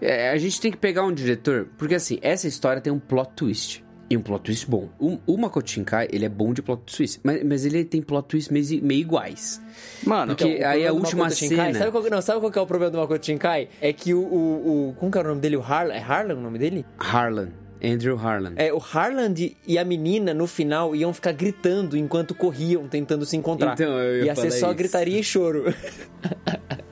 é, 0.00 0.30
a 0.30 0.38
gente 0.38 0.60
tem 0.60 0.70
que 0.70 0.76
pegar 0.76 1.02
um 1.04 1.12
diretor... 1.12 1.68
Porque 1.76 1.96
assim, 1.96 2.20
essa 2.22 2.46
história 2.46 2.80
tem 2.80 2.92
um 2.92 2.98
plot 3.00 3.30
twist. 3.34 3.84
E 4.08 4.16
um 4.16 4.22
plot 4.22 4.42
twist 4.44 4.70
bom. 4.70 4.88
O, 5.00 5.18
o 5.26 5.36
Makoto 5.36 5.68
Shinkai, 5.68 6.06
ele 6.12 6.24
é 6.24 6.28
bom 6.28 6.52
de 6.52 6.62
plot 6.62 6.82
twist. 6.96 7.18
Mas, 7.24 7.42
mas 7.42 7.64
ele 7.64 7.84
tem 7.84 8.00
plot 8.00 8.28
twists 8.28 8.52
meio, 8.52 8.84
meio 8.84 9.00
iguais. 9.00 9.60
Mano, 10.06 10.36
Porque 10.36 10.44
Então, 10.58 10.70
aí 10.70 10.86
a 10.86 10.92
última 10.92 11.24
Makoto 11.24 11.40
Shinkai- 11.40 11.66
cena- 11.72 11.78
Sabe 11.80 11.90
qual, 11.90 12.04
que- 12.04 12.10
não, 12.10 12.22
sabe 12.22 12.38
qual 12.38 12.52
que 12.52 12.58
é 12.58 12.62
o 12.62 12.66
problema 12.66 12.90
do 12.92 12.98
Makoto 12.98 13.26
Shinkai? 13.26 13.68
É 13.80 13.92
que 13.92 14.14
o... 14.14 14.20
o, 14.20 14.90
o 14.90 14.94
como 14.94 15.10
que 15.10 15.18
é 15.18 15.20
o 15.22 15.24
nome 15.24 15.40
dele? 15.40 15.56
O 15.56 15.60
Harlan? 15.60 15.94
É 15.94 15.98
Harlan 15.98 16.34
o 16.36 16.40
nome 16.40 16.58
dele? 16.58 16.84
Harlan. 16.98 17.48
Andrew 17.82 18.16
Harlan. 18.16 18.52
É, 18.56 18.72
o 18.72 18.78
Harlan 18.78 19.34
e- 19.66 19.78
a 19.78 19.84
menina, 19.84 20.32
no 20.32 20.46
final, 20.46 20.94
iam 20.94 21.12
ficar 21.12 21.32
gritando 21.32 21.96
enquanto 21.96 22.34
corriam, 22.34 22.86
tentando 22.86 23.26
se 23.26 23.36
encontrar. 23.36 23.72
Então, 23.74 23.98
eu 23.98 24.18
ia 24.20 24.24
ia 24.26 24.34
ser 24.36 24.50
só 24.52 24.68
isso. 24.68 24.74
gritaria 24.76 25.18
e 25.18 25.24
choro. 25.24 25.64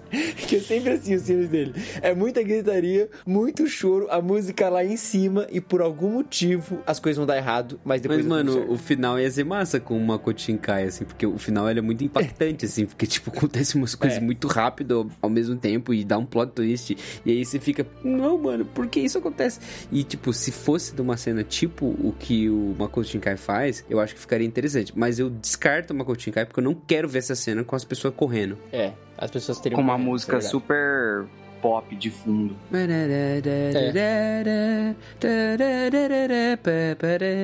que 0.50 0.56
eu 0.56 0.60
sempre 0.60 0.90
assim 0.92 1.14
os 1.14 1.24
filmes 1.26 1.48
dele. 1.48 1.74
É 2.02 2.14
muita 2.14 2.42
gritaria, 2.42 3.08
muito 3.24 3.66
choro, 3.68 4.06
a 4.10 4.20
música 4.20 4.68
lá 4.68 4.84
em 4.84 4.96
cima 4.96 5.46
e 5.50 5.60
por 5.60 5.80
algum 5.80 6.10
motivo 6.10 6.80
as 6.86 6.98
coisas 6.98 7.16
vão 7.16 7.26
dar 7.26 7.36
errado, 7.36 7.78
mas 7.84 8.00
depois 8.00 8.18
Mas, 8.20 8.26
mano, 8.26 8.70
o 8.70 8.76
final 8.76 9.18
ia 9.18 9.30
ser 9.30 9.44
massa 9.44 9.78
com 9.78 9.96
o 9.96 10.00
Makoto 10.04 10.40
Shinkai, 10.40 10.84
assim, 10.84 11.04
porque 11.04 11.24
o 11.26 11.38
final 11.38 11.68
é 11.68 11.80
muito 11.80 12.02
impactante, 12.02 12.64
assim, 12.64 12.84
porque, 12.86 13.06
tipo, 13.06 13.30
acontece 13.30 13.76
umas 13.76 13.94
coisas 13.94 14.18
É. 14.18 14.20
muito 14.20 14.48
rápido 14.48 14.98
ao, 14.98 15.06
ao 15.22 15.30
mesmo 15.30 15.56
tempo 15.56 15.94
e 15.94 16.04
dá 16.04 16.18
um 16.18 16.26
plot 16.26 16.52
twist, 16.52 16.96
e 17.24 17.30
aí 17.30 17.44
você 17.44 17.60
fica, 17.60 17.86
não, 18.02 18.36
mano, 18.38 18.64
por 18.64 18.86
que 18.88 19.00
isso 19.00 19.18
acontece? 19.18 19.60
E, 19.92 20.02
tipo, 20.02 20.32
se 20.32 20.50
fosse 20.50 20.94
de 20.94 21.00
uma 21.00 21.16
cena 21.16 21.44
tipo 21.44 21.86
o 21.86 22.14
que 22.18 22.48
o 22.50 22.74
Makoto 22.78 23.06
Shinkai 23.06 23.36
faz, 23.36 23.84
eu 23.88 24.00
acho 24.00 24.14
que 24.14 24.20
ficaria 24.20 24.46
interessante, 24.46 24.92
mas 24.96 25.18
eu 25.18 25.30
descarto 25.30 25.92
o 25.92 25.96
Makoto 25.96 26.22
Shinkai 26.22 26.44
porque 26.44 26.58
eu 26.60 26.64
não 26.64 26.74
quero 26.74 27.08
ver 27.08 27.18
essa 27.20 27.34
cena 27.34 27.62
com 27.62 27.76
as 27.76 27.84
pessoas 27.84 28.12
correndo. 28.14 28.58
É, 28.72 28.92
as 29.20 29.30
pessoas 29.30 29.61
teriam 29.61 29.76
com 29.76 29.83
uma 29.83 29.98
música 29.98 30.40
super 30.40 31.26
pop 31.61 31.94
de 31.94 32.09
fundo. 32.11 32.56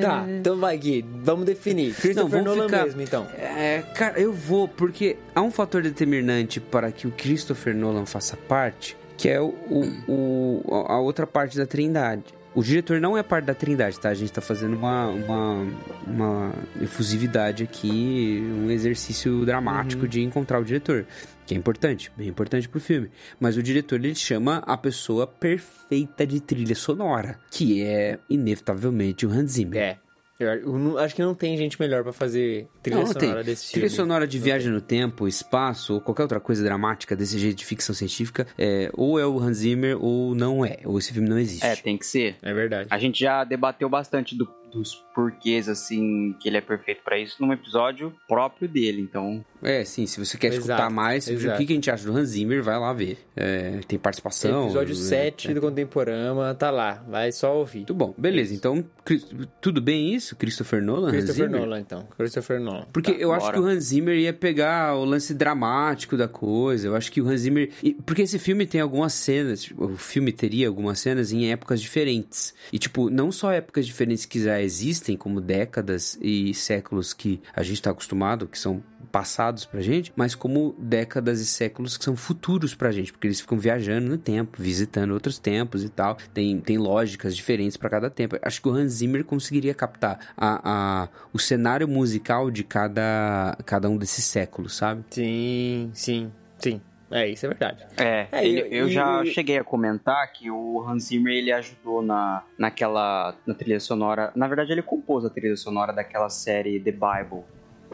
Tá, 0.00 0.24
então 0.26 0.56
vai, 0.58 0.78
Gui, 0.78 1.04
vamos 1.22 1.44
definir. 1.44 1.94
Christopher 1.94 2.42
vamos 2.42 2.56
Nolan 2.56 2.68
ficar- 2.68 2.84
mesmo, 2.84 3.02
então. 3.02 3.26
É, 3.36 3.82
cara, 3.94 4.18
eu 4.18 4.32
vou, 4.32 4.66
porque 4.66 5.18
há 5.34 5.42
um 5.42 5.50
fator 5.50 5.82
determinante 5.82 6.60
para 6.60 6.90
que 6.90 7.06
o 7.06 7.10
Christopher 7.10 7.76
Nolan 7.76 8.06
faça 8.06 8.36
parte, 8.48 8.96
que 9.18 9.28
é 9.28 9.38
o, 9.38 9.48
o- 9.68 10.02
o- 10.08 10.84
a 10.88 10.98
outra 10.98 11.26
parte 11.26 11.58
da 11.58 11.66
Trindade. 11.66 12.24
O 12.54 12.62
diretor 12.62 12.98
não 12.98 13.18
é 13.18 13.22
parte 13.22 13.44
da 13.44 13.52
Trindade, 13.52 14.00
tá? 14.00 14.08
A 14.08 14.14
gente 14.14 14.32
tá 14.32 14.40
fazendo 14.40 14.78
uma, 14.78 15.08
uma, 15.08 15.66
uma 16.06 16.52
efusividade 16.80 17.62
aqui, 17.62 18.42
um 18.64 18.70
exercício 18.70 19.44
dramático 19.44 20.08
de 20.08 20.22
encontrar 20.22 20.58
o 20.58 20.64
diretor. 20.64 21.04
Que 21.46 21.54
é 21.54 21.56
importante, 21.56 22.10
bem 22.16 22.28
importante 22.28 22.68
pro 22.68 22.80
filme. 22.80 23.08
Mas 23.38 23.56
o 23.56 23.62
diretor, 23.62 23.96
ele 23.96 24.14
chama 24.14 24.56
a 24.66 24.76
pessoa 24.76 25.26
perfeita 25.26 26.26
de 26.26 26.40
trilha 26.40 26.74
sonora, 26.74 27.38
que 27.50 27.82
é, 27.82 28.18
inevitavelmente, 28.28 29.24
o 29.26 29.30
Hans 29.30 29.52
Zimmer. 29.52 29.80
É. 29.80 29.98
Eu, 30.38 30.98
acho 30.98 31.14
que 31.14 31.22
não 31.22 31.34
tem 31.34 31.56
gente 31.56 31.80
melhor 31.80 32.02
pra 32.02 32.12
fazer 32.12 32.68
trilha 32.82 32.98
Não, 33.00 33.06
não 33.06 33.12
sonora 33.18 33.36
tem. 33.36 33.44
desse 33.44 33.72
Trilha 33.72 33.88
filme. 33.88 33.96
sonora 33.96 34.26
de 34.26 34.38
viagem 34.38 34.70
no 34.70 34.82
tempo, 34.82 35.26
espaço, 35.26 35.94
ou 35.94 36.00
qualquer 36.02 36.24
outra 36.24 36.38
coisa 36.38 36.62
dramática 36.62 37.16
desse 37.16 37.38
jeito 37.38 37.56
de 37.56 37.64
ficção 37.64 37.94
científica, 37.94 38.46
é, 38.58 38.90
ou 38.92 39.18
é 39.18 39.24
o 39.26 39.38
Hans 39.38 39.58
Zimmer 39.58 39.96
ou 39.98 40.34
não 40.34 40.62
é. 40.62 40.80
Ou 40.84 40.98
esse 40.98 41.10
filme 41.10 41.26
não 41.26 41.38
existe. 41.38 41.64
É, 41.64 41.74
tem 41.74 41.96
que 41.96 42.04
ser. 42.04 42.36
É 42.42 42.52
verdade. 42.52 42.86
A 42.90 42.98
gente 42.98 43.18
já 43.18 43.44
debateu 43.44 43.88
bastante 43.88 44.36
do- 44.36 44.46
dos 44.72 44.94
porquês, 45.14 45.68
assim, 45.68 46.34
que 46.40 46.48
ele 46.48 46.58
é 46.58 46.60
perfeito 46.60 47.00
pra 47.02 47.18
isso 47.18 47.36
num 47.40 47.52
episódio 47.52 48.12
próprio 48.28 48.68
dele, 48.68 49.00
então... 49.00 49.44
É, 49.62 49.82
sim, 49.84 50.06
se 50.06 50.18
você 50.22 50.36
quer 50.36 50.48
Exato, 50.48 50.60
escutar 50.66 50.90
mais 50.90 51.26
exato. 51.28 51.54
o 51.54 51.58
que 51.58 51.64
que 51.66 51.72
a 51.72 51.76
gente 51.76 51.90
acha 51.90 52.04
do 52.04 52.14
Hans 52.16 52.28
Zimmer, 52.28 52.62
vai 52.62 52.78
lá 52.78 52.92
ver. 52.92 53.18
É, 53.34 53.80
tem 53.88 53.98
participação. 53.98 54.64
Episódio 54.64 54.92
é, 54.92 54.96
7 54.96 55.54
do 55.54 55.60
Contemporama, 55.62 56.54
tá 56.54 56.70
lá. 56.70 57.02
Vai 57.08 57.32
só 57.32 57.56
ouvir. 57.56 57.78
Muito 57.78 57.94
bom, 57.94 58.14
beleza. 58.18 58.54
Então, 58.54 58.84
Cris- 59.02 59.26
tudo 59.60 59.80
bem 59.80 60.14
isso? 60.14 60.36
Christopher 60.36 60.82
Nolan? 60.82 61.08
Hans 61.08 61.12
Christopher 61.16 61.46
Zimmer? 61.46 61.60
Nolan, 61.60 61.80
então. 61.80 62.06
Christopher 62.18 62.60
Nolan. 62.60 62.86
Porque 62.92 63.12
Tá, 63.12 63.18
eu 63.18 63.32
acho 63.32 63.46
bora. 63.46 63.54
que 63.56 63.62
o 63.62 63.66
Hans 63.66 63.84
Zimmer 63.84 64.16
ia 64.18 64.32
pegar 64.34 64.94
o 64.94 65.04
lance 65.06 65.32
dramático 65.34 66.16
da 66.18 66.28
coisa. 66.28 66.88
Eu 66.88 66.94
acho 66.94 67.10
que 67.10 67.22
o 67.22 67.26
Hans 67.28 67.40
Zimmer. 67.40 67.70
Porque 68.04 68.22
esse 68.22 68.38
filme 68.38 68.66
tem 68.66 68.80
algumas 68.82 69.14
cenas. 69.14 69.62
tipo, 69.62 69.86
O 69.86 69.96
filme 69.96 70.32
teria 70.32 70.68
algumas 70.68 70.98
cenas 71.00 71.32
em 71.32 71.50
épocas 71.50 71.80
diferentes. 71.80 72.54
E, 72.72 72.78
tipo, 72.78 73.08
não 73.08 73.32
só 73.32 73.50
épocas 73.52 73.86
diferentes 73.86 74.26
que 74.26 74.42
já 74.42 74.55
existem, 74.62 75.16
como 75.16 75.40
décadas 75.40 76.18
e 76.20 76.52
séculos 76.54 77.12
que 77.12 77.40
a 77.54 77.62
gente 77.62 77.82
tá 77.82 77.90
acostumado, 77.90 78.46
que 78.46 78.58
são 78.58 78.82
passados 79.10 79.64
pra 79.64 79.80
gente, 79.80 80.12
mas 80.14 80.34
como 80.34 80.74
décadas 80.78 81.40
e 81.40 81.46
séculos 81.46 81.96
que 81.96 82.04
são 82.04 82.16
futuros 82.16 82.74
pra 82.74 82.90
gente, 82.90 83.12
porque 83.12 83.26
eles 83.26 83.40
ficam 83.40 83.58
viajando 83.58 84.08
no 84.08 84.18
tempo, 84.18 84.60
visitando 84.60 85.12
outros 85.12 85.38
tempos 85.38 85.82
e 85.82 85.88
tal. 85.88 86.18
Tem, 86.34 86.60
tem 86.60 86.76
lógicas 86.76 87.34
diferentes 87.34 87.76
pra 87.76 87.88
cada 87.88 88.10
tempo. 88.10 88.36
Acho 88.42 88.60
que 88.60 88.68
o 88.68 88.72
Hans 88.72 88.92
Zimmer 88.92 89.24
conseguiria 89.24 89.74
captar 89.74 90.18
a, 90.36 90.60
a, 91.04 91.08
o 91.32 91.38
cenário 91.38 91.88
musical 91.88 92.50
de 92.50 92.62
cada, 92.62 93.56
cada 93.64 93.88
um 93.88 93.96
desses 93.96 94.24
séculos, 94.24 94.76
sabe? 94.76 95.04
Sim, 95.10 95.90
sim, 95.94 96.32
sim. 96.58 96.80
É, 97.10 97.28
isso 97.28 97.46
é 97.46 97.48
verdade. 97.48 97.86
É, 97.96 98.26
É, 98.32 98.44
ele- 98.46 98.66
eu 98.70 98.88
e- 98.88 98.90
já 98.90 99.22
e- 99.22 99.26
cheguei 99.26 99.58
a 99.58 99.64
comentar 99.64 100.32
que 100.32 100.50
o 100.50 100.80
Hans 100.86 101.04
Zimmer, 101.04 101.32
ele 101.32 101.52
ajudou 101.52 102.02
na, 102.02 102.42
naquela, 102.58 103.34
na 103.46 103.54
trilha 103.54 103.78
sonora, 103.78 104.32
na 104.34 104.48
verdade 104.48 104.72
ele 104.72 104.82
compôs 104.82 105.24
a 105.24 105.30
trilha 105.30 105.56
sonora 105.56 105.92
daquela 105.92 106.28
série 106.28 106.80
The 106.80 106.90
Bible, 106.92 107.44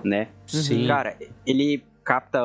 né? 0.02 0.28
Sim. 0.46 0.86
Cara, 0.86 1.16
ele 1.46 1.84
capta, 2.04 2.40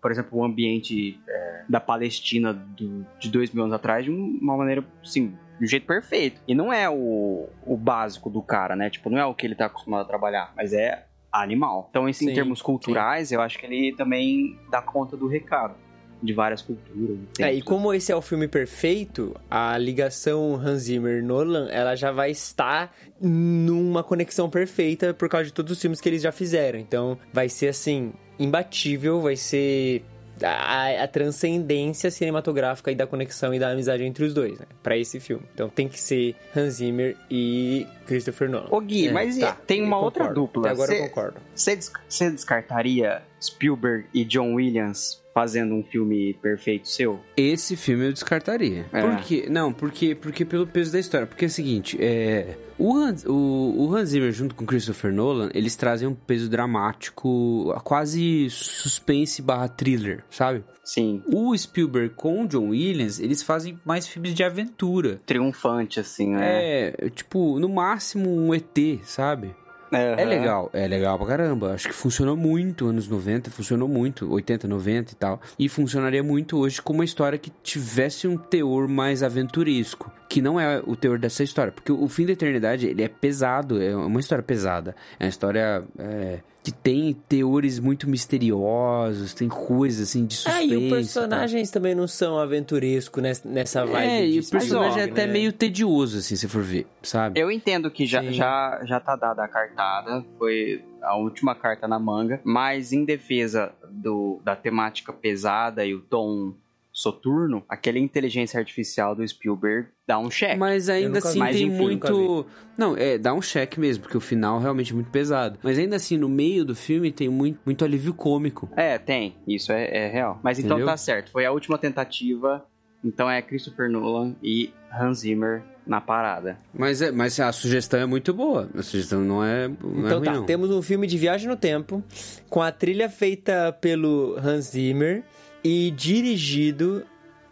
por 0.00 0.10
exemplo, 0.10 0.38
o 0.38 0.44
ambiente 0.44 1.20
é, 1.28 1.64
da 1.68 1.78
Palestina 1.78 2.52
do- 2.54 3.06
de 3.20 3.30
dois 3.30 3.52
mil 3.52 3.62
anos 3.64 3.74
atrás 3.74 4.04
de 4.04 4.10
uma 4.10 4.56
maneira, 4.56 4.82
assim, 5.04 5.36
de 5.58 5.64
um 5.64 5.68
jeito 5.68 5.86
perfeito. 5.86 6.40
E 6.48 6.54
não 6.54 6.72
é 6.72 6.88
o, 6.88 7.48
o 7.66 7.76
básico 7.76 8.30
do 8.30 8.40
cara, 8.42 8.74
né? 8.74 8.88
Tipo, 8.90 9.10
não 9.10 9.18
é 9.18 9.26
o 9.26 9.34
que 9.34 9.46
ele 9.46 9.54
tá 9.54 9.66
acostumado 9.66 10.02
a 10.02 10.08
trabalhar, 10.08 10.52
mas 10.56 10.72
é 10.72 11.04
animal. 11.30 11.86
Então, 11.90 12.08
isso 12.08 12.20
Sim, 12.20 12.30
em 12.30 12.34
termos 12.34 12.62
culturais, 12.62 13.30
eu 13.30 13.40
acho 13.42 13.58
que 13.58 13.66
ele 13.66 13.94
também 13.94 14.58
dá 14.70 14.80
conta 14.80 15.16
do 15.16 15.28
recado. 15.28 15.74
De 16.22 16.32
várias 16.32 16.62
culturas. 16.62 17.16
É, 17.38 17.52
e 17.54 17.62
como 17.62 17.94
esse 17.94 18.10
é 18.10 18.16
o 18.16 18.20
filme 18.22 18.48
perfeito, 18.48 19.36
a 19.48 19.78
ligação 19.78 20.54
Hans 20.56 20.82
Zimmer-Nolan, 20.82 21.68
ela 21.70 21.94
já 21.94 22.10
vai 22.10 22.30
estar 22.32 22.92
numa 23.20 24.02
conexão 24.02 24.50
perfeita 24.50 25.14
por 25.14 25.28
causa 25.28 25.46
de 25.46 25.52
todos 25.52 25.72
os 25.72 25.80
filmes 25.80 26.00
que 26.00 26.08
eles 26.08 26.22
já 26.22 26.32
fizeram. 26.32 26.78
Então, 26.78 27.16
vai 27.32 27.48
ser, 27.48 27.68
assim, 27.68 28.12
imbatível, 28.38 29.20
vai 29.20 29.36
ser 29.36 30.02
a, 30.42 31.02
a 31.04 31.08
transcendência 31.08 32.10
cinematográfica 32.10 32.90
e 32.92 32.94
da 32.94 33.06
conexão 33.06 33.52
e 33.54 33.58
da 33.58 33.70
amizade 33.70 34.04
entre 34.04 34.24
os 34.24 34.32
dois, 34.34 34.58
né? 34.58 34.66
Pra 34.82 34.96
esse 34.96 35.18
filme. 35.20 35.42
Então 35.54 35.68
tem 35.68 35.88
que 35.88 36.00
ser 36.00 36.34
Hans 36.56 36.74
Zimmer 36.74 37.16
e 37.30 37.86
Christopher 38.06 38.48
Nolan. 38.48 38.68
Ô 38.70 38.80
Gui, 38.80 39.08
É, 39.08 39.12
mas 39.12 39.36
e- 39.36 39.40
tá, 39.40 39.52
tem 39.66 39.82
uma 39.82 39.98
outra 39.98 40.28
concordo. 40.28 40.40
dupla. 40.40 40.62
Até 40.62 40.70
agora 40.70 40.92
Cê- 40.92 40.98
eu 41.00 41.08
concordo. 41.08 41.40
Você 41.54 42.30
descartaria 42.30 43.22
Spielberg 43.40 44.06
e 44.12 44.24
John 44.24 44.54
Williams 44.54 45.22
fazendo 45.34 45.74
um 45.74 45.84
filme 45.84 46.34
perfeito 46.42 46.88
seu? 46.88 47.20
Esse 47.36 47.76
filme 47.76 48.06
eu 48.06 48.12
descartaria. 48.12 48.86
É. 48.92 49.00
Por 49.02 49.16
quê? 49.22 49.46
Não, 49.48 49.72
porque, 49.72 50.14
porque 50.14 50.44
pelo 50.44 50.66
peso 50.66 50.90
da 50.92 50.98
história. 50.98 51.26
Porque 51.26 51.44
é 51.44 51.48
o 51.48 51.50
seguinte, 51.50 51.96
é, 52.00 52.56
o, 52.76 52.92
Hans, 52.96 53.24
o, 53.24 53.32
o 53.76 53.94
Hans 53.94 54.08
Zimmer 54.08 54.32
junto 54.32 54.54
com 54.54 54.66
Christopher 54.66 55.12
Nolan, 55.12 55.48
eles 55.54 55.76
trazem 55.76 56.08
um 56.08 56.14
peso 56.14 56.48
dramático, 56.48 57.72
quase 57.84 58.48
suspense 58.50 59.40
barra 59.40 59.68
thriller, 59.68 60.24
sabe? 60.30 60.64
Sim, 60.84 61.22
O 61.26 61.56
Spielberg 61.56 62.14
com 62.14 62.44
o 62.44 62.48
John 62.48 62.70
Williams, 62.70 63.20
eles 63.20 63.42
fazem 63.42 63.78
mais 63.84 64.08
filmes 64.08 64.34
de 64.34 64.42
aventura. 64.42 65.20
triunfante, 65.26 66.00
assim, 66.00 66.30
né? 66.30 66.88
É, 66.88 67.10
tipo, 67.10 67.58
no 67.60 67.68
máximo 67.68 68.30
um 68.34 68.54
ET, 68.54 68.76
sabe? 69.04 69.54
É 69.90 70.22
Aham. 70.22 70.28
legal, 70.28 70.70
é 70.72 70.86
legal 70.86 71.16
pra 71.18 71.26
caramba. 71.26 71.72
Acho 71.72 71.88
que 71.88 71.94
funcionou 71.94 72.36
muito 72.36 72.86
anos 72.86 73.08
90, 73.08 73.50
funcionou 73.50 73.88
muito, 73.88 74.30
80, 74.30 74.68
90 74.68 75.12
e 75.12 75.16
tal. 75.16 75.40
E 75.58 75.68
funcionaria 75.68 76.22
muito 76.22 76.58
hoje 76.58 76.80
com 76.82 76.92
uma 76.92 77.04
história 77.04 77.38
que 77.38 77.50
tivesse 77.62 78.28
um 78.28 78.36
teor 78.36 78.86
mais 78.88 79.22
aventuresco. 79.22 80.12
Que 80.28 80.42
não 80.42 80.60
é 80.60 80.82
o 80.86 80.94
teor 80.94 81.18
dessa 81.18 81.42
história. 81.42 81.72
Porque 81.72 81.90
o 81.90 82.06
fim 82.08 82.26
da 82.26 82.32
eternidade, 82.32 82.86
ele 82.86 83.02
é 83.02 83.08
pesado, 83.08 83.82
é 83.82 83.96
uma 83.96 84.20
história 84.20 84.42
pesada. 84.44 84.94
É 85.18 85.24
uma 85.24 85.30
história 85.30 85.82
é, 85.98 86.40
que 86.68 86.72
tem 86.72 87.14
teores 87.28 87.78
muito 87.78 88.08
misteriosos, 88.08 89.32
tem 89.32 89.48
coisas 89.48 90.08
assim 90.08 90.26
de 90.26 90.34
É, 90.34 90.38
suspense. 90.38 90.74
e 90.74 90.76
os 90.76 90.90
personagens 90.90 91.70
também 91.70 91.94
não 91.94 92.06
são 92.06 92.38
aventurescos 92.38 93.22
nes- 93.22 93.42
nessa 93.42 93.86
vibe 93.86 94.06
É, 94.06 94.26
de 94.26 94.36
e 94.36 94.40
o 94.40 94.50
personagem 94.50 95.00
é 95.00 95.04
até 95.06 95.26
né? 95.26 95.32
meio 95.32 95.52
tedioso, 95.52 96.18
assim, 96.18 96.36
se 96.36 96.46
for 96.46 96.62
ver, 96.62 96.86
sabe? 97.02 97.40
Eu 97.40 97.50
entendo 97.50 97.90
que 97.90 98.04
já, 98.06 98.22
Sim. 98.22 98.32
já, 98.32 98.80
já 98.84 99.00
tá 99.00 99.16
dada 99.16 99.42
a 99.44 99.48
cartada, 99.48 100.24
foi 100.38 100.84
a 101.02 101.16
última 101.16 101.54
carta 101.54 101.88
na 101.88 101.98
manga, 101.98 102.40
mas 102.44 102.92
em 102.92 103.04
defesa 103.04 103.72
do, 103.90 104.40
da 104.44 104.54
temática 104.54 105.12
pesada 105.12 105.86
e 105.86 105.94
o 105.94 106.00
tom 106.00 106.54
soturno, 106.98 107.62
aquela 107.68 107.98
inteligência 107.98 108.58
artificial 108.58 109.14
do 109.14 109.26
Spielberg 109.26 109.88
dá 110.06 110.18
um 110.18 110.30
cheque. 110.30 110.56
Mas 110.56 110.88
ainda 110.88 111.18
assim 111.18 111.44
vi. 111.44 111.52
Tem 111.52 111.66
enfim, 111.68 111.76
muito. 111.76 112.46
Não, 112.76 112.96
é, 112.96 113.16
dá 113.16 113.32
um 113.32 113.40
cheque 113.40 113.78
mesmo, 113.78 114.02
porque 114.02 114.16
o 114.16 114.20
final 114.20 114.58
realmente 114.58 114.90
é 114.90 114.94
muito 114.94 115.10
pesado. 115.10 115.58
Mas 115.62 115.78
ainda 115.78 115.94
assim, 115.94 116.16
no 116.16 116.28
meio 116.28 116.64
do 116.64 116.74
filme 116.74 117.12
tem 117.12 117.28
muito, 117.28 117.60
muito 117.64 117.84
alívio 117.84 118.12
cômico. 118.12 118.68
É, 118.76 118.98
tem, 118.98 119.36
isso 119.46 119.70
é, 119.70 120.06
é 120.06 120.08
real. 120.08 120.40
Mas 120.42 120.58
então 120.58 120.76
Entendeu? 120.76 120.86
tá 120.86 120.96
certo, 120.96 121.30
foi 121.30 121.46
a 121.46 121.52
última 121.52 121.78
tentativa, 121.78 122.66
então 123.04 123.30
é 123.30 123.40
Christopher 123.40 123.88
Nolan 123.88 124.34
e 124.42 124.72
Hans 124.92 125.18
Zimmer 125.20 125.62
na 125.86 126.00
parada. 126.00 126.58
Mas, 126.74 127.00
é, 127.00 127.12
mas 127.12 127.38
a 127.38 127.52
sugestão 127.52 128.00
é 128.00 128.06
muito 128.06 128.34
boa. 128.34 128.68
A 128.76 128.82
sugestão 128.82 129.20
não 129.20 129.44
é. 129.44 129.68
Não 129.68 129.74
é 129.74 130.06
Então 130.06 130.18
ruim, 130.18 130.24
tá, 130.24 130.32
não. 130.34 130.46
temos 130.46 130.70
um 130.70 130.82
filme 130.82 131.06
de 131.06 131.16
viagem 131.16 131.48
no 131.48 131.56
tempo, 131.56 132.02
com 132.50 132.60
a 132.60 132.72
trilha 132.72 133.08
feita 133.08 133.72
pelo 133.80 134.36
Hans 134.36 134.66
Zimmer 134.72 135.22
e 135.64 135.90
dirigido. 135.90 137.04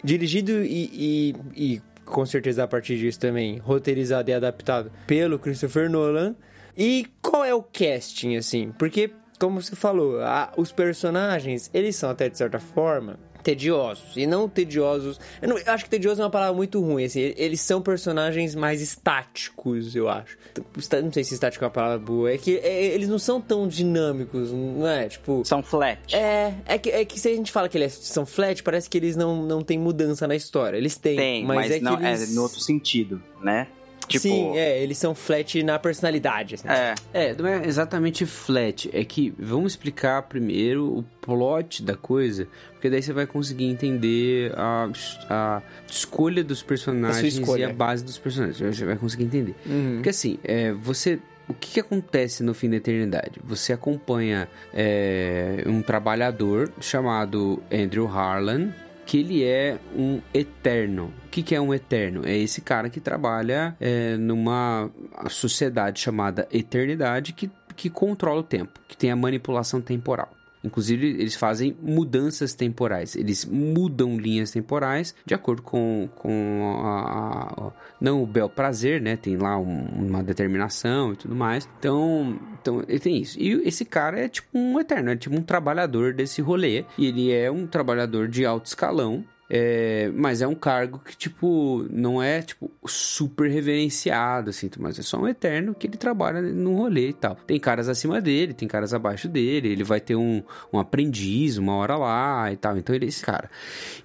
Dirigido 0.04 0.52
e, 0.62 1.34
e, 1.54 1.74
e 1.74 1.82
com 2.04 2.24
certeza 2.24 2.64
a 2.64 2.68
partir 2.68 2.96
disso 2.98 3.18
também 3.18 3.58
roteirizado 3.58 4.30
e 4.30 4.34
adaptado 4.34 4.90
pelo 5.06 5.38
Christopher 5.38 5.90
Nolan. 5.90 6.36
E 6.76 7.06
qual 7.22 7.44
é 7.44 7.54
o 7.54 7.62
casting, 7.62 8.36
assim? 8.36 8.72
Porque, 8.78 9.10
como 9.40 9.60
você 9.60 9.74
falou, 9.74 10.20
a- 10.20 10.52
os 10.56 10.70
personagens, 10.70 11.70
eles 11.74 11.96
são 11.96 12.10
até 12.10 12.28
de 12.28 12.36
certa 12.38 12.58
forma 12.60 13.18
tediosos. 13.46 14.16
E 14.16 14.26
não 14.26 14.48
tediosos. 14.48 15.20
Eu, 15.40 15.48
não- 15.50 15.56
eu 15.58 15.72
acho 15.72 15.84
que 15.84 15.90
tedioso 15.90 16.20
é 16.20 16.24
uma 16.24 16.30
palavra 16.30 16.52
muito 16.56 16.80
ruim, 16.80 17.04
assim. 17.04 17.32
Eles 17.36 17.60
são 17.60 17.80
personagens 17.80 18.56
mais 18.56 18.82
estáticos, 18.82 19.94
eu 19.94 20.08
acho. 20.08 20.36
Está- 20.76 21.00
Não 21.00 21.12
sei 21.12 21.22
se 21.22 21.34
estático 21.34 21.64
é 21.64 21.66
uma 21.68 21.72
palavra 21.72 21.98
boa. 21.98 22.32
É 22.32 22.36
que 22.38 22.56
é, 22.58 22.86
eles 22.86 23.08
não 23.08 23.18
são 23.20 23.40
tão 23.40 23.68
dinâmicos, 23.68 24.50
não 24.52 24.86
é? 24.88 25.08
Tipo. 25.08 25.42
São 25.44 25.62
flat. 25.62 26.14
É, 26.14 26.54
é 26.66 26.76
que, 26.78 26.90
é 26.90 27.04
que 27.04 27.20
se 27.20 27.28
a 27.28 27.34
gente 27.36 27.52
fala 27.52 27.68
que 27.68 27.78
eles 27.78 27.92
são 27.92 28.26
flat, 28.26 28.62
parece 28.64 28.90
que 28.90 28.98
eles 28.98 29.14
não, 29.14 29.44
não 29.44 29.62
têm 29.62 29.78
mudança 29.78 30.26
na 30.26 30.34
história. 30.34 30.76
Eles 30.76 30.96
têm, 30.96 31.16
Tem, 31.16 31.44
mas, 31.44 31.56
mas, 31.56 31.70
é 31.70 31.78
que 31.78 31.84
não, 31.84 31.94
eles... 32.04 32.30
é 32.32 32.34
no 32.34 32.42
outro 32.42 32.58
sentido, 32.60 33.22
né? 33.40 33.68
Tipo, 34.06 34.22
Sim, 34.22 34.56
é, 34.56 34.82
eles 34.82 34.98
são 34.98 35.14
flat 35.14 35.62
na 35.62 35.78
personalidade. 35.78 36.54
assim. 36.54 36.68
é, 36.68 36.94
É, 37.12 37.34
não 37.34 37.46
é 37.48 37.66
exatamente 37.66 38.24
flat. 38.24 38.88
É 38.92 39.04
que 39.04 39.34
vamos 39.38 39.72
explicar 39.72 40.22
primeiro 40.22 40.98
o 40.98 41.02
plot 41.20 41.82
da 41.82 41.96
coisa, 41.96 42.46
porque 42.72 42.88
daí 42.88 43.02
você 43.02 43.12
vai 43.12 43.26
conseguir 43.26 43.64
entender 43.64 44.52
a, 44.56 44.88
a 45.28 45.62
escolha 45.88 46.44
dos 46.44 46.62
personagens 46.62 47.34
escolha. 47.34 47.62
e 47.62 47.64
a 47.64 47.72
base 47.72 48.04
dos 48.04 48.18
personagens. 48.18 48.76
Você 48.76 48.84
vai 48.84 48.96
conseguir 48.96 49.24
entender. 49.24 49.54
Uhum. 49.66 49.94
Porque 49.96 50.10
assim, 50.10 50.38
é, 50.44 50.72
você. 50.72 51.18
O 51.48 51.54
que, 51.54 51.74
que 51.74 51.80
acontece 51.80 52.42
no 52.42 52.52
fim 52.52 52.68
da 52.68 52.74
eternidade? 52.76 53.40
Você 53.44 53.72
acompanha 53.72 54.48
é, 54.74 55.62
um 55.64 55.80
trabalhador 55.80 56.72
chamado 56.80 57.62
Andrew 57.72 58.04
Harlan, 58.06 58.72
que 59.06 59.18
ele 59.18 59.44
é 59.44 59.78
um 59.96 60.20
eterno. 60.34 61.12
O 61.26 61.28
que, 61.30 61.42
que 61.42 61.54
é 61.54 61.60
um 61.60 61.72
eterno? 61.72 62.26
É 62.26 62.36
esse 62.36 62.60
cara 62.60 62.90
que 62.90 63.00
trabalha 63.00 63.76
é, 63.80 64.16
numa 64.16 64.90
sociedade 65.30 66.00
chamada 66.00 66.48
Eternidade 66.52 67.32
que, 67.32 67.50
que 67.76 67.88
controla 67.88 68.40
o 68.40 68.44
tempo, 68.44 68.80
que 68.88 68.96
tem 68.96 69.10
a 69.10 69.16
manipulação 69.16 69.80
temporal. 69.80 70.35
Inclusive, 70.66 71.06
eles 71.06 71.34
fazem 71.34 71.76
mudanças 71.80 72.54
temporais. 72.54 73.16
Eles 73.16 73.44
mudam 73.44 74.16
linhas 74.18 74.50
temporais 74.50 75.14
de 75.24 75.32
acordo 75.34 75.62
com, 75.62 76.08
com 76.16 76.82
a, 76.84 77.68
a- 77.68 77.72
não 78.00 78.22
o 78.22 78.26
bel 78.26 78.48
prazer, 78.48 79.00
né? 79.00 79.16
Tem 79.16 79.36
lá 79.36 79.56
um- 79.58 79.86
uma 80.06 80.22
determinação 80.22 81.12
e 81.12 81.16
tudo 81.16 81.34
mais. 81.34 81.68
Então, 81.78 82.38
então, 82.60 82.82
ele 82.88 82.98
tem 82.98 83.16
isso. 83.22 83.38
E 83.40 83.52
esse 83.66 83.84
cara 83.84 84.18
é 84.20 84.28
tipo 84.28 84.48
um 84.58 84.78
eterno, 84.80 85.10
é 85.10 85.16
tipo 85.16 85.36
um 85.36 85.42
trabalhador 85.42 86.12
desse 86.12 86.42
rolê. 86.42 86.84
E 86.98 87.06
ele 87.06 87.32
é 87.32 87.50
um 87.50 87.66
trabalhador 87.66 88.28
de 88.28 88.44
alto 88.44 88.66
escalão. 88.66 89.24
É, 89.48 90.10
mas 90.14 90.42
é 90.42 90.46
um 90.46 90.54
cargo 90.54 90.98
que, 90.98 91.16
tipo, 91.16 91.86
não 91.90 92.22
é, 92.22 92.42
tipo, 92.42 92.70
super 92.84 93.48
reverenciado, 93.48 94.50
assim, 94.50 94.68
mas 94.78 94.98
é 94.98 95.02
só 95.02 95.18
um 95.18 95.28
eterno 95.28 95.74
que 95.74 95.86
ele 95.86 95.96
trabalha 95.96 96.42
no 96.42 96.76
rolê 96.76 97.10
e 97.10 97.12
tal. 97.12 97.36
Tem 97.46 97.58
caras 97.58 97.88
acima 97.88 98.20
dele, 98.20 98.52
tem 98.52 98.66
caras 98.66 98.92
abaixo 98.92 99.28
dele, 99.28 99.68
ele 99.68 99.84
vai 99.84 100.00
ter 100.00 100.16
um, 100.16 100.42
um 100.72 100.78
aprendiz 100.78 101.58
uma 101.58 101.74
hora 101.76 101.96
lá 101.96 102.52
e 102.52 102.56
tal, 102.56 102.76
então 102.76 102.94
ele 102.94 103.04
é 103.04 103.08
esse 103.08 103.24
cara. 103.24 103.48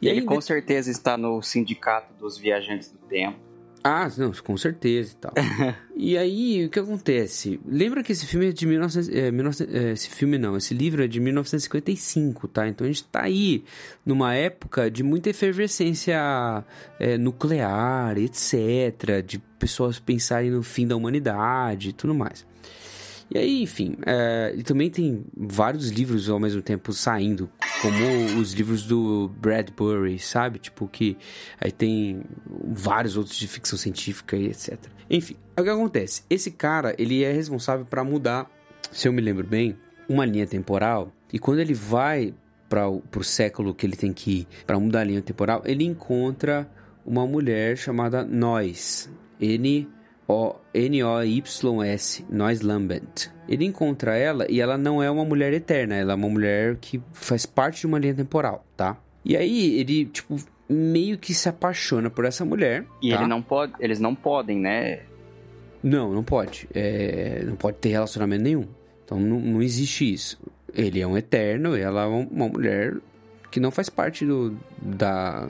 e 0.02 0.08
ele 0.08 0.20
aí, 0.20 0.26
com 0.26 0.40
certeza 0.40 0.92
está 0.92 1.18
no 1.18 1.42
sindicato 1.42 2.14
dos 2.20 2.38
viajantes 2.38 2.92
do 2.92 3.00
tempo. 3.00 3.51
Ah, 3.84 4.08
não, 4.18 4.32
com 4.32 4.56
certeza 4.58 5.14
e 5.14 5.16
tal. 5.16 5.34
e 5.98 6.18
aí, 6.18 6.66
o 6.66 6.70
que 6.70 6.80
acontece? 6.80 7.60
Lembra 7.66 8.04
que 8.04 8.12
esse 8.12 8.26
filme 8.26 8.50
é 8.50 8.52
de 8.52 8.66
1900, 8.66 9.10
é, 9.10 9.32
1900 9.32 9.76
é, 9.76 9.92
esse 9.92 10.10
filme 10.10 10.38
não, 10.38 10.56
esse 10.56 10.74
livro 10.74 11.04
é 11.04 11.08
de 11.08 11.20
1955, 11.20 12.48
tá? 12.48 12.68
Então 12.68 12.86
a 12.86 12.90
gente 12.90 13.04
tá 13.06 13.24
aí 13.24 13.64
numa 14.06 14.36
época 14.36 14.90
de 14.92 15.02
muita 15.02 15.30
efervescência 15.30 16.64
é, 17.00 17.18
nuclear, 17.18 18.18
etc. 18.18 19.24
De 19.26 19.40
pessoas 19.58 20.00
pensarem 20.00 20.52
no 20.52 20.62
fim 20.62 20.86
da 20.86 20.96
humanidade 20.96 21.90
e 21.90 21.94
tudo 21.94 22.14
mais. 22.14 22.46
E 23.34 23.38
aí, 23.38 23.64
enfim, 23.64 23.96
é, 24.06 24.54
e 24.58 24.62
também 24.62 24.90
tem 24.90 25.24
vários 25.38 25.90
livros 25.90 26.30
ao 26.30 26.38
mesmo 26.38 26.62
tempo 26.62 26.92
saindo, 26.92 27.50
como 27.82 28.42
os 28.42 28.52
livros 28.52 28.86
do 28.86 29.32
Bradbury, 29.40 30.20
sabe? 30.20 30.60
Tipo, 30.60 30.86
que 30.86 31.18
aí 31.58 31.72
tem 31.72 32.24
vários 32.46 33.16
outros 33.16 33.38
de 33.38 33.48
ficção 33.48 33.78
científica 33.80 34.36
e 34.36 34.48
etc. 34.48 34.78
Enfim, 35.10 35.38
o 35.58 35.64
que 35.64 35.70
acontece? 35.70 36.24
Esse 36.30 36.52
cara, 36.52 36.94
ele 36.98 37.24
é 37.24 37.32
responsável 37.32 37.86
para 37.86 38.04
mudar, 38.04 38.52
se 38.92 39.08
eu 39.08 39.14
me 39.14 39.22
lembro 39.22 39.48
bem, 39.48 39.78
uma 40.10 40.26
linha 40.26 40.46
temporal, 40.46 41.10
e 41.32 41.40
quando 41.40 41.60
ele 41.60 41.74
vai 41.74 42.34
para 42.68 42.90
o 42.90 43.24
século 43.24 43.74
que 43.74 43.86
ele 43.86 43.96
tem 43.96 44.12
que 44.12 44.42
ir 44.42 44.48
para 44.68 44.78
mudar 44.78 45.02
a 45.02 45.04
linha 45.06 45.22
temporal, 45.22 45.62
ele 45.66 45.86
encontra 45.86 46.70
uma 47.06 47.26
mulher 47.26 47.78
chamada 47.78 48.26
Nós, 48.26 49.10
N 49.40 49.88
N-O-Y-S, 50.74 52.26
Nois 52.30 52.62
Lambent. 52.62 53.28
Ele 53.48 53.66
encontra 53.66 54.16
ela 54.16 54.46
e 54.50 54.62
ela 54.62 54.78
não 54.78 55.02
é 55.02 55.10
uma 55.10 55.26
mulher 55.26 55.54
eterna, 55.54 55.96
ela 55.96 56.14
é 56.14 56.16
uma 56.16 56.30
mulher 56.30 56.78
que 56.78 57.02
faz 57.12 57.46
parte 57.46 57.82
de 57.82 57.88
uma 57.88 58.00
linha 58.00 58.14
temporal, 58.14 58.66
tá? 58.78 58.98
E 59.26 59.36
aí 59.36 59.80
ele, 59.80 60.06
tipo, 60.06 60.38
meio 60.70 61.18
que 61.18 61.34
se 61.34 61.50
apaixona 61.50 62.10
por 62.10 62.26
essa 62.26 62.46
mulher. 62.46 62.86
E 63.02 63.10
tá? 63.10 63.18
ele 63.18 63.28
não 63.28 63.42
pode, 63.42 63.74
eles 63.80 64.00
não 64.00 64.16
podem, 64.16 64.60
né? 64.60 65.02
Não, 65.84 66.14
não 66.14 66.24
pode. 66.24 66.68
É, 66.74 67.44
não 67.46 67.56
pode 67.56 67.78
ter 67.78 67.90
relacionamento 67.90 68.44
nenhum. 68.44 68.66
Então 69.04 69.20
não, 69.20 69.40
não 69.40 69.62
existe 69.62 70.12
isso. 70.12 70.40
Ele 70.74 71.02
é 71.02 71.08
um 71.08 71.18
eterno 71.18 71.78
e 71.78 71.82
ela 71.82 72.04
é 72.04 72.08
uma 72.08 72.48
mulher 72.48 72.96
que 73.52 73.60
não 73.60 73.72
faz 73.72 73.90
parte 73.90 74.26
do, 74.26 74.58
da, 74.82 75.50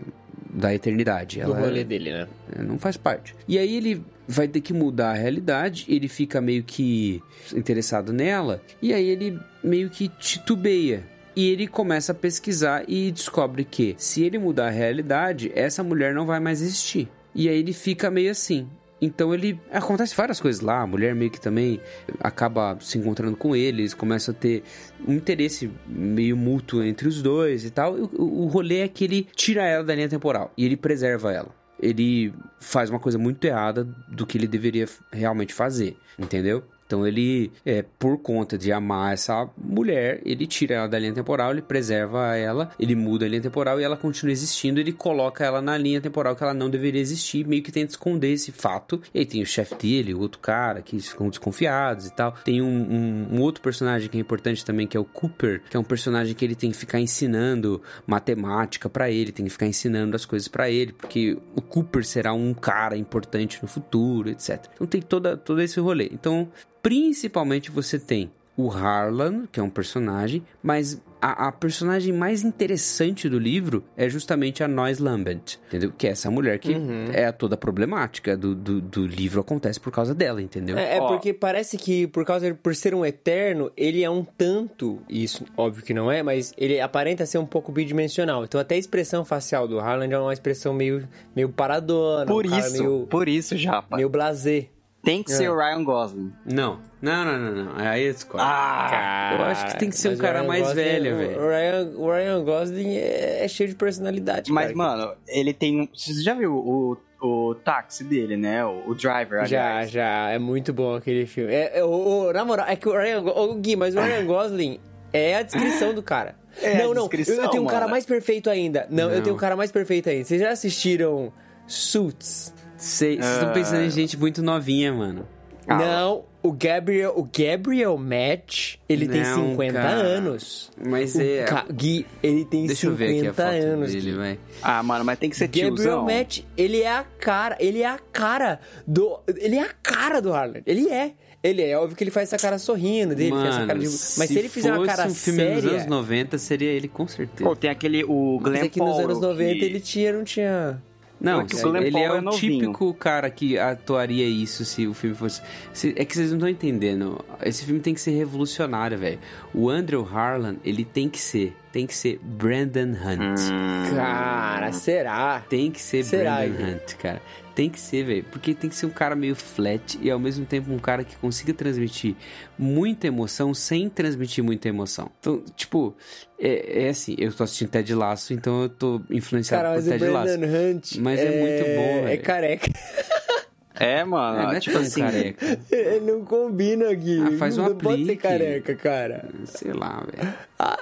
da 0.49 0.73
eternidade. 0.73 1.39
Do 1.39 1.43
Ela 1.53 1.59
rolê 1.59 1.81
é- 1.81 1.83
dele, 1.83 2.11
né? 2.11 2.27
é, 2.57 2.63
não 2.63 2.79
faz 2.79 2.97
parte. 2.97 3.35
E 3.47 3.57
aí 3.59 3.75
ele 3.75 4.03
vai 4.31 4.47
ter 4.47 4.61
que 4.61 4.73
mudar 4.73 5.11
a 5.11 5.15
realidade, 5.15 5.85
ele 5.87 6.07
fica 6.07 6.41
meio 6.41 6.63
que 6.63 7.21
interessado 7.53 8.13
nela, 8.13 8.61
e 8.81 8.93
aí 8.93 9.07
ele 9.07 9.39
meio 9.63 9.89
que 9.89 10.07
titubeia 10.07 11.03
E 11.35 11.49
ele 11.49 11.67
começa 11.67 12.11
a 12.11 12.15
pesquisar 12.15 12.83
e 12.87 13.11
descobre 13.11 13.63
que 13.63 13.95
se 13.97 14.23
ele 14.23 14.37
mudar 14.37 14.67
a 14.67 14.71
realidade, 14.71 15.51
essa 15.55 15.83
mulher 15.83 16.13
não 16.13 16.25
vai 16.25 16.39
mais 16.39 16.61
existir. 16.61 17.07
E 17.33 17.47
aí 17.47 17.57
ele 17.57 17.71
fica 17.71 18.11
meio 18.11 18.31
assim. 18.31 18.67
Então 19.01 19.33
ele. 19.33 19.59
Acontece 19.71 20.15
várias 20.15 20.39
coisas 20.39 20.61
lá. 20.61 20.81
A 20.81 20.87
mulher 20.87 21.15
meio 21.15 21.31
que 21.31 21.39
também 21.39 21.79
acaba 22.19 22.77
se 22.81 22.97
encontrando 22.97 23.35
com 23.35 23.55
eles, 23.55 23.93
começa 23.93 24.31
a 24.31 24.33
ter 24.33 24.63
um 25.07 25.13
interesse 25.13 25.71
meio 25.87 26.35
mútuo 26.37 26.83
entre 26.83 27.07
os 27.07 27.21
dois 27.21 27.65
e 27.65 27.71
tal. 27.71 27.95
O, 27.95 28.43
o 28.43 28.47
rolê 28.47 28.81
é 28.81 28.87
que 28.87 29.05
ele 29.05 29.27
tira 29.35 29.63
ela 29.63 29.83
da 29.83 29.95
linha 29.95 30.09
temporal 30.09 30.51
e 30.57 30.65
ele 30.65 30.77
preserva 30.77 31.31
ela. 31.31 31.60
Ele 31.81 32.33
faz 32.59 32.89
uma 32.89 32.99
coisa 32.99 33.17
muito 33.17 33.43
errada 33.45 33.83
do 34.07 34.25
que 34.25 34.37
ele 34.37 34.47
deveria 34.47 34.87
realmente 35.11 35.53
fazer, 35.53 35.97
entendeu? 36.17 36.63
Então 36.91 37.07
ele, 37.07 37.49
é, 37.65 37.85
por 37.97 38.17
conta 38.17 38.57
de 38.57 38.69
amar 38.69 39.13
essa 39.13 39.49
mulher, 39.57 40.19
ele 40.25 40.45
tira 40.45 40.75
ela 40.75 40.89
da 40.89 40.99
linha 40.99 41.13
temporal, 41.13 41.51
ele 41.51 41.61
preserva 41.61 42.35
ela, 42.35 42.69
ele 42.77 42.95
muda 42.95 43.25
a 43.25 43.29
linha 43.29 43.41
temporal 43.41 43.79
e 43.79 43.83
ela 43.83 43.95
continua 43.95 44.33
existindo, 44.33 44.77
ele 44.77 44.91
coloca 44.91 45.45
ela 45.45 45.61
na 45.61 45.77
linha 45.77 46.01
temporal 46.01 46.35
que 46.35 46.43
ela 46.43 46.53
não 46.53 46.69
deveria 46.69 46.99
existir, 46.99 47.47
meio 47.47 47.63
que 47.63 47.71
tenta 47.71 47.91
esconder 47.91 48.33
esse 48.33 48.51
fato. 48.51 49.01
E 49.13 49.19
aí 49.19 49.25
tem 49.25 49.41
o 49.41 49.45
chefe 49.45 49.73
dele, 49.75 50.13
o 50.13 50.19
outro 50.19 50.41
cara, 50.41 50.81
que 50.81 50.99
ficam 50.99 51.29
desconfiados 51.29 52.07
e 52.07 52.13
tal. 52.13 52.33
Tem 52.43 52.61
um, 52.61 52.67
um, 52.67 53.37
um, 53.37 53.41
outro 53.41 53.63
personagem 53.63 54.09
que 54.09 54.17
é 54.17 54.19
importante 54.19 54.65
também, 54.65 54.85
que 54.85 54.97
é 54.97 54.99
o 54.99 55.05
Cooper, 55.05 55.61
que 55.69 55.77
é 55.77 55.79
um 55.79 55.85
personagem 55.85 56.35
que 56.35 56.43
ele 56.43 56.55
tem 56.55 56.71
que 56.71 56.77
ficar 56.77 56.99
ensinando 56.99 57.81
matemática 58.05 58.89
para 58.89 59.09
ele, 59.09 59.31
tem 59.31 59.45
que 59.45 59.51
ficar 59.51 59.65
ensinando 59.65 60.13
as 60.13 60.25
coisas 60.25 60.49
para 60.49 60.69
ele, 60.69 60.91
porque 60.91 61.37
o 61.55 61.61
Cooper 61.61 62.03
será 62.03 62.33
um 62.33 62.53
cara 62.53 62.97
importante 62.97 63.59
no 63.61 63.69
futuro, 63.69 64.29
etc. 64.29 64.65
Então 64.75 64.85
tem 64.85 65.01
toda, 65.01 65.37
todo 65.37 65.61
esse 65.61 65.79
rolê. 65.79 66.09
Então 66.11 66.51
Principalmente 66.81 67.71
você 67.71 67.99
tem 67.99 68.31
o 68.57 68.69
Harlan, 68.69 69.45
que 69.51 69.59
é 69.59 69.63
um 69.63 69.69
personagem, 69.69 70.43
mas 70.61 71.01
a, 71.21 71.47
a, 71.47 71.51
personagem 71.51 72.11
mais 72.11 72.43
interessante 72.43 73.29
do 73.29 73.37
livro 73.37 73.83
é 73.95 74.09
justamente 74.09 74.63
a 74.63 74.67
Noise 74.67 75.01
Lambert, 75.01 75.59
entendeu? 75.67 75.93
Que 75.95 76.07
é 76.07 76.11
essa 76.11 76.31
mulher 76.31 76.57
que 76.57 76.73
uhum. 76.73 77.05
é 77.13 77.31
toda 77.31 77.55
problemática 77.55 78.35
do, 78.35 78.55
do, 78.55 78.81
do, 78.81 79.05
livro 79.05 79.39
acontece 79.39 79.79
por 79.79 79.91
causa 79.91 80.15
dela, 80.15 80.41
entendeu? 80.41 80.77
É, 80.77 80.97
é 80.97 80.99
porque 80.99 81.31
parece 81.33 81.77
que 81.77 82.07
por 82.07 82.25
causa 82.25 82.53
por 82.55 82.75
ser 82.75 82.95
um 82.95 83.05
eterno, 83.05 83.71
ele 83.77 84.03
é 84.03 84.09
um 84.09 84.23
tanto, 84.23 84.99
isso 85.07 85.45
óbvio 85.55 85.83
que 85.83 85.93
não 85.93 86.11
é, 86.11 86.23
mas 86.23 86.53
ele 86.57 86.79
aparenta 86.81 87.25
ser 87.25 87.37
um 87.37 87.45
pouco 87.45 87.71
bidimensional. 87.71 88.43
Então 88.43 88.59
até 88.59 88.75
a 88.75 88.79
expressão 88.79 89.23
facial 89.23 89.67
do 89.67 89.79
Harlan 89.79 90.07
é 90.07 90.17
uma 90.17 90.33
expressão 90.33 90.73
meio 90.73 91.07
meio 91.35 91.49
paradona, 91.49 92.25
por 92.25 92.47
um 92.47 92.57
isso, 92.57 92.71
meio, 92.73 93.07
por 93.07 93.29
isso 93.29 93.55
já, 93.55 93.83
meio 93.91 94.09
blasé. 94.09 94.69
Tem 95.03 95.23
que 95.23 95.31
é. 95.31 95.35
ser 95.35 95.49
o 95.49 95.57
Ryan 95.57 95.83
Gosling. 95.83 96.31
Não. 96.45 96.79
Não, 97.01 97.25
não, 97.25 97.39
não, 97.39 97.65
não. 97.65 97.71
Aí 97.75 98.05
eu 98.05 98.13
discordo. 98.13 98.45
Ah, 98.47 98.87
cara, 98.89 99.35
eu 99.35 99.45
acho 99.45 99.65
que 99.67 99.79
tem 99.79 99.89
que 99.89 99.97
ser 99.97 100.09
um 100.09 100.17
cara 100.17 100.43
mais 100.43 100.61
Gosling, 100.61 100.75
velho, 100.75 101.17
velho. 101.17 101.41
O 101.41 101.49
Ryan, 101.49 101.91
o 101.97 102.11
Ryan 102.11 102.43
Gosling 102.43 102.95
é, 102.95 103.43
é 103.43 103.47
cheio 103.47 103.69
de 103.69 103.75
personalidade. 103.75 104.51
Mas, 104.51 104.65
cara. 104.65 104.77
mano, 104.77 105.13
ele 105.27 105.53
tem. 105.53 105.89
Você 105.91 106.21
já 106.21 106.35
viu 106.35 106.53
o, 106.53 106.97
o 107.19 107.55
táxi 107.55 108.03
dele, 108.03 108.37
né? 108.37 108.63
O, 108.63 108.89
o 108.89 108.95
Driver, 108.95 109.45
Já, 109.47 109.85
já. 109.87 110.29
É 110.29 110.37
muito 110.37 110.71
bom 110.71 110.95
aquele 110.95 111.25
filme. 111.25 111.51
É, 111.51 111.79
é, 111.79 111.83
o, 111.83 111.89
o, 112.27 112.33
na 112.33 112.45
moral, 112.45 112.67
é 112.67 112.75
que 112.75 112.87
o 112.87 112.95
Ryan. 112.95 113.21
O 113.21 113.55
Gui, 113.55 113.75
mas 113.75 113.95
o 113.95 113.99
Ryan 113.99 114.25
Gosling 114.27 114.79
é 115.11 115.35
a 115.35 115.41
descrição 115.41 115.95
do 115.95 116.03
cara. 116.03 116.35
É 116.61 116.77
não, 116.77 116.93
não. 116.93 117.09
Eu, 117.11 117.35
eu 117.35 117.49
tenho 117.49 117.63
um 117.63 117.67
cara 117.67 117.81
mano. 117.81 117.91
mais 117.91 118.05
perfeito 118.05 118.49
ainda. 118.49 118.85
Não, 118.89 119.09
Não. 119.09 119.15
eu 119.15 119.23
tenho 119.23 119.35
um 119.35 119.39
cara 119.39 119.55
mais 119.55 119.71
perfeito 119.71 120.09
ainda. 120.09 120.25
Vocês 120.25 120.41
já 120.41 120.51
assistiram 120.51 121.31
Suits? 121.65 122.53
Vocês 122.81 123.19
estão 123.25 123.53
pensando 123.53 123.81
em 123.83 123.89
gente 123.89 124.17
muito 124.17 124.41
novinha, 124.41 124.91
mano. 124.93 125.27
Ah, 125.67 125.77
não, 125.77 126.25
o 126.41 126.51
Gabriel, 126.51 127.13
o 127.15 127.23
Gabriel 127.23 127.95
Match, 127.95 128.75
ele 128.89 129.07
tem 129.07 129.21
Não, 129.21 129.51
50 129.51 129.73
cara. 129.73 129.91
anos. 130.01 130.71
Mas 130.83 131.13
O 131.15 131.21
é. 131.21 131.43
Ca- 131.43 131.67
Gui, 131.71 132.05
ele 132.23 132.43
tem 132.43 132.65
Deixa 132.65 132.87
eu 132.87 132.91
50 132.93 132.97
ver 133.13 133.17
aqui 133.19 133.27
a 133.27 133.33
foto 133.33 133.65
anos. 133.65 133.93
dele. 133.93 134.39
Ah, 134.63 134.81
mano, 134.81 135.05
mas 135.05 135.19
tem 135.19 135.29
que 135.29 135.37
ser 135.37 135.47
Gabriel 135.47 135.75
tiozão. 135.75 136.05
Match, 136.05 136.39
ele 136.57 136.81
é 136.81 136.91
a 136.91 137.03
cara, 137.03 137.55
ele 137.59 137.83
é 137.83 137.87
a 137.87 137.99
cara 138.11 138.59
do, 138.87 139.19
ele 139.37 139.55
é 139.57 139.61
a 139.61 139.69
cara 139.83 140.19
do 140.19 140.33
Harlan. 140.33 140.61
Ele 140.65 140.89
é. 140.89 141.13
Ele 141.43 141.63
é, 141.63 141.75
óbvio 141.77 141.95
que 141.97 142.03
ele 142.03 142.11
faz 142.11 142.29
essa 142.31 142.37
cara 142.37 142.59
sorrindo 142.59 143.15
dele, 143.15 143.31
faz 143.31 143.45
essa 143.45 143.53
Mano, 143.55 143.67
cara 143.67 143.79
de... 143.79 143.85
Mas 143.85 143.95
se, 144.27 144.37
ele 144.37 144.47
fizer 144.49 144.73
uma 144.73 144.85
cara 144.85 145.07
um 145.07 145.13
filme 145.15 145.39
séria... 145.39 145.55
nos 145.55 145.65
anos 145.65 145.85
90, 145.87 146.37
seria 146.37 146.69
ele 146.69 146.87
com 146.87 147.07
certeza. 147.07 147.49
Pô, 147.49 147.55
tem 147.55 147.69
aquele, 147.71 148.03
o 148.03 148.39
Mas 148.39 148.51
Glenn 148.51 148.65
é 148.65 148.69
que 148.69 148.79
nos 148.79 148.99
anos 148.99 149.19
90 149.19 149.53
que- 149.59 149.65
ele 149.65 149.79
tinha, 149.79 150.13
não 150.13 150.23
tinha... 150.23 150.79
Não, 151.21 151.41
É 151.41 151.45
que 151.45 151.55
o 151.55 151.77
ele 151.77 151.97
é 151.97 152.03
é 152.03 152.11
o 152.13 152.21
novinho. 152.21 152.59
típico 152.61 152.93
cara 152.95 153.29
que 153.29 153.55
atuaria 153.57 154.25
isso 154.25 154.65
se 154.65 154.87
o 154.87 154.93
filme 154.95 155.15
fosse. 155.15 155.39
se- 155.71 155.93
É 155.95 156.03
que 156.03 156.15
vocês 156.15 156.29
não 156.31 156.37
estão 156.37 156.49
entendendo. 156.49 157.23
Esse 157.43 157.63
filme 157.63 157.79
tem 157.79 157.93
que 157.93 158.01
ser 158.01 158.11
revolucionário, 158.11 158.97
velho. 158.97 159.19
O 159.53 159.69
Andrew 159.69 160.03
Harlan, 160.03 160.55
ele 160.65 160.83
tem 160.83 161.07
que 161.07 161.19
ser. 161.19 161.55
Tem 161.71 161.87
que 161.87 161.95
ser 161.95 162.19
Brandon 162.21 162.89
Hunt. 162.91 163.39
Hum. 163.39 163.95
Cara, 163.95 164.73
será? 164.73 165.39
Tem 165.49 165.71
que 165.71 165.81
ser 165.81 166.03
Será, 166.03 166.37
Brandon? 166.37 166.73
Hunt, 166.73 166.95
cara. 166.95 167.21
Tem 167.55 167.69
que 167.69 167.79
ser, 167.79 168.03
velho. 168.05 168.25
Porque 168.31 168.53
tem 168.53 168.69
que 168.69 168.75
ser 168.75 168.85
um 168.85 168.91
cara 168.91 169.15
meio 169.15 169.35
flat 169.35 169.97
e 170.01 170.09
ao 170.09 170.19
mesmo 170.19 170.45
tempo 170.45 170.71
um 170.71 170.79
cara 170.79 171.03
que 171.03 171.15
consiga 171.17 171.53
transmitir 171.53 172.15
muita 172.57 173.07
emoção 173.07 173.53
sem 173.53 173.89
transmitir 173.89 174.43
muita 174.43 174.67
emoção. 174.69 175.09
Então, 175.19 175.43
tipo, 175.55 175.95
é, 176.39 176.85
é 176.85 176.89
assim, 176.89 177.15
eu 177.17 177.31
tô 177.33 177.43
assistindo 177.43 177.69
Ted 177.69 177.93
Lasso, 177.93 178.33
então 178.33 178.63
eu 178.63 178.69
tô 178.69 179.01
influenciado 179.09 179.63
Cara, 179.63 179.75
por 179.75 179.83
Ted 179.83 180.45
Hunt 180.45 180.95
Mas 180.97 181.19
é 181.19 181.29
muito 181.29 181.65
bom, 181.75 181.99
É 181.99 182.01
velho. 182.11 182.21
careca. 182.23 182.71
É, 183.79 184.03
mano, 184.03 184.39
É, 184.39 184.43
não 184.43 184.51
é 184.51 184.59
tipo 184.59 184.77
assim, 184.77 185.01
careca. 185.01 185.59
Ele 185.71 185.99
não 186.11 186.25
combina, 186.25 186.93
Gui. 186.93 187.21
Ah, 187.21 187.37
faz 187.37 187.57
um 187.57 187.63
não 187.69 187.75
pode 187.75 187.97
ser 187.97 188.01
aplique. 188.03 188.21
careca, 188.21 188.75
cara. 188.75 189.29
Sei 189.45 189.71
lá, 189.73 190.03
velho. 190.05 190.33
Ah, 190.59 190.77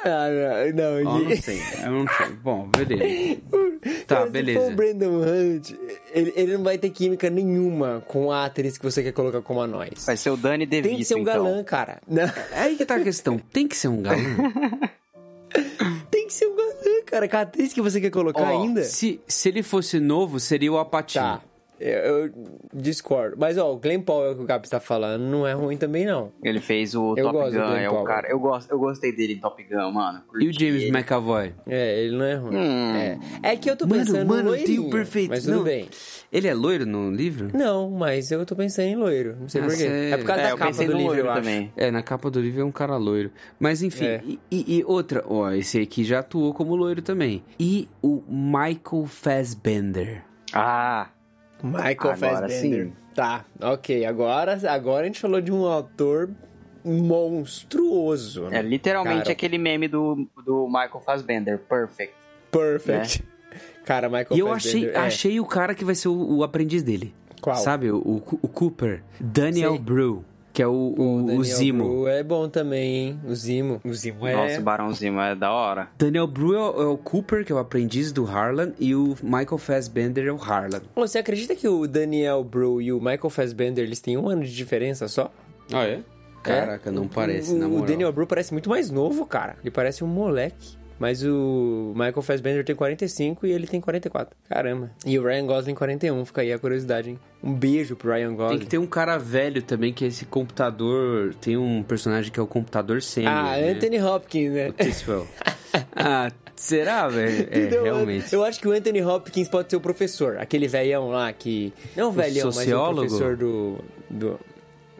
não, 0.75 1.03
não, 1.03 1.11
Ó, 1.13 1.17
Gui. 1.19 1.25
não 1.29 1.37
sei, 1.41 1.61
eu 1.85 1.91
não 1.91 2.05
sei. 2.07 2.27
Bom, 2.43 2.67
beleza. 2.75 3.39
Tá, 4.05 4.15
Cara, 4.17 4.25
Se 4.25 4.31
beleza. 4.33 4.59
for 4.59 4.71
o 4.73 4.75
Brandon 4.75 5.21
Hunt, 5.21 5.71
ele, 6.13 6.33
ele 6.35 6.57
não 6.57 6.63
vai 6.65 6.77
ter 6.77 6.89
química 6.89 7.29
nenhuma 7.29 8.03
com 8.07 8.29
a 8.29 8.43
atriz 8.43 8.77
que 8.77 8.83
você 8.83 9.01
quer 9.01 9.13
colocar 9.13 9.41
como 9.41 9.61
a 9.61 9.67
nós. 9.67 10.03
vai 10.05 10.17
ser 10.17 10.31
o 10.31 10.35
Danny 10.35 10.65
DeVito, 10.65 10.89
Tem 10.89 10.97
que 10.97 11.05
ser 11.05 11.15
um 11.15 11.19
então. 11.19 11.33
galã, 11.45 11.63
cara. 11.63 12.01
Não, 12.05 12.23
É 12.23 12.33
Aí 12.55 12.75
que 12.75 12.85
tá 12.85 12.95
a 12.95 12.99
questão. 12.99 13.37
Tem 13.37 13.69
que 13.69 13.77
ser 13.77 13.87
um 13.87 14.01
galã? 14.01 14.17
tem 16.11 16.27
que 16.27 16.33
ser 16.33 16.45
um 16.47 16.55
galã, 16.57 17.03
cara. 17.05 17.27
Com 17.29 17.37
a 17.37 17.41
atriz 17.41 17.71
que 17.73 17.81
você 17.81 18.01
quer 18.01 18.09
colocar 18.09 18.41
Ó, 18.41 18.61
ainda. 18.63 18.83
Se, 18.83 19.21
se 19.27 19.47
ele 19.49 19.63
fosse 19.63 19.97
novo, 19.99 20.39
seria 20.41 20.71
o 20.73 20.77
Apatinho. 20.77 21.23
Tá. 21.23 21.41
Eu, 21.79 22.25
eu 22.25 22.33
discordo. 22.73 23.35
Mas, 23.39 23.57
ó, 23.57 23.71
o 23.73 23.77
Glenn 23.77 24.01
Powell 24.01 24.35
que 24.35 24.41
o 24.41 24.45
Gabi 24.45 24.67
tá 24.69 24.79
falando 24.79 25.21
não 25.23 25.47
é 25.47 25.53
ruim 25.53 25.77
também, 25.77 26.05
não. 26.05 26.31
Ele 26.43 26.59
fez 26.59 26.93
o 26.95 27.15
Eu 27.17 27.25
Top 27.25 27.37
gosto 27.37 27.53
do 27.53 27.59
Gun, 27.61 27.67
Glenn 27.69 27.81
é 27.83 27.89
o 27.89 28.03
cara. 28.03 28.27
Eu, 28.29 28.39
gosto, 28.39 28.69
eu 28.71 28.79
gostei 28.79 29.11
dele 29.15 29.33
em 29.33 29.39
Top 29.39 29.63
Gun, 29.63 29.91
mano. 29.91 30.21
E 30.39 30.47
o 30.47 30.53
James 30.53 30.83
ele. 30.83 30.91
McAvoy? 30.91 31.53
É, 31.67 32.03
ele 32.03 32.17
não 32.17 32.25
é 32.25 32.35
ruim. 32.35 32.55
Hum. 32.57 32.95
É. 32.95 33.19
é 33.51 33.55
que 33.55 33.69
eu 33.69 33.75
tô 33.77 33.87
Mano, 33.87 34.01
pensando 34.05 34.27
mano, 34.27 34.51
no 34.51 34.55
tem 34.57 34.63
o 34.63 34.67
loirinho, 34.67 34.89
perfeito. 34.89 35.29
Mas 35.29 35.43
tudo 35.45 35.57
Não. 35.57 35.63
bem. 35.63 35.87
Ele 36.31 36.47
é 36.47 36.53
loiro 36.53 36.85
no 36.85 37.09
livro? 37.11 37.49
Não, 37.53 37.89
mas 37.89 38.29
eu 38.31 38.45
tô 38.45 38.55
pensando 38.55 38.85
em 38.85 38.95
loiro. 38.95 39.35
Não 39.39 39.49
sei 39.49 39.61
Ah, 39.61 39.65
porquê. 39.65 39.83
É 39.83 40.17
por 40.17 40.25
causa 40.25 40.41
É, 40.41 40.49
da 40.51 40.57
capa 40.57 40.71
do 40.73 40.81
livro, 40.83 40.97
loiro 40.97 41.21
eu 41.21 41.31
acho. 41.31 41.41
também. 41.41 41.73
É, 41.77 41.89
na 41.91 42.03
capa 42.03 42.29
do 42.29 42.39
livro 42.41 42.61
é 42.61 42.65
um 42.65 42.71
cara 42.71 42.97
loiro. 42.97 43.31
Mas 43.59 43.81
enfim, 43.81 44.05
É. 44.05 44.21
e, 44.25 44.39
e- 44.51 44.77
e 44.79 44.83
outra, 44.85 45.23
ó, 45.27 45.49
esse 45.51 45.79
aqui 45.81 46.03
já 46.03 46.19
atuou 46.19 46.53
como 46.53 46.75
loiro 46.75 47.01
também. 47.01 47.43
E 47.59 47.87
o 48.01 48.21
Michael 48.29 49.05
Fassbender. 49.07 50.23
Ah, 50.53 51.09
Michael 51.63 51.95
Agora 51.97 52.17
Fassbender. 52.17 52.85
sim. 52.85 52.93
Tá, 53.13 53.45
ok. 53.61 54.05
Agora, 54.05 54.57
agora 54.71 55.03
a 55.03 55.05
gente 55.05 55.19
falou 55.19 55.41
de 55.41 55.51
um 55.51 55.65
autor 55.65 56.29
monstruoso. 56.83 58.45
é 58.47 58.49
né? 58.51 58.61
literalmente 58.61 59.19
Cara, 59.23 59.31
aquele 59.31 59.57
meme 59.57 59.87
do, 59.87 60.27
do 60.45 60.67
Michael 60.67 61.01
Fassbender, 61.05 61.59
perfect. 61.59 62.13
Perfect. 62.51 63.23
Cara, 63.85 64.07
Michael 64.07 64.27
e 64.31 64.39
eu 64.39 64.47
Fassbender. 64.47 64.89
achei, 64.89 65.01
é. 65.01 65.05
achei 65.05 65.39
o 65.39 65.45
cara 65.45 65.73
que 65.73 65.83
vai 65.83 65.95
ser 65.95 66.07
o, 66.09 66.37
o 66.37 66.43
aprendiz 66.43 66.83
dele. 66.83 67.13
Qual? 67.41 67.55
Sabe, 67.55 67.89
o, 67.91 67.97
o, 67.97 68.39
o 68.41 68.47
Cooper. 68.47 69.01
Daniel 69.19 69.71
Sei. 69.71 69.79
Brew, 69.79 70.23
que 70.51 70.61
é 70.61 70.67
o, 70.67 70.71
o, 70.71 71.17
o 71.17 71.23
Daniel 71.23 71.43
Zimo. 71.43 71.83
Bru 71.83 72.07
é 72.07 72.23
bom 72.23 72.49
também, 72.49 72.95
hein? 72.95 73.19
O 73.27 73.35
Zimo. 73.35 73.79
O 73.83 73.93
Zimo 73.93 74.27
é. 74.27 74.33
Nossa, 74.35 74.59
o 74.59 74.63
Barãozinho 74.63 75.19
é 75.19 75.35
da 75.35 75.51
hora. 75.51 75.87
Daniel 75.97 76.27
Brew 76.27 76.55
é 76.55 76.59
o, 76.59 76.81
é 76.81 76.85
o 76.87 76.97
Cooper, 76.97 77.45
que 77.45 77.51
é 77.51 77.55
o 77.55 77.59
aprendiz 77.59 78.11
do 78.11 78.25
Harlan, 78.25 78.73
e 78.79 78.95
o 78.95 79.15
Michael 79.21 79.57
Fassbender 79.57 80.25
é 80.27 80.31
o 80.31 80.37
Harlan. 80.37 80.81
Ô, 80.95 81.01
Você 81.07 81.17
acredita 81.19 81.55
que 81.55 81.67
o 81.67 81.87
Daniel 81.87 82.43
Bru 82.43 82.81
e 82.81 82.91
o 82.91 82.99
Michael 82.99 83.29
Fassbender 83.29 83.83
eles 83.85 83.99
têm 83.99 84.17
um 84.17 84.27
ano 84.27 84.43
de 84.43 84.53
diferença 84.55 85.07
só? 85.07 85.31
Ah, 85.71 85.85
é? 85.85 85.99
Caraca, 86.41 86.89
não 86.89 87.07
parece, 87.07 87.53
o, 87.53 87.57
na 87.57 87.67
O 87.67 87.71
moral. 87.71 87.85
Daniel 87.85 88.11
Bru 88.13 88.25
parece 88.25 88.53
muito 88.53 88.69
mais 88.69 88.89
novo, 88.89 89.25
cara. 89.25 89.57
Ele 89.61 89.69
parece 89.71 90.03
um 90.03 90.07
moleque. 90.07 90.77
Mas 90.99 91.23
o 91.23 91.93
Michael 91.95 92.21
Fassbender 92.21 92.65
tem 92.65 92.75
45 92.75 93.47
e 93.47 93.51
ele 93.51 93.65
tem 93.65 93.79
44. 93.79 94.35
Caramba. 94.49 94.91
E 95.05 95.17
o 95.17 95.23
Ryan 95.23 95.45
Gosling 95.45 95.73
41. 95.75 96.25
Fica 96.25 96.41
aí 96.41 96.51
a 96.51 96.59
curiosidade, 96.59 97.09
hein? 97.11 97.19
Um 97.41 97.53
beijo 97.53 97.95
pro 97.95 98.11
Ryan 98.11 98.35
Gosling. 98.35 98.57
Tem 98.57 98.65
que 98.65 98.71
ter 98.71 98.77
um 98.77 98.85
cara 98.85 99.17
velho 99.17 99.61
também, 99.61 99.93
que 99.93 100.03
é 100.03 100.09
esse 100.09 100.25
computador... 100.25 101.33
Tem 101.35 101.55
um 101.55 101.81
personagem 101.83 102.31
que 102.31 102.39
é 102.39 102.43
o 102.43 102.47
computador 102.47 103.01
sênior, 103.01 103.31
Ah, 103.33 103.57
né? 103.57 103.71
Anthony 103.71 104.01
Hopkins, 104.01 104.51
né? 104.51 104.69
O 104.69 104.73
Tiswell. 104.73 105.27
ah, 105.95 106.29
será, 106.55 107.07
velho? 107.07 107.47
É, 107.51 107.59
Então, 107.65 107.83
realmente. 107.83 108.33
Eu 108.33 108.43
acho 108.43 108.59
que 108.59 108.67
o 108.67 108.71
Anthony 108.71 109.01
Hopkins 109.01 109.47
pode 109.47 109.69
ser 109.69 109.77
o 109.77 109.81
professor. 109.81 110.37
Aquele 110.37 110.67
velhão 110.67 111.09
lá 111.09 111.31
que... 111.31 111.71
Não 111.95 112.09
o 112.09 112.11
velhão, 112.11 112.51
sociólogo? 112.51 113.03
mas 113.03 113.13
o 113.13 113.17
professor 113.17 113.37
do... 113.37 113.77
do... 114.09 114.39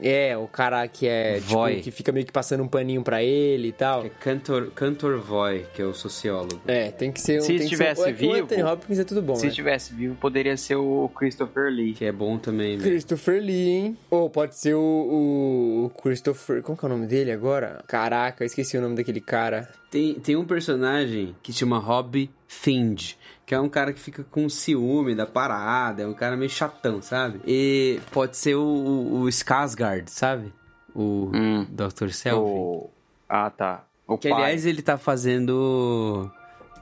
É, 0.01 0.37
o 0.37 0.47
cara 0.47 0.87
que 0.87 1.07
é, 1.07 1.39
Voy. 1.39 1.71
tipo, 1.73 1.83
que 1.83 1.91
fica 1.91 2.11
meio 2.11 2.25
que 2.25 2.31
passando 2.31 2.63
um 2.63 2.67
paninho 2.67 3.03
pra 3.03 3.21
ele 3.23 3.69
e 3.69 3.71
tal. 3.71 4.05
É 4.05 4.09
Cantor, 4.09 4.71
Cantor 4.71 5.19
Voy, 5.19 5.65
que 5.73 5.81
é 5.81 5.85
o 5.85 5.93
sociólogo. 5.93 6.61
É, 6.67 6.91
tem 6.91 7.11
que 7.11 7.19
ser 7.21 7.39
um... 7.39 7.41
Se 7.41 7.47
tem 7.47 7.57
que 7.57 7.63
ser- 7.63 7.73
estivesse 7.73 8.01
é 8.01 8.05
que 8.05 8.11
O 8.11 8.15
vivo, 8.33 8.43
Anthony 8.43 8.63
Hopkins 8.63 8.99
é 8.99 9.03
tudo 9.03 9.21
bom, 9.21 9.35
Se 9.35 9.43
né? 9.43 9.49
estivesse 9.49 9.93
vivo, 9.93 10.15
poderia 10.15 10.55
ser 10.57 10.75
o 10.75 11.09
Christopher 11.15 11.71
Lee. 11.71 11.93
Que 11.93 12.05
é 12.05 12.11
bom 12.11 12.37
também, 12.37 12.77
né? 12.77 12.83
Christopher 12.83 13.41
Lee, 13.41 13.69
hein? 13.69 13.97
Ou 14.09 14.29
pode 14.29 14.55
ser 14.55 14.73
o, 14.75 14.79
o, 14.79 15.85
o 15.85 15.89
Christopher... 16.01 16.61
Como 16.61 16.77
que 16.77 16.85
é 16.85 16.87
o 16.87 16.89
nome 16.89 17.07
dele 17.07 17.31
agora? 17.31 17.83
Caraca, 17.87 18.43
eu 18.43 18.47
esqueci 18.47 18.77
o 18.77 18.81
nome 18.81 18.95
daquele 18.95 19.21
cara. 19.21 19.67
Tem, 19.91 20.13
tem 20.15 20.35
um 20.35 20.45
personagem 20.45 21.35
que 21.41 21.51
chama 21.51 21.79
Rob 21.79 22.29
Find, 22.47 23.13
que 23.49 23.55
é 23.55 23.59
um 23.59 23.67
cara 23.67 23.91
que 23.91 23.99
fica 23.99 24.23
com 24.23 24.47
ciúme 24.47 25.15
da 25.15 25.25
parada, 25.25 26.03
é 26.03 26.07
um 26.07 26.13
cara 26.13 26.37
meio 26.37 26.51
chatão, 26.51 27.01
sabe? 27.01 27.41
E 27.47 27.99
pode 28.11 28.37
ser 28.37 28.53
o, 28.53 28.61
o, 28.61 29.21
o 29.21 29.27
Skarsgård, 29.27 30.07
sabe? 30.07 30.53
O 30.93 31.31
Hum. 31.33 31.65
Dr. 31.67 32.09
Selfie. 32.11 32.39
O... 32.39 32.91
Ah, 33.27 33.49
tá. 33.49 33.85
O 34.07 34.19
Que, 34.19 34.29
pai. 34.29 34.43
aliás, 34.43 34.67
ele 34.67 34.83
tá 34.83 34.99
fazendo 34.99 36.29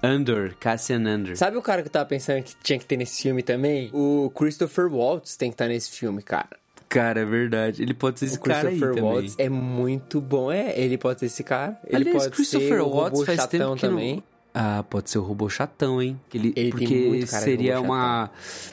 Andor, 0.03 0.55
Cassian 0.59 1.07
Andor. 1.07 1.37
Sabe 1.37 1.55
o 1.55 1.61
cara 1.61 1.81
que 1.81 1.87
eu 1.87 1.91
tava 1.91 2.05
pensando 2.05 2.43
que 2.43 2.53
tinha 2.61 2.77
que 2.77 2.85
ter 2.85 2.97
nesse 2.97 3.21
filme 3.21 3.41
também? 3.41 3.89
O 3.93 4.29
Christopher 4.35 4.87
Waltz 4.93 5.37
tem 5.37 5.49
que 5.49 5.53
estar 5.55 5.69
nesse 5.69 5.89
filme, 5.91 6.21
cara. 6.21 6.57
Cara, 6.89 7.21
é 7.21 7.25
verdade. 7.25 7.81
Ele 7.81 7.93
pode 7.93 8.19
ser 8.19 8.25
esse 8.25 8.37
O 8.37 8.41
cara 8.41 8.67
aí 8.67 8.77
Christopher 8.77 8.95
também. 8.95 9.09
Waltz 9.13 9.35
é 9.37 9.47
muito 9.47 10.19
bom. 10.19 10.51
É, 10.51 10.77
ele 10.77 10.97
pode 10.97 11.21
ser 11.21 11.27
esse 11.27 11.45
cara. 11.45 11.79
Ele 11.85 11.95
Aliás, 12.09 12.23
pode 12.23 12.35
Christopher 12.35 12.67
ser 12.67 12.81
o 12.81 12.89
Waltz 12.89 13.11
robô 13.19 13.25
faz 13.25 13.39
chatão 13.39 13.59
tempo 13.59 13.75
que 13.75 13.81
também. 13.87 14.15
não... 14.17 14.36
Ah, 14.59 14.83
pode 14.89 15.09
ser 15.09 15.19
o 15.19 15.21
robô 15.21 15.47
chatão, 15.49 16.01
hein? 16.01 16.19
Ele, 16.33 16.51
Ele 16.55 16.71
porque 16.71 16.87
muito 16.87 17.27
cara 17.27 17.37
de 17.45 17.51
seria 17.51 17.79
uma... 17.79 18.31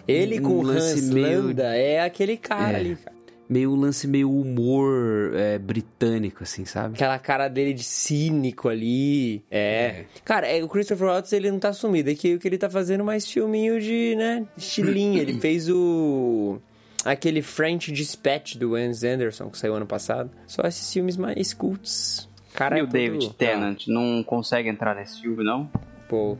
Ele 0.08 0.40
um 0.40 0.42
com 0.42 0.52
o 0.58 0.62
lance 0.62 0.98
Hans 1.00 1.10
meio- 1.10 1.42
Landa 1.48 1.76
é 1.76 2.00
aquele 2.00 2.36
cara 2.38 2.72
É. 2.72 2.80
ali, 2.80 2.96
cara. 2.96 3.14
Meio 3.46 3.70
um 3.72 3.76
lance 3.76 4.08
meio 4.08 4.30
humor 4.30 5.32
é, 5.34 5.58
britânico, 5.58 6.42
assim, 6.42 6.64
sabe? 6.64 6.94
Aquela 6.94 7.18
cara 7.18 7.46
dele 7.48 7.74
de 7.74 7.82
cínico 7.84 8.70
ali. 8.70 9.44
É. 9.50 10.04
Cara, 10.24 10.46
é, 10.46 10.64
o 10.64 10.68
Christopher 10.68 11.08
Waltz, 11.08 11.30
ele 11.34 11.50
não 11.50 11.58
tá 11.58 11.70
sumido. 11.74 12.08
É 12.10 12.14
que 12.14 12.34
o 12.34 12.38
que 12.38 12.48
ele 12.48 12.56
tá 12.56 12.70
fazendo 12.70 13.04
mais 13.04 13.30
filminho 13.30 13.78
de, 13.78 14.14
né, 14.16 14.46
estilinho. 14.56 15.20
ele 15.20 15.34
fez 15.40 15.68
o... 15.68 16.58
Aquele 17.04 17.42
French 17.42 17.92
Dispatch 17.92 18.56
do 18.56 18.70
Wes 18.70 19.04
Anderson, 19.04 19.50
que 19.50 19.58
saiu 19.58 19.74
ano 19.74 19.84
passado. 19.86 20.30
Só 20.46 20.62
esses 20.62 20.90
filmes 20.90 21.18
mais 21.18 21.52
cults. 21.52 22.26
Cara, 22.54 22.76
E 22.76 22.80
é 22.80 22.82
o 22.82 22.86
David 22.86 23.34
Tennant 23.34 23.86
não 23.88 24.22
consegue 24.22 24.68
entrar 24.68 24.94
nesse 24.94 25.20
filme, 25.20 25.44
não? 25.44 25.68
Pô, 26.08 26.38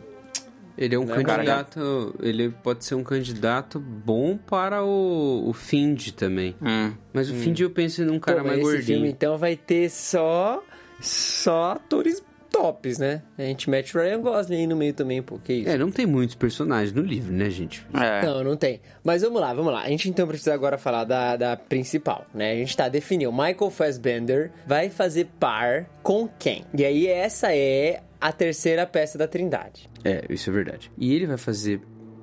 Ele 0.78 0.94
é 0.94 0.98
um 0.98 1.04
Não, 1.04 1.14
candidato. 1.22 2.14
Ele 2.20 2.50
pode 2.50 2.84
ser 2.84 2.94
um 2.94 3.04
candidato 3.04 3.78
bom 3.78 4.36
para 4.36 4.82
o, 4.84 5.48
o 5.48 5.52
Find 5.52 6.10
também. 6.12 6.54
Hum. 6.62 6.92
Mas 7.12 7.30
o 7.30 7.34
Find 7.34 7.58
eu 7.60 7.70
penso 7.70 8.04
num 8.04 8.18
cara 8.18 8.38
Pô, 8.38 8.44
mas 8.48 8.56
mais 8.56 8.60
esse 8.60 8.70
gordinho. 8.76 8.98
filme, 8.98 9.10
então, 9.12 9.36
vai 9.38 9.56
ter 9.56 9.90
só... 9.90 10.62
Só 11.00 11.72
atores 11.72 12.24
tops, 12.54 12.98
né? 12.98 13.20
A 13.36 13.42
gente 13.42 13.68
mete 13.68 13.98
o 13.98 14.00
Ryan 14.00 14.20
Gosling 14.20 14.58
aí 14.58 14.66
no 14.68 14.76
meio 14.76 14.94
também, 14.94 15.20
pô. 15.20 15.40
Que 15.40 15.54
isso? 15.54 15.68
É, 15.68 15.76
não 15.76 15.90
tem 15.90 16.06
muitos 16.06 16.36
personagens 16.36 16.92
no 16.92 17.02
livro, 17.02 17.32
né, 17.32 17.50
gente? 17.50 17.84
É. 17.92 18.24
Não, 18.24 18.44
não 18.44 18.56
tem. 18.56 18.80
Mas 19.02 19.22
vamos 19.22 19.40
lá, 19.40 19.52
vamos 19.52 19.72
lá. 19.72 19.82
A 19.82 19.88
gente 19.88 20.08
então 20.08 20.28
precisa 20.28 20.54
agora 20.54 20.78
falar 20.78 21.02
da, 21.02 21.36
da 21.36 21.56
principal, 21.56 22.24
né? 22.32 22.52
A 22.52 22.54
gente 22.54 22.76
tá 22.76 22.88
definindo. 22.88 23.32
Michael 23.32 23.70
Fassbender 23.70 24.52
vai 24.64 24.88
fazer 24.88 25.26
par 25.40 25.86
com 26.00 26.28
quem? 26.38 26.64
E 26.72 26.84
aí 26.84 27.08
essa 27.08 27.52
é 27.52 28.00
a 28.20 28.30
terceira 28.30 28.86
peça 28.86 29.18
da 29.18 29.26
trindade. 29.26 29.90
É, 30.04 30.24
isso 30.30 30.48
é 30.48 30.52
verdade. 30.52 30.92
E 30.96 31.12
ele 31.12 31.26
vai 31.26 31.36
fazer 31.36 31.80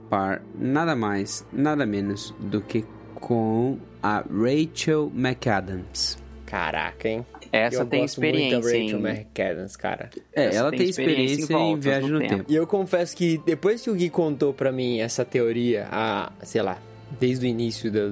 par 0.10 0.42
nada 0.58 0.96
mais, 0.96 1.46
nada 1.52 1.86
menos 1.86 2.34
do 2.40 2.62
que 2.62 2.86
com 3.16 3.78
a 4.02 4.24
Rachel 4.32 5.12
McAdams. 5.14 6.18
Caraca, 6.46 7.08
hein? 7.08 7.26
Essa 7.52 7.82
Eu 7.82 7.86
tem 7.86 8.02
gosto 8.02 8.22
muito 8.22 8.34
da 8.34 8.40
experiência 8.60 8.80
Rachel 8.82 9.00
em... 9.08 9.20
McAdams, 9.20 9.76
cara. 9.78 10.10
É, 10.34 10.46
Essa 10.46 10.58
ela 10.60 10.70
tem 10.70 10.80
tem 10.80 10.90
experiência 10.90 11.42
experiência, 11.42 11.54
em 11.56 11.72
em, 11.74 11.80
viagem 11.80 12.10
no 12.10 12.14
no 12.16 12.20
tempo. 12.20 12.36
tempo. 12.38 12.52
E 12.52 12.56
eu 12.56 12.66
confesso 12.66 13.16
que 13.16 13.40
depois 13.46 13.82
que 13.82 13.90
o 13.90 13.94
Gui 13.96 14.10
contou 14.10 14.54
pra 14.54 14.72
mim 14.72 15.00
essa 15.00 15.26
teoria, 15.26 15.88
a, 15.92 16.32
sei 16.44 16.62
lá, 16.62 16.78
desde 17.20 17.46
o 17.46 17.50
início 17.50 17.92
da, 17.92 18.08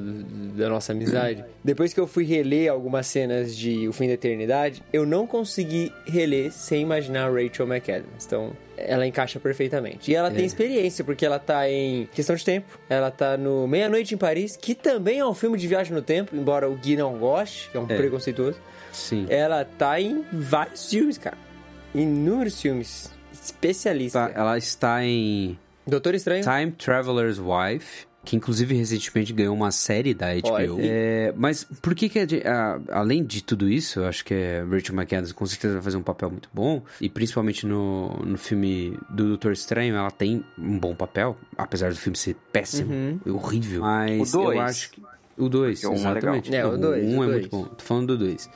da 0.58 0.68
nossa 0.70 0.92
amizade, 0.92 1.44
depois 1.64 1.94
que 1.94 2.00
eu 2.02 2.06
fui 2.06 2.26
reler 2.26 2.70
algumas 2.70 3.08
cenas 3.08 3.56
de 3.56 3.88
O 3.88 3.94
Fim 3.94 4.08
da 4.08 4.14
Eternidade, 4.14 4.84
eu 4.92 5.06
não 5.06 5.26
consegui 5.26 5.90
reler 6.06 6.52
sem 6.52 6.82
imaginar 6.82 7.28
a 7.28 7.32
Rachel 7.32 7.66
McAdams. 7.66 8.26
Então, 8.26 8.52
ela 8.76 9.08
encaixa 9.08 9.40
perfeitamente. 9.40 10.12
E 10.12 10.16
ela 10.16 10.30
tem 10.30 10.46
experiência, 10.46 11.04
porque 11.06 11.26
ela 11.26 11.40
tá 11.40 11.70
em 11.70 12.08
Questão 12.14 12.36
de 12.36 12.44
Tempo, 12.44 12.78
ela 12.90 13.10
tá 13.10 13.38
no 13.38 13.66
Meia-Noite 13.70 14.16
em 14.16 14.18
Paris, 14.18 14.58
que 14.58 14.76
também 14.76 15.20
é 15.20 15.26
um 15.26 15.34
filme 15.34 15.58
de 15.58 15.66
viagem 15.66 15.94
no 15.94 16.02
tempo, 16.02 16.36
embora 16.36 16.70
o 16.70 16.76
Gui 16.76 16.98
não 16.98 17.18
goste, 17.18 17.70
que 17.70 17.78
é 17.78 17.80
um 17.80 17.86
É. 17.90 17.96
preconceituoso. 17.96 18.58
Sim. 18.92 19.26
Ela 19.30 19.64
tá 19.66 20.00
em 20.00 20.24
vários 20.32 20.90
filmes, 20.90 21.18
cara. 21.18 21.38
Inúmeros 21.94 22.62
filmes. 22.62 23.12
Especialista. 23.32 24.28
Tá, 24.30 24.32
ela 24.40 24.58
está 24.58 25.04
em 25.04 25.58
Doutor 25.88 26.14
Estranho. 26.16 26.44
Time 26.44 26.72
Traveler's 26.72 27.40
Wife, 27.40 28.06
que 28.24 28.36
inclusive 28.36 28.76
recentemente 28.76 29.34
ganhou 29.34 29.56
uma 29.56 29.72
série 29.72 30.14
da 30.14 30.28
HBO. 30.36 30.78
É, 30.80 31.34
mas 31.36 31.64
por 31.64 31.96
que 31.96 32.10
que, 32.10 32.26
de- 32.26 32.44
a- 32.46 32.80
além 32.92 33.24
de 33.24 33.42
tudo 33.44 33.68
isso, 33.68 34.02
eu 34.02 34.06
acho 34.08 34.24
que 34.24 34.34
a 34.34 34.66
Rachel 34.66 34.94
McAdams 34.96 35.32
com 35.32 35.46
certeza 35.46 35.76
vai 35.76 35.84
fazer 35.84 35.98
um 35.98 36.04
papel 36.04 36.30
muito 36.30 36.50
bom, 36.54 36.84
e 37.02 37.10
principalmente 37.10 37.66
no, 37.66 38.10
no 38.24 38.38
filme 38.38 38.98
do 39.10 39.30
Doutor 39.30 39.54
Estranho, 39.54 39.96
ela 39.96 40.12
tem 40.12 40.44
um 40.58 40.78
bom 40.78 40.94
papel, 40.94 41.36
apesar 41.58 41.90
do 41.92 41.98
filme 41.98 42.18
ser 42.18 42.36
péssimo, 42.52 42.94
Uhum. 42.94 43.20
horrível. 43.36 43.82
Mas 43.82 44.34
O 44.34 44.38
dois. 44.44 44.56
eu 44.58 44.62
acho 44.62 44.92
que... 44.92 45.02
O 45.40 45.50
2, 45.50 45.82
Porque 45.82 45.88
o 45.88 45.90
um 45.92 45.94
é 45.94 46.12
exatamente. 46.12 46.56
É, 46.56 46.66
o 46.66 46.72
Não, 46.72 46.80
dois, 46.80 47.04
um 47.06 47.20
o 47.20 47.24
é 47.24 47.28
dois. 47.28 47.40
muito 47.42 47.50
bom. 47.50 47.64
Tô 47.64 47.84
falando 47.84 48.08
do 48.08 48.18
2. 48.26 48.50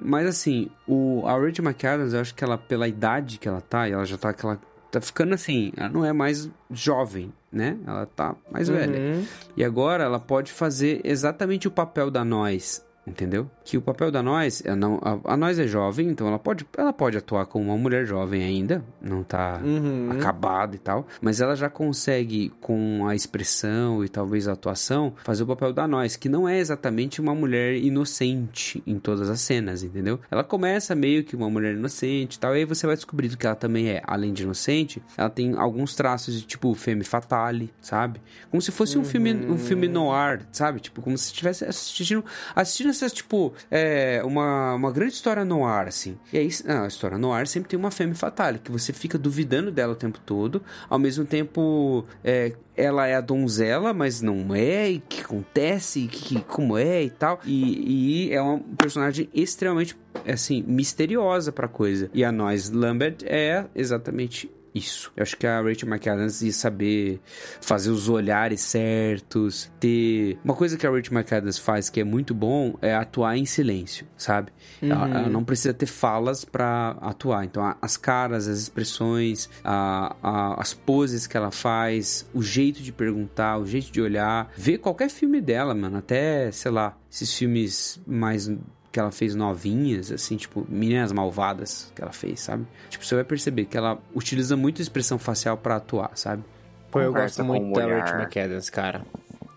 mas 0.00 0.26
assim, 0.26 0.70
o, 0.86 1.22
a 1.26 1.32
Rachel 1.32 1.64
McAdams, 1.64 2.14
eu 2.14 2.20
acho 2.20 2.34
que 2.34 2.44
ela, 2.44 2.56
pela 2.56 2.86
idade 2.88 3.38
que 3.38 3.48
ela 3.48 3.60
tá, 3.60 3.88
e 3.88 3.92
ela 3.92 4.04
já 4.04 4.16
tá 4.16 4.30
aquela. 4.30 4.58
Tá 4.90 5.00
ficando 5.00 5.32
assim, 5.34 5.72
ela 5.76 5.88
não 5.88 6.04
é 6.04 6.12
mais 6.12 6.50
jovem, 6.70 7.32
né? 7.50 7.78
Ela 7.86 8.04
tá 8.06 8.36
mais 8.50 8.68
velha. 8.68 8.98
Uhum. 8.98 9.24
E 9.56 9.64
agora 9.64 10.04
ela 10.04 10.20
pode 10.20 10.52
fazer 10.52 11.00
exatamente 11.02 11.66
o 11.66 11.70
papel 11.70 12.10
da 12.10 12.22
nós, 12.24 12.84
entendeu? 13.06 13.50
Que 13.64 13.76
o 13.76 13.82
papel 13.82 14.10
da 14.10 14.22
nós, 14.22 14.62
é 14.64 14.74
não, 14.74 15.00
a, 15.02 15.34
a 15.34 15.36
nós 15.36 15.58
é 15.58 15.66
jovem, 15.66 16.08
então 16.08 16.26
ela 16.28 16.38
pode, 16.38 16.66
ela 16.76 16.92
pode 16.92 17.16
atuar 17.16 17.46
como 17.46 17.66
uma 17.66 17.76
mulher 17.76 18.06
jovem 18.06 18.42
ainda, 18.42 18.84
não 19.00 19.22
tá 19.22 19.60
Uhum. 19.64 20.10
acabada 20.12 20.76
e 20.76 20.78
tal, 20.78 21.06
mas 21.20 21.40
ela 21.40 21.54
já 21.56 21.68
consegue 21.68 22.50
com 22.60 23.06
a 23.06 23.14
expressão 23.14 24.04
e 24.04 24.08
talvez 24.08 24.46
a 24.48 24.52
atuação 24.52 25.14
fazer 25.24 25.42
o 25.42 25.46
papel 25.46 25.72
da 25.72 25.86
nós, 25.88 26.16
que 26.16 26.28
não 26.28 26.48
é 26.48 26.58
exatamente 26.58 27.20
uma 27.20 27.34
mulher 27.34 27.74
inocente 27.76 28.82
em 28.86 28.98
todas 28.98 29.28
as 29.30 29.40
cenas, 29.40 29.82
entendeu? 29.82 30.20
Ela 30.30 30.44
começa 30.44 30.94
meio 30.94 31.24
que 31.24 31.34
uma 31.34 31.48
mulher 31.50 31.74
inocente 31.74 32.34
e 32.36 32.38
tal, 32.38 32.54
e 32.54 32.58
aí 32.60 32.64
você 32.64 32.86
vai 32.86 32.94
descobrindo 32.96 33.36
que 33.36 33.46
ela 33.46 33.56
também 33.56 33.88
é, 33.88 34.02
além 34.06 34.32
de 34.32 34.42
inocente, 34.42 35.02
ela 35.16 35.30
tem 35.30 35.54
alguns 35.56 35.94
traços 35.94 36.34
de 36.34 36.46
tipo 36.46 36.74
femme 36.74 37.04
fatale, 37.04 37.72
sabe? 37.80 38.20
Como 38.50 38.60
se 38.60 38.70
fosse 38.70 38.98
um 38.98 39.04
filme 39.04 39.32
um 39.34 39.58
filme 39.58 39.88
noir, 39.88 40.42
sabe? 40.52 40.80
Tipo, 40.80 41.00
como 41.02 41.16
se 41.16 41.26
estivesse 41.26 41.64
assistindo 41.64 42.24
assistindo 42.54 42.91
essas 42.92 43.12
tipo 43.12 43.52
é, 43.70 44.22
uma, 44.24 44.74
uma 44.74 44.92
grande 44.92 45.14
história 45.14 45.44
noir 45.44 45.88
assim. 45.88 46.18
E 46.32 46.38
aí 46.38 46.48
ah, 46.66 46.84
a 46.84 46.86
história 46.86 47.18
noir 47.18 47.46
sempre 47.46 47.68
tem 47.68 47.78
uma 47.78 47.90
femme 47.90 48.14
fatale 48.14 48.58
que 48.58 48.70
você 48.70 48.92
fica 48.92 49.18
duvidando 49.18 49.70
dela 49.70 49.92
o 49.92 49.96
tempo 49.96 50.20
todo, 50.24 50.62
ao 50.88 50.98
mesmo 50.98 51.24
tempo 51.24 52.04
é, 52.22 52.52
ela 52.76 53.06
é 53.06 53.14
a 53.14 53.20
donzela, 53.20 53.92
mas 53.92 54.20
não 54.20 54.54
é, 54.54 54.90
e 54.90 54.98
que 55.00 55.20
acontece, 55.20 56.06
que, 56.06 56.40
como 56.42 56.76
é 56.78 57.02
e 57.02 57.10
tal. 57.10 57.40
E, 57.44 58.28
e 58.28 58.32
é 58.32 58.40
uma 58.40 58.60
personagem 58.76 59.28
extremamente, 59.34 59.96
assim, 60.26 60.64
misteriosa 60.66 61.52
pra 61.52 61.68
coisa. 61.68 62.10
E 62.14 62.24
a 62.24 62.32
Noise 62.32 62.74
Lambert 62.74 63.18
é 63.24 63.66
exatamente 63.74 64.50
isso. 64.74 65.12
Eu 65.16 65.22
acho 65.22 65.36
que 65.36 65.46
a 65.46 65.60
Rachel 65.60 65.88
McAdams 65.88 66.42
ia 66.42 66.52
saber 66.52 67.20
fazer 67.60 67.90
os 67.90 68.08
olhares 68.08 68.60
certos, 68.60 69.70
ter... 69.78 70.38
Uma 70.44 70.54
coisa 70.54 70.76
que 70.76 70.86
a 70.86 70.90
Rachel 70.90 71.12
McAdams 71.14 71.58
faz 71.58 71.90
que 71.90 72.00
é 72.00 72.04
muito 72.04 72.34
bom 72.34 72.74
é 72.80 72.94
atuar 72.94 73.36
em 73.36 73.44
silêncio, 73.44 74.06
sabe? 74.16 74.50
Ela, 74.80 75.08
ela 75.08 75.28
não 75.28 75.44
precisa 75.44 75.72
ter 75.74 75.86
falas 75.86 76.44
pra 76.44 76.96
atuar. 77.00 77.44
Então, 77.44 77.74
as 77.80 77.96
caras, 77.96 78.48
as 78.48 78.58
expressões, 78.58 79.48
a- 79.64 80.16
a- 80.22 80.60
as 80.60 80.72
poses 80.74 81.26
que 81.26 81.36
ela 81.36 81.50
faz, 81.50 82.26
o 82.32 82.42
jeito 82.42 82.82
de 82.82 82.92
perguntar, 82.92 83.58
o 83.58 83.66
jeito 83.66 83.90
de 83.92 84.00
olhar. 84.00 84.50
Ver 84.56 84.78
qualquer 84.78 85.08
filme 85.10 85.40
dela, 85.40 85.74
mano. 85.74 85.98
Até, 85.98 86.50
sei 86.50 86.70
lá, 86.70 86.96
esses 87.10 87.32
filmes 87.36 88.00
mais 88.06 88.50
que 88.92 89.00
ela 89.00 89.10
fez 89.10 89.34
novinhas, 89.34 90.12
assim, 90.12 90.36
tipo, 90.36 90.66
Meninas 90.68 91.10
Malvadas 91.12 91.90
que 91.96 92.02
ela 92.02 92.12
fez, 92.12 92.40
sabe? 92.40 92.66
Tipo, 92.90 93.04
você 93.04 93.14
vai 93.14 93.24
perceber 93.24 93.64
que 93.64 93.76
ela 93.76 93.98
utiliza 94.14 94.54
muito 94.54 94.82
expressão 94.82 95.18
facial 95.18 95.56
pra 95.56 95.76
atuar, 95.76 96.10
sabe? 96.14 96.44
Pô, 96.90 97.00
eu 97.00 97.10
gosto 97.10 97.42
muito 97.42 97.72
da. 97.72 97.86
Rachel 97.86 98.20
McAdams, 98.20 98.68
cara. 98.68 99.02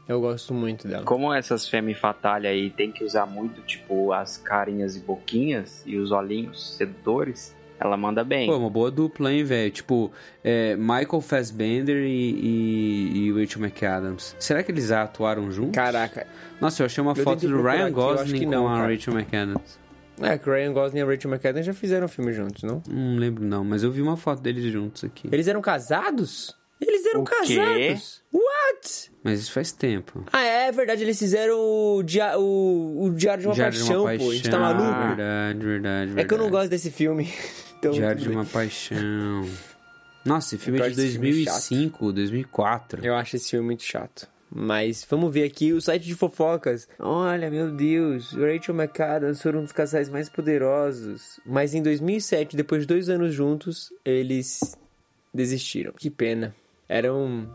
Eu 0.07 0.21
gosto 0.21 0.53
muito 0.53 0.87
dela. 0.87 1.03
Como 1.03 1.33
essas 1.33 1.67
femme 1.67 1.93
fatale 1.93 2.47
aí 2.47 2.69
tem 2.69 2.91
que 2.91 3.03
usar 3.03 3.25
muito, 3.25 3.61
tipo, 3.61 4.13
as 4.13 4.37
carinhas 4.37 4.95
e 4.95 4.99
boquinhas 4.99 5.83
e 5.85 5.97
os 5.97 6.11
olhinhos 6.11 6.77
sedutores, 6.77 7.53
Ela 7.79 7.97
manda 7.97 8.23
bem. 8.23 8.47
Pô, 8.47 8.57
uma 8.57 8.69
boa 8.69 8.89
dupla, 8.89 9.33
hein, 9.33 9.43
velho? 9.43 9.69
Tipo, 9.69 10.11
é, 10.43 10.75
Michael 10.77 11.19
Fassbender 11.21 11.97
e, 12.05 12.07
e, 12.09 13.27
e 13.27 13.31
Rachel 13.33 13.61
McAdams. 13.61 14.35
Será 14.39 14.63
que 14.63 14.71
eles 14.71 14.91
atuaram 14.91 15.51
juntos? 15.51 15.75
Caraca. 15.75 16.25
Nossa, 16.61 16.81
eu 16.81 16.85
achei 16.85 17.01
uma 17.01 17.11
Eu 17.11 17.23
foto 17.23 17.47
do 17.47 17.61
Ryan 17.61 17.83
aqui, 17.85 17.91
Gosling 17.93 18.43
com 18.45 18.49
não, 18.51 18.67
a 18.67 18.77
cara. 18.77 18.93
Rachel 18.93 19.13
McAdams. 19.13 19.79
É, 20.21 20.37
que 20.37 20.49
o 20.49 20.53
Ryan 20.53 20.71
Gosling 20.71 20.99
e 20.99 21.01
a 21.01 21.05
Rachel 21.05 21.29
McAdams 21.31 21.65
já 21.65 21.73
fizeram 21.73 22.07
filme 22.07 22.31
juntos, 22.31 22.63
não? 22.63 22.81
Não 22.87 23.17
lembro 23.17 23.43
não, 23.43 23.65
mas 23.65 23.83
eu 23.83 23.91
vi 23.91 24.01
uma 24.01 24.15
foto 24.15 24.41
deles 24.41 24.63
juntos 24.71 25.03
aqui. 25.03 25.27
Eles 25.29 25.45
eram 25.49 25.59
casados? 25.61 26.55
Eles 26.79 27.05
eram 27.05 27.21
O 27.21 27.25
quê? 27.25 27.35
casados. 27.57 28.23
What? 28.33 29.11
Mas 29.23 29.39
isso 29.39 29.51
faz 29.51 29.71
tempo. 29.73 30.23
Ah, 30.31 30.43
é 30.43 30.71
verdade, 30.71 31.03
eles 31.03 31.17
fizeram 31.19 31.57
o, 31.57 32.03
dia, 32.03 32.37
o, 32.37 33.05
o 33.05 33.09
Diário 33.11 33.41
de 33.41 33.47
uma 33.47 33.53
Diário 33.55 33.73
de 33.73 33.79
Paixão, 33.79 34.01
uma 34.03 34.17
pô. 34.17 34.29
A 34.29 34.33
gente 34.33 34.49
tá 34.49 34.57
Paixão, 34.59 34.77
maluco? 34.85 35.07
Verdade, 35.07 35.59
verdade, 35.59 36.11
É 36.19 36.23
que 36.23 36.33
eu 36.33 36.37
não 36.37 36.45
verdade. 36.45 36.51
gosto 36.51 36.69
desse 36.69 36.91
filme. 36.91 37.29
Então, 37.89 37.99
Diário 37.99 38.21
de 38.21 38.29
uma 38.29 38.45
Paixão. 38.45 39.47
Nossa, 40.23 40.55
esse 40.55 40.63
filme 40.63 40.79
é 40.79 40.83
de 40.83 40.87
gosto 40.89 40.97
desse 40.97 41.13
filme 41.13 41.31
2005, 41.45 42.11
2004. 42.11 43.05
Eu 43.05 43.15
acho 43.15 43.35
esse 43.35 43.51
filme 43.51 43.65
muito 43.65 43.83
chato. 43.83 44.27
Mas 44.49 45.05
vamos 45.09 45.33
ver 45.33 45.43
aqui 45.43 45.73
o 45.73 45.81
site 45.81 46.03
de 46.03 46.15
fofocas. 46.15 46.87
Olha, 46.97 47.51
meu 47.51 47.71
Deus, 47.71 48.31
Rachel 48.31 48.73
McAdams 48.73 49.41
foram 49.41 49.59
um 49.59 49.63
dos 49.63 49.71
casais 49.71 50.09
mais 50.09 50.29
poderosos. 50.29 51.39
Mas 51.45 51.73
em 51.73 51.81
2007, 51.83 52.55
depois 52.55 52.83
de 52.83 52.87
dois 52.87 53.09
anos 53.09 53.33
juntos, 53.33 53.91
eles 54.03 54.75
desistiram. 55.33 55.91
Que 55.91 56.09
pena. 56.09 56.55
Eram. 56.87 57.49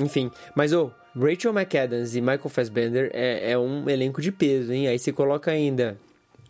Enfim. 0.00 0.30
Mas, 0.54 0.72
ô, 0.72 0.90
Rachel 1.14 1.52
McAdams 1.52 2.16
e 2.16 2.20
Michael 2.20 2.48
Fassbender 2.48 3.10
é, 3.12 3.52
é 3.52 3.58
um 3.58 3.88
elenco 3.88 4.20
de 4.20 4.32
peso, 4.32 4.72
hein? 4.72 4.88
Aí 4.88 4.98
você 4.98 5.12
coloca 5.12 5.50
ainda. 5.50 5.98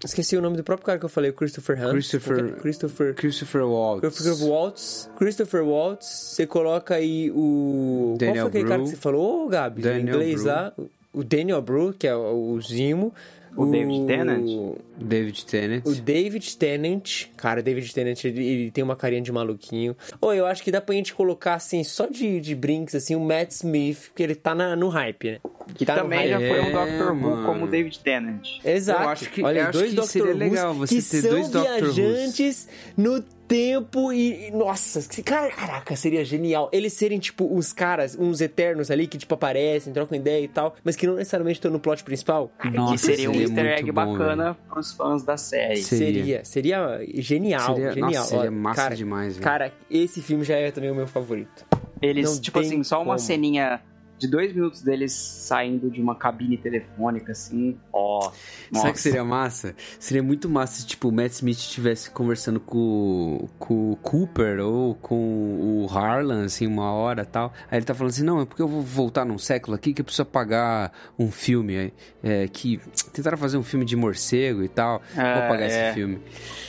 Esqueci 0.05 0.37
o 0.37 0.43
nome 0.43 0.57
do 0.57 0.63
próprio 0.65 0.85
cara 0.87 0.99
que 0.99 1.05
eu 1.05 1.09
falei, 1.09 1.31
o 1.31 1.35
Christopher 1.35 1.83
Hunt. 1.83 1.91
Christopher- 1.93 2.57
Christopher. 2.57 3.15
Christopher 3.15 3.65
Waltz. 3.67 4.01
Christopher 4.01 4.47
Waltz, 4.49 5.11
Christopher 5.17 5.65
Waltz, 5.65 6.07
você 6.07 6.47
coloca 6.47 6.95
aí 6.95 7.31
o. 7.31 8.17
Daniel 8.19 8.45
Qual 8.45 8.51
foi 8.53 8.61
aquele 8.61 8.65
cara 8.69 8.79
Bru. 8.79 8.85
que 8.85 8.91
você 8.91 8.97
falou, 8.97 9.49
Gabi? 9.49 9.83
Daniel 9.83 10.01
em 10.01 10.03
inglês 10.09 10.43
Bru. 10.43 10.51
lá. 10.53 10.73
O 11.13 11.25
Daniel 11.25 11.63
Bru, 11.63 11.95
que 11.99 12.07
é 12.07 12.15
o 12.15 12.61
Zimo. 12.61 13.13
O 13.57 13.67
David 13.67 14.07
Tennant? 14.07 14.77
David 14.99 15.47
Tennant. 15.47 15.83
O 15.87 15.95
David 15.95 16.57
Tennant. 16.59 17.25
Cara, 17.37 17.61
o 17.61 17.63
David 17.63 17.93
Tennant, 17.95 18.25
ele, 18.25 18.45
ele 18.47 18.71
tem 18.71 18.85
uma 18.85 18.95
carinha 18.97 19.23
de 19.23 19.33
maluquinho. 19.33 19.97
Ou 20.21 20.35
eu 20.35 20.45
acho 20.47 20.63
que 20.63 20.71
dá 20.71 20.81
pra 20.81 20.95
gente 20.95 21.15
colocar, 21.15 21.55
assim, 21.55 21.83
só 21.85 22.07
de, 22.07 22.41
de 22.41 22.55
brinks, 22.55 22.95
assim, 22.95 23.15
o 23.15 23.21
Matt 23.21 23.51
Smith, 23.53 24.09
porque 24.09 24.23
ele 24.23 24.35
tá 24.35 24.55
na- 24.55 24.77
no 24.77 24.89
hype, 24.89 25.33
né? 25.33 25.39
Que 25.75 25.85
tá 25.85 25.97
também 25.97 26.29
já 26.29 26.39
foi 26.39 26.61
um 26.61 26.67
É, 26.67 26.71
Doctor 26.71 27.09
Who 27.13 27.15
mano. 27.17 27.47
como 27.47 27.67
David 27.67 27.99
Tennant. 28.01 28.47
Exato. 28.65 29.03
Eu 29.03 29.09
acho 29.09 29.31
que- 29.31 29.43
Olha, 29.43 29.59
eu 29.61 29.63
acho 29.69 29.79
dois 29.79 29.91
que 29.91 29.97
Dr. 29.97 30.05
seria 30.05 30.29
Who's 30.31 30.39
legal 30.39 30.75
você 30.75 30.95
que 30.97 31.03
ter 31.03 31.23
são 31.23 31.31
dois 31.31 31.49
Dr. 31.49 31.59
Who's. 31.59 31.95
viajantes 31.97 32.69
no 32.97 33.25
tempo 33.47 34.13
e, 34.13 34.49
e- 34.49 34.51
nossa, 34.51 35.01
caraca, 35.23 35.95
seria 35.97 36.25
genial. 36.25 36.69
Eles 36.73 36.93
serem 36.93 37.19
tipo 37.19 37.53
os 37.57 37.73
caras, 37.73 38.17
uns 38.19 38.41
eternos 38.41 38.91
ali 38.91 39.07
que 39.07 39.17
tipo 39.19 39.35
aparecem, 39.35 39.93
trocam 39.93 40.17
ideia 40.19 40.43
e 40.45 40.49
tal, 40.49 40.75
mas 40.85 40.97
que 40.97 41.07
não 41.07 41.15
necessariamente 41.15 41.59
estão 41.59 41.71
no 41.71 41.79
plot 41.81 42.03
principal. 42.05 42.51
Nossa, 42.73 42.93
que 42.95 42.99
seria 42.99 43.31
um 43.31 43.33
seria 43.35 43.47
easter 43.49 43.67
egg 43.79 43.93
bom, 43.93 44.13
bacana 44.19 44.57
pros 44.69 44.93
fãs 44.93 45.23
da 45.23 45.37
série. 45.37 45.77
Seria. 45.83 46.45
Seria, 46.45 46.45
seria 46.45 47.01
genial, 47.23 47.75
Seria- 47.75 47.93
genial. 47.93 48.11
nossa, 48.13 48.29
seria 48.29 48.51
Ó, 48.51 48.53
massa 48.55 48.83
cara, 48.83 48.97
demais, 48.97 49.33
velho. 49.35 49.45
Cara, 49.45 49.73
esse 49.91 50.21
filme 50.23 50.45
já 50.45 50.57
é 50.57 50.71
também 50.71 50.91
o 50.91 50.95
meu 50.95 51.07
favorito. 51.07 51.65
Eles, 52.03 52.31
Não 52.35 52.41
tipo 52.41 52.59
assim, 52.61 52.83
só 52.83 52.97
uma 52.99 53.05
como. 53.07 53.19
ceninha 53.19 53.81
de 54.19 54.27
dois 54.29 54.53
minutos 54.55 54.83
deles 54.83 55.13
saindo 55.13 55.91
de 55.91 56.01
uma 56.01 56.15
cabine 56.15 56.57
telefônica, 56.57 57.33
assim, 57.33 57.77
ó. 57.93 58.21
Sabe 58.23 58.35
nossa. 58.73 58.93
que 58.93 59.01
seria 59.01 59.25
massa? 59.25 59.75
Seria 60.01 60.23
muito 60.23 60.49
massa 60.49 60.81
se, 60.81 60.87
tipo, 60.87 61.09
o 61.09 61.13
Matt 61.13 61.33
Smith 61.33 61.59
estivesse 61.59 62.11
conversando 62.11 62.59
com, 62.59 63.49
com 63.59 63.93
o 63.93 63.97
Cooper 63.97 64.61
ou 64.61 64.95
com 64.95 65.17
o 65.17 65.87
Harlan, 65.91 66.45
assim, 66.47 66.67
uma 66.67 66.93
hora 66.93 67.23
e 67.23 67.27
tal. 67.27 67.53
Aí 67.71 67.79
ele 67.79 67.85
tá 67.87 67.95
falando 67.95 68.11
assim, 68.13 68.25
não, 68.25 68.41
é 68.41 68.45
porque 68.47 68.63
eu 68.63 68.69
vou 68.69 68.81
voltar 68.83 69.25
num 69.25 69.39
século 69.39 69.75
aqui 69.77 69.93
que 69.93 70.01
eu 70.01 70.05
preciso 70.05 70.25
pagar 70.27 70.93
um 71.19 71.31
filme. 71.31 71.93
É, 72.23 72.49
que 72.49 72.81
tentaram 73.13 73.37
fazer 73.39 73.57
um 73.57 73.63
filme 73.63 73.85
de 73.85 73.95
morcego 73.97 74.63
e 74.65 74.69
tal. 74.69 75.01
vou 75.15 75.25
É, 75.25 75.49
pagar 75.49 75.67
é. 75.71 75.89
esse 75.89 75.95
filme. 75.95 76.19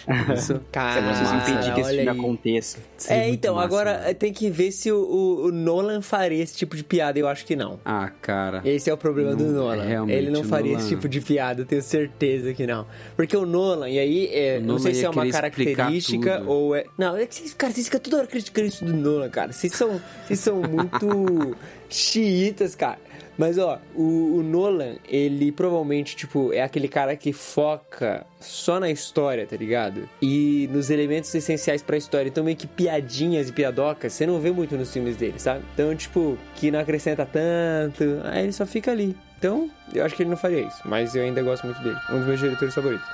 Isso 0.38 0.62
Cara, 0.72 1.02
massa, 1.02 1.36
impedir 1.36 1.74
que 1.74 1.82
esse 1.82 1.90
filme 1.96 2.10
aí. 2.10 2.18
aconteça. 2.20 2.78
seria 2.98 3.24
É, 3.24 3.30
então, 3.30 3.56
massa, 3.56 3.66
agora 3.66 4.14
tem 4.14 4.32
que 4.32 4.50
ver 4.50 4.72
se 4.72 4.92
o, 4.92 4.98
o- 5.00 5.46
o 5.48 5.52
Nolan 5.52 6.02
faria 6.02 6.42
esse 6.44 6.56
tipo 6.56 6.76
de 6.76 6.84
piada. 6.84 7.18
Eu 7.20 7.28
acho 7.28 7.37
que 7.46 7.56
não. 7.56 7.80
Ah, 7.86 8.10
cara. 8.22 8.62
Esse 8.66 8.90
é 8.90 8.94
o 8.94 8.98
problema 8.98 9.36
do 9.36 9.44
Não, 9.46 9.52
Nolan. 9.64 9.84
é, 9.84 9.88
realmente, 9.88 10.18
Ele 10.18 10.30
não 10.30 10.44
faria 10.44 10.72
Nolan- 10.74 10.80
esse 10.86 10.90
tipo 10.96 11.08
de 11.10 11.22
piada, 11.22 11.62
eu 11.62 11.66
tenho 11.66 11.82
certeza 11.82 12.54
que 12.54 12.66
não. 12.68 12.86
Porque 13.16 13.36
o 13.36 13.46
Nolan, 13.46 13.90
e 13.90 14.00
aí, 14.00 14.28
é, 14.34 14.58
O 14.58 14.62
não 14.62 14.68
Nolan 14.68 14.80
sei 14.80 14.94
se 14.94 15.06
é 15.06 15.10
uma 15.10 15.28
característica 15.30 16.44
ou 16.46 16.76
é. 16.76 16.86
Não, 16.98 17.16
é 17.16 17.26
que 17.26 17.36
vocês, 17.36 17.54
cara, 17.54 17.74
vocês 17.74 17.88
ficam 17.88 18.00
toda 18.00 18.18
hora 18.18 18.28
criticando 18.28 18.68
isso 18.68 18.86
do 18.86 18.94
Nolan, 18.94 19.30
cara. 19.30 19.52
Vocês 19.54 19.74
são, 19.74 20.00
vocês 20.26 20.40
são 20.40 20.62
muito 20.62 21.56
xiitas, 21.90 22.76
cara. 22.76 22.98
Mas 23.38 23.58
ó, 23.58 23.80
o, 23.96 24.38
o 24.38 24.44
Nolan, 24.44 24.96
ele 25.08 25.52
provavelmente, 25.52 26.16
tipo, 26.16 26.52
é 26.52 26.62
aquele 26.62 26.88
cara 26.88 27.16
que 27.16 27.32
foca 27.32 28.26
só 28.40 28.80
na 28.80 28.90
história, 28.90 29.46
tá 29.46 29.56
ligado? 29.56 30.10
E 30.22 30.68
nos 30.72 30.90
elementos 30.90 31.34
essenciais 31.34 31.82
pra 31.82 31.98
história. 31.98 32.28
Então, 32.28 32.44
meio 32.44 32.58
que 32.58 32.68
piadinhas 32.68 33.50
e 33.50 33.54
piadocas, 33.54 34.14
você 34.14 34.26
não 34.26 34.40
vê 34.40 34.52
muito 34.52 34.76
nos 34.76 34.92
filmes 34.92 35.16
dele, 35.18 35.40
sabe? 35.40 35.64
Então, 35.74 35.96
tipo, 35.96 36.38
que 36.56 36.72
não 36.72 36.80
acrescenta 36.80 37.26
tanto, 37.26 38.22
aí 38.24 38.44
ele 38.44 38.54
só 38.54 38.66
fica 38.66 38.92
ali. 38.92 39.16
Então, 39.38 39.70
eu 39.94 40.04
acho 40.04 40.16
que 40.16 40.24
ele 40.24 40.32
não 40.32 40.38
faria 40.38 40.62
isso, 40.62 40.82
mas 40.84 41.16
eu 41.16 41.22
ainda 41.22 41.44
gosto 41.44 41.66
muito 41.66 41.82
dele. 41.84 41.98
Um 42.10 42.18
dos 42.18 42.28
meus 42.28 42.40
diretores 42.40 42.74
favoritos. 42.74 43.08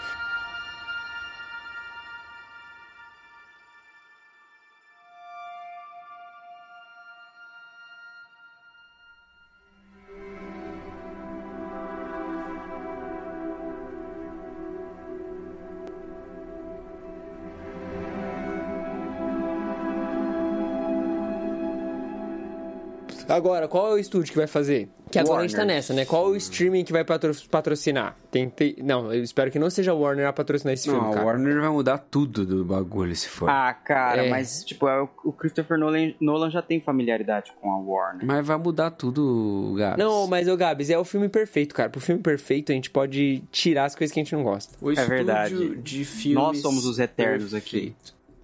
Agora, 23.34 23.68
qual 23.68 23.92
é 23.92 23.94
o 23.94 23.98
estúdio 23.98 24.32
que 24.32 24.38
vai 24.38 24.48
fazer? 24.48 24.90
Que 25.12 25.20
agora 25.20 25.40
a 25.40 25.42
gente 25.44 25.52
tá 25.52 25.60
Warner. 25.60 25.76
nessa, 25.76 25.94
né? 25.94 26.06
Qual 26.06 26.26
é 26.26 26.30
o 26.30 26.36
streaming 26.36 26.84
que 26.84 26.92
vai 26.92 27.04
patro- 27.04 27.32
patrocinar? 27.52 28.18
Tem, 28.32 28.50
tem- 28.50 28.76
Não, 28.82 29.14
eu 29.14 29.22
espero 29.24 29.52
que 29.52 29.60
não 29.60 29.70
seja 29.70 29.92
a 29.92 29.94
Warner 29.94 30.28
a 30.28 30.34
patrocinar 30.34 30.74
esse 30.74 30.88
Não, 30.88 30.96
filme, 30.96 31.10
a 31.12 31.14
cara. 31.14 31.26
Warner 31.28 31.62
vai 31.62 31.70
mudar 31.70 32.00
tudo 32.00 32.44
do 32.46 32.66
bagulho 32.66 33.16
se 33.16 33.30
for. 33.30 33.48
Ah, 33.48 33.72
cara, 33.74 34.26
É. 34.26 34.30
mas, 34.30 34.64
tipo, 34.64 34.88
é 34.88 35.02
o- 35.04 35.10
o 35.26 35.32
Christopher 35.32 35.78
Nolan, 35.78 36.14
Nolan 36.20 36.50
já 36.50 36.64
tem 36.64 36.82
familiaridade 36.82 37.54
com 37.62 37.72
a 37.72 37.78
Warner. 37.78 38.26
Mas 38.26 38.46
vai 38.48 38.58
mudar 38.58 38.90
tudo, 38.90 39.76
Gabs. 39.78 39.98
Não, 40.04 40.26
mas, 40.26 40.48
ô 40.48 40.58
Gabs, 40.58 40.90
é 40.90 40.98
o 40.98 41.04
filme 41.06 41.30
perfeito, 41.30 41.76
cara. 41.76 41.90
Pro 41.92 42.02
filme 42.02 42.22
perfeito, 42.22 42.72
a 42.72 42.76
gente 42.76 42.90
pode 42.90 43.44
tirar 43.52 43.86
as 43.86 43.94
coisas 43.96 44.12
que 44.12 44.20
a 44.20 44.24
gente 44.24 44.34
não 44.34 44.42
gosta. 44.44 44.74
O 44.82 44.92
É 44.92 45.06
verdade. 45.06 45.76
de 45.78 46.04
filmes 46.06 46.34
Nós 46.44 46.58
somos 46.60 46.86
os 46.88 46.98
eternos 46.98 47.54
aqui. 47.54 47.94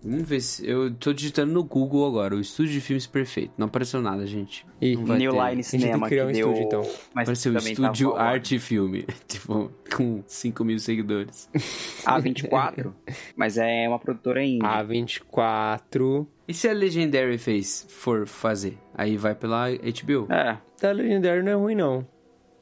Vamos 0.03 0.27
ver 0.27 0.39
se. 0.41 0.67
Eu 0.67 0.93
tô 0.93 1.11
digitando 1.13 1.51
no 1.51 1.63
Google 1.63 2.07
agora, 2.07 2.35
o 2.35 2.39
estúdio 2.39 2.73
de 2.73 2.81
filmes 2.81 3.05
perfeito. 3.05 3.51
Não 3.57 3.67
apareceu 3.67 4.01
nada, 4.01 4.25
gente. 4.25 4.65
Ih, 4.81 4.95
Não 4.95 5.05
vai 5.05 5.17
New 5.17 5.31
ter. 5.31 5.37
Line 5.37 5.47
A 5.47 5.55
gente 5.55 5.71
tem 5.71 5.79
Cinema 5.81 6.07
que 6.07 6.09
criar 6.09 6.25
um 6.25 6.27
que 6.27 6.33
deu... 6.33 6.47
estúdio, 6.51 6.65
então. 6.65 6.81
Mas 7.13 7.23
Apareceu 7.23 7.51
o 7.51 7.55
também 7.55 7.73
estúdio 7.73 8.11
tava 8.11 8.23
Arte 8.23 8.55
e 8.55 8.59
Filme. 8.59 9.05
tipo, 9.27 9.71
com 9.95 10.23
5 10.25 10.63
mil 10.63 10.79
seguidores. 10.79 11.49
A24, 12.05 12.93
mas 13.35 13.57
é 13.57 13.87
uma 13.87 13.99
produtora 13.99 14.43
indie. 14.43 14.59
A24. 14.65 16.25
E 16.47 16.53
se 16.53 16.67
a 16.67 16.73
Legendary 16.73 17.37
fez, 17.37 17.85
for 17.89 18.25
fazer? 18.25 18.77
Aí 18.95 19.17
vai 19.17 19.35
pela 19.35 19.69
HBO. 19.69 20.31
É, 20.31 20.57
Da 20.81 20.91
Legendary 20.91 21.43
não 21.43 21.51
é 21.51 21.55
ruim, 21.55 21.75
não. 21.75 22.07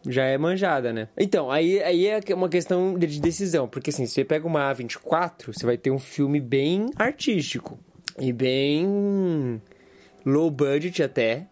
Já 0.08 0.24
é 0.26 0.38
manjada, 0.38 0.91
né? 0.93 1.08
Então, 1.18 1.51
aí, 1.51 1.82
aí 1.84 2.08
é 2.08 2.20
uma 2.34 2.49
questão 2.49 2.97
de 2.97 3.08
de 3.08 3.20
decisão. 3.22 3.68
Porque 3.68 3.89
assim, 3.89 4.05
se 4.05 4.14
você 4.14 4.24
pega 4.26 4.45
uma 4.47 4.74
A24, 4.74 5.47
você 5.53 5.66
vai 5.66 5.78
ter 5.78 5.91
um 5.91 5.99
filme 5.99 6.39
bem 6.39 6.88
artístico. 6.95 7.78
E 8.20 8.34
bem 8.34 9.62
low 10.26 10.49
budget 10.49 11.01
até, 11.03 11.45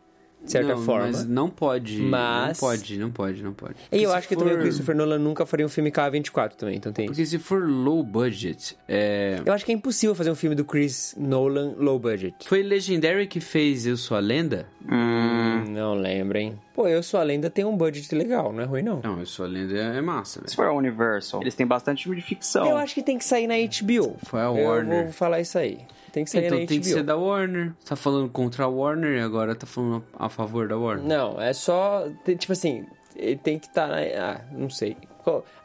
de 0.43 0.51
certa 0.51 0.75
não, 0.75 0.81
forma. 0.83 1.07
Mas 1.07 1.25
não 1.25 1.49
pode. 1.49 2.01
Mas- 2.01 2.59
Não 2.59 2.67
pode, 2.69 2.97
não 2.99 3.11
pode, 3.11 3.43
não 3.43 3.53
pode. 3.53 3.75
E 3.91 4.01
eu 4.03 4.11
acho 4.11 4.27
que 4.27 4.35
também 4.35 4.53
o 4.53 4.57
for- 4.57 4.63
Christopher 4.63 4.95
Nolan 4.95 5.19
nunca 5.19 5.45
faria 5.45 5.65
um 5.65 5.69
filme 5.69 5.91
com 5.91 6.01
a 6.01 6.09
A24 6.11 6.55
também, 6.55 6.75
então 6.77 6.91
tem 6.91 7.05
isso. 7.05 7.13
Porque 7.13 7.25
se 7.25 7.37
for 7.39 7.63
low 7.67 8.03
budget, 8.03 8.75
é. 8.87 9.39
Eu 9.45 9.53
acho 9.53 9.63
que 9.65 9.71
é 9.71 9.75
impossível 9.75 10.15
fazer 10.15 10.31
um 10.31 10.35
filme 10.35 10.55
do 10.55 10.65
Chris 10.65 11.15
Nolan 11.17 11.73
low 11.77 11.99
budget. 11.99 12.35
Foi 12.47 12.61
Legendary 12.63 13.27
que 13.27 13.39
fez 13.39 13.85
Eu 13.85 13.95
Sou 13.97 14.17
a 14.17 14.19
Lenda? 14.19 14.67
Hum, 14.91 15.65
não 15.69 15.93
lembro, 15.93 16.37
hein? 16.37 16.59
Pô, 16.75 16.87
Eu 16.87 17.01
Sou 17.01 17.19
a 17.19 17.23
Lenda 17.23 17.49
tem 17.49 17.63
um 17.63 17.75
budget 17.77 18.13
legal, 18.13 18.51
não 18.51 18.61
é 18.61 18.65
ruim 18.65 18.81
não. 18.83 18.99
Não, 19.01 19.19
Eu 19.19 19.25
Sou 19.25 19.45
a 19.45 19.49
Lenda 19.49 19.73
é 19.77 20.01
massa, 20.01 20.39
velho. 20.39 20.49
se 20.49 20.55
for 20.55 20.65
a 20.65 20.73
Universal, 20.73 21.41
eles 21.41 21.55
têm 21.55 21.65
bastante 21.65 22.03
filme 22.03 22.19
de 22.19 22.25
ficção. 22.27 22.67
Eu 22.67 22.77
acho 22.77 22.93
que 22.93 23.01
tem 23.01 23.17
que 23.17 23.23
sair 23.25 23.47
na 23.47 23.55
HBO. 23.55 24.17
Foi 24.25 24.41
a 24.41 24.43
Eu 24.45 24.55
Warner. 24.67 25.03
vou 25.05 25.13
falar 25.13 25.39
isso 25.39 25.57
aí. 25.57 25.79
Tem 26.11 26.23
que 26.25 26.29
sair 26.29 26.45
Então 26.47 26.59
na 26.59 26.65
tem 26.65 26.77
HBO. 26.77 26.83
que 26.85 26.93
ser 26.93 27.03
da 27.03 27.15
Warner. 27.15 27.73
Tá 27.85 27.95
falando 27.95 28.29
contra 28.29 28.65
a 28.65 28.67
Warner 28.67 29.17
e 29.17 29.21
agora 29.21 29.55
tá 29.55 29.65
falando 29.65 30.03
a 30.17 30.27
favor 30.29 30.67
da 30.67 30.77
Warner. 30.77 31.05
Não, 31.05 31.41
é 31.41 31.53
só. 31.53 32.07
tem- 32.23 32.35
Tipo 32.35 32.53
assim, 32.53 32.85
ele 33.15 33.37
tem 33.37 33.57
que 33.59 33.67
estar. 33.67 33.87
na. 33.87 33.97
Ah, 34.17 34.41
não 34.51 34.69
sei. 34.69 34.97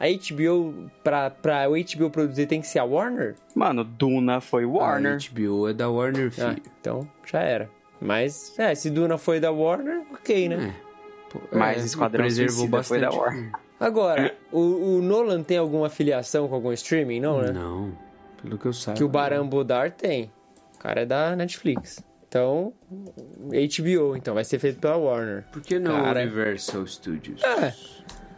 A 0.01 0.07
HBO, 0.09 0.91
pra, 1.05 1.29
pra 1.29 1.69
o 1.69 1.75
HBO 1.77 2.09
produzir, 2.11 2.47
tem 2.47 2.61
que 2.63 2.67
ser 2.67 2.79
a 2.79 2.85
Warner? 2.85 3.35
Mano, 3.55 3.85
Duna 3.85 4.41
foi 4.41 4.65
Warner. 4.65 5.13
A 5.15 5.17
HBO 5.19 5.69
é 5.69 5.73
da 5.75 5.89
Warner, 5.91 6.29
Ah, 6.39 6.51
filho. 6.55 6.63
então 6.81 7.09
já 7.27 7.41
era. 7.41 7.69
Mas, 8.01 8.59
é, 8.59 8.75
se 8.75 8.89
Duna 8.89 9.19
foi 9.19 9.39
da 9.39 9.51
Warner, 9.53 10.01
ok, 10.15 10.49
né? 10.49 10.75
Pô, 10.75 10.90
Mas 11.53 11.83
é, 11.83 11.87
Esquadrão 11.87 12.23
preservou 12.25 12.57
Suicida 12.69 12.83
foi 12.83 13.01
da 13.01 13.07
bastante. 13.09 13.25
Warner. 13.25 13.53
Agora, 13.79 14.35
o, 14.53 14.97
o 14.99 15.03
Nolan 15.03 15.43
tem 15.43 15.57
alguma 15.57 15.87
afiliação 15.87 16.49
com 16.49 16.55
algum 16.55 16.73
streaming? 16.73 17.21
Não, 17.21 17.41
né? 17.41 17.51
Não, 17.53 17.93
pelo 18.43 18.59
que 18.59 18.67
eu 18.67 18.73
saiba. 18.73 18.99
Que 18.99 19.05
o 19.05 19.09
Baran 19.09 19.47
Bodar 19.47 19.91
tem. 19.93 20.31
O 20.75 20.79
cara 20.79 21.03
é 21.03 21.07
da 21.07 21.35
Netflix. 21.37 22.05
Então, 22.29 22.73
HBO, 23.39 24.17
então, 24.17 24.35
vai 24.35 24.45
ser 24.45 24.59
feito 24.59 24.79
pela 24.79 24.97
Warner. 24.97 25.45
Por 25.51 25.61
que 25.63 25.79
não 25.79 26.01
Cara. 26.03 26.21
Universal 26.21 26.87
Studios? 26.87 27.43
É. 27.43 27.75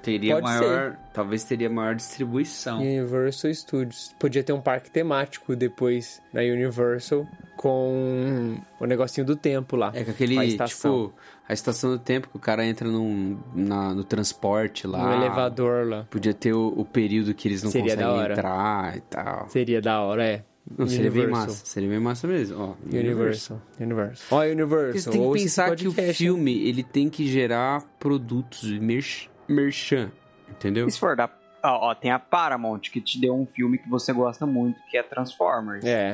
Teria 0.02 0.34
pode 0.34 0.46
maior. 0.46 0.96
Talvez 1.14 1.44
teria 1.44 1.70
maior 1.70 1.94
distribuição. 1.94 2.78
Universal 2.80 3.52
Studios. 3.54 4.14
Podia 4.18 4.42
ter 4.42 4.52
um 4.52 4.60
parque 4.60 4.90
temático 4.90 5.54
depois 5.54 6.20
na 6.32 6.40
Universal 6.40 7.26
com 7.56 8.56
o 8.80 8.86
negocinho 8.86 9.26
do 9.26 9.36
tempo 9.36 9.76
lá. 9.76 9.92
É 9.94 10.02
com 10.02 10.10
aquele, 10.10 10.38
A 10.38 10.44
estação. 10.44 11.06
tipo, 11.08 11.14
a 11.52 11.54
estação 11.54 11.90
do 11.90 11.98
tempo 11.98 12.28
que 12.28 12.36
o 12.36 12.40
cara 12.40 12.64
entra 12.66 12.88
num, 12.88 13.38
na- 13.54 13.94
no 13.94 14.02
transporte 14.04 14.86
lá. 14.86 14.98
No 15.06 15.12
elevador 15.24 15.86
lá. 15.86 16.06
Podia 16.10 16.34
ter 16.34 16.52
o, 16.52 16.68
o 16.76 16.84
período 16.84 17.32
que 17.34 17.46
eles 17.48 17.62
não 17.62 17.70
Seria 17.70 17.94
conseguem 17.96 18.30
entrar 18.32 18.96
e 18.96 19.00
tal. 19.02 19.48
Seria 19.48 19.80
da 19.80 20.00
hora, 20.00 20.24
é. 20.24 20.44
Não, 20.78 20.86
seria 20.86 21.10
bem 21.10 21.26
massa. 21.26 21.66
Seria 21.66 21.88
bem 21.88 21.98
massa 21.98 22.26
mesmo. 22.28 22.56
Ó, 22.60 22.74
Universal. 22.86 23.60
Universal. 23.80 24.38
Ó, 24.38 24.42
Universal. 24.44 25.00
Você 25.02 25.10
tem 25.10 25.32
que 25.32 25.38
pensar 25.42 25.74
que 25.76 25.88
o 25.88 25.92
filme, 25.92 26.66
ele 26.68 26.82
tem 26.84 27.08
que 27.10 27.26
gerar 27.26 27.82
produtos 27.98 28.62
merch, 28.78 29.28
merchan, 29.48 30.12
entendeu? 30.48 30.88
Se 30.88 30.98
for 31.00 31.16
da. 31.16 31.28
Ó, 31.64 31.90
ó, 31.90 31.94
tem 31.94 32.10
a 32.12 32.18
Paramount 32.18 32.80
que 32.92 33.00
te 33.00 33.20
deu 33.20 33.34
um 33.34 33.44
filme 33.46 33.78
que 33.78 33.88
você 33.88 34.12
gosta 34.12 34.46
muito, 34.46 34.78
que 34.90 34.96
é 34.96 35.02
Transformers. 35.02 35.84
É. 35.84 36.10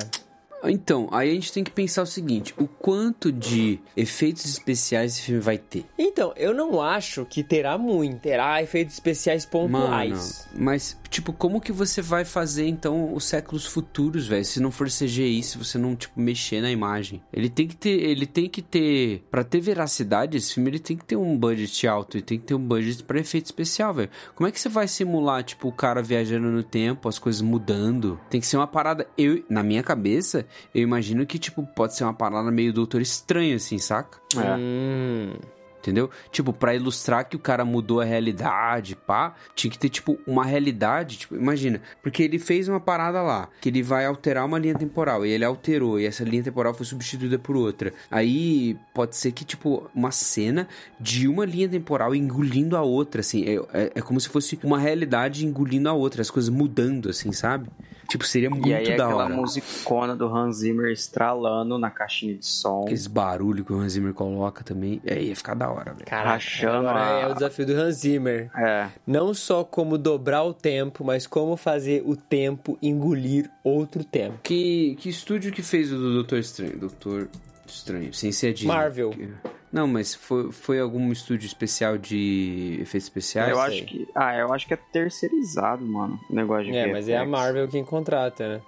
Então, 0.63 1.07
aí 1.11 1.31
a 1.31 1.33
gente 1.33 1.51
tem 1.53 1.63
que 1.63 1.71
pensar 1.71 2.01
o 2.01 2.05
seguinte, 2.05 2.53
o 2.57 2.67
quanto 2.67 3.31
de 3.31 3.79
efeitos 3.95 4.45
especiais 4.45 5.13
esse 5.13 5.21
filme 5.21 5.41
vai 5.41 5.57
ter? 5.57 5.85
Então, 5.97 6.33
eu 6.35 6.53
não 6.53 6.81
acho 6.81 7.25
que 7.25 7.43
terá 7.43 7.77
muito. 7.77 8.19
Terá 8.19 8.61
efeitos 8.61 8.95
especiais 8.95 9.47
Mano, 9.51 9.69
pontuais. 9.69 10.47
mas, 10.53 10.97
tipo, 11.09 11.33
como 11.33 11.59
que 11.59 11.71
você 11.71 12.01
vai 12.01 12.23
fazer, 12.23 12.67
então, 12.67 13.13
os 13.13 13.25
séculos 13.25 13.65
futuros, 13.65 14.27
velho? 14.27 14.45
Se 14.45 14.59
não 14.59 14.71
for 14.71 14.87
CGI, 14.87 15.41
se 15.43 15.57
você 15.57 15.77
não, 15.77 15.95
tipo, 15.95 16.19
mexer 16.19 16.61
na 16.61 16.71
imagem. 16.71 17.21
Ele 17.33 17.49
tem 17.49 17.67
que 17.67 17.75
ter, 17.75 18.01
ele 18.01 18.25
tem 18.25 18.47
que 18.47 18.61
ter, 18.61 19.23
pra 19.29 19.43
ter 19.43 19.59
veracidade, 19.59 20.37
esse 20.37 20.53
filme, 20.53 20.69
ele 20.69 20.79
tem 20.79 20.97
que 20.97 21.05
ter 21.05 21.15
um 21.15 21.37
budget 21.37 21.87
alto, 21.87 22.17
ele 22.17 22.23
tem 22.23 22.39
que 22.39 22.45
ter 22.45 22.55
um 22.55 22.65
budget 22.65 23.03
pra 23.03 23.19
efeito 23.19 23.45
especial, 23.45 23.93
velho. 23.93 24.09
Como 24.35 24.47
é 24.47 24.51
que 24.51 24.59
você 24.59 24.69
vai 24.69 24.87
simular, 24.87 25.43
tipo, 25.43 25.67
o 25.67 25.73
cara 25.73 26.01
viajando 26.01 26.49
no 26.49 26.63
tempo, 26.63 27.09
as 27.09 27.19
coisas 27.19 27.41
mudando? 27.41 28.19
Tem 28.29 28.39
que 28.39 28.47
ser 28.47 28.57
uma 28.57 28.67
parada, 28.67 29.07
eu, 29.17 29.43
na 29.49 29.63
minha 29.63 29.83
cabeça, 29.83 30.45
eu 30.73 30.81
imagino 30.81 31.25
que, 31.25 31.39
tipo, 31.39 31.65
pode 31.75 31.95
ser 31.95 32.03
uma 32.03 32.13
parada 32.13 32.51
meio 32.51 32.73
doutor 32.73 33.01
estranho, 33.01 33.55
assim, 33.55 33.77
saca? 33.77 34.19
É. 34.35 34.55
Hum. 34.57 35.58
Entendeu? 35.79 36.09
Tipo, 36.29 36.51
pra 36.51 36.75
ilustrar 36.75 37.27
que 37.27 37.37
o 37.37 37.39
cara 37.39 37.63
mudou 37.63 38.01
a 38.01 38.05
realidade, 38.05 38.95
pá, 38.95 39.33
tinha 39.55 39.71
que 39.71 39.79
ter, 39.79 39.87
tipo, 39.87 40.19
uma 40.27 40.43
realidade, 40.43 41.19
tipo, 41.19 41.35
imagina, 41.35 41.81
porque 42.03 42.21
ele 42.21 42.37
fez 42.37 42.67
uma 42.67 42.81
parada 42.81 43.21
lá, 43.21 43.47
que 43.61 43.69
ele 43.69 43.81
vai 43.81 44.05
alterar 44.05 44.45
uma 44.45 44.59
linha 44.59 44.75
temporal, 44.75 45.25
e 45.25 45.31
ele 45.31 45.45
alterou, 45.45 45.97
e 45.97 46.05
essa 46.05 46.23
linha 46.25 46.43
temporal 46.43 46.73
foi 46.73 46.85
substituída 46.85 47.39
por 47.39 47.55
outra. 47.55 47.93
Aí, 48.11 48.77
pode 48.93 49.15
ser 49.15 49.31
que, 49.31 49.45
tipo, 49.45 49.89
uma 49.95 50.11
cena 50.11 50.67
de 50.99 51.29
uma 51.29 51.45
linha 51.45 51.69
temporal 51.69 52.13
engolindo 52.13 52.75
a 52.75 52.81
outra, 52.81 53.21
assim, 53.21 53.45
é, 53.45 53.55
é, 53.73 53.91
é 53.95 54.01
como 54.01 54.19
se 54.19 54.27
fosse 54.27 54.59
uma 54.63 54.77
realidade 54.77 55.45
engolindo 55.45 55.87
a 55.87 55.93
outra, 55.93 56.21
as 56.21 56.29
coisas 56.29 56.49
mudando, 56.49 57.09
assim, 57.09 57.31
sabe? 57.31 57.69
Tipo, 58.09 58.25
seria 58.25 58.49
muito 58.49 58.67
E 58.67 58.73
aí 58.73 58.97
da 58.97 59.05
aquela 59.05 59.25
hora. 59.25 59.35
musicona 59.35 60.15
do 60.15 60.25
Hans 60.27 60.57
Zimmer 60.57 60.91
estralando 60.91 61.77
na 61.77 61.89
caixinha 61.91 62.35
de 62.35 62.45
som. 62.45 62.81
Aqueles 62.83 63.05
barulhos 63.07 63.65
que 63.65 63.71
o 63.71 63.79
Hans 63.79 63.93
Zimmer 63.93 64.13
coloca 64.13 64.63
também, 64.63 64.99
aí 65.09 65.27
ia 65.29 65.35
ficar 65.35 65.53
da 65.53 65.69
hora, 65.69 65.93
velho. 65.93 66.05
Caraca, 66.05 66.29
Rachando 66.29 66.87
agora 66.87 67.19
é 67.21 67.27
o 67.27 67.33
desafio 67.35 67.65
do 67.67 67.73
Hans 67.73 67.95
Zimmer. 67.97 68.49
É. 68.57 68.87
Não 69.05 69.33
só 69.33 69.63
como 69.63 69.97
dobrar 69.97 70.43
o 70.43 70.53
tempo, 70.53 71.03
mas 71.03 71.27
como 71.27 71.55
fazer 71.55 72.01
o 72.05 72.15
tempo 72.15 72.77
engolir 72.81 73.49
outro 73.63 74.03
tempo. 74.03 74.39
Que, 74.43 74.95
que 74.99 75.09
estúdio 75.09 75.51
que 75.51 75.61
fez 75.61 75.91
o 75.93 75.97
do 75.97 76.13
Doutor 76.15 76.39
Estranho? 76.39 76.77
Doutor 76.79 77.29
Estranho, 77.67 78.11
sem 78.13 78.31
ser 78.31 78.47
a 78.47 78.53
Disney. 78.53 78.67
Marvel. 78.67 79.11
Que- 79.11 79.29
Não, 79.71 79.87
mas 79.87 80.15
foi, 80.15 80.51
foi 80.51 80.79
algum 80.79 81.11
estúdio 81.11 81.45
especial 81.45 81.97
de 81.97 82.77
efeitos 82.81 83.05
especiais? 83.05 83.51
eu 83.51 83.61
acho 83.61 83.85
que. 83.85 84.07
Ah, 84.15 84.35
eu 84.35 84.51
acho 84.51 84.67
que 84.67 84.73
é 84.73 84.77
terceirizado, 84.77 85.85
mano. 85.85 86.19
O 86.29 86.33
negócio 86.33 86.65
de 86.65 86.75
É, 86.75 86.91
mas 86.91 87.07
é 87.07 87.17
a. 87.17 87.25
Marvel 87.25 87.67
quem 87.67 87.83
contrata, 87.83 88.55
né? 88.55 88.61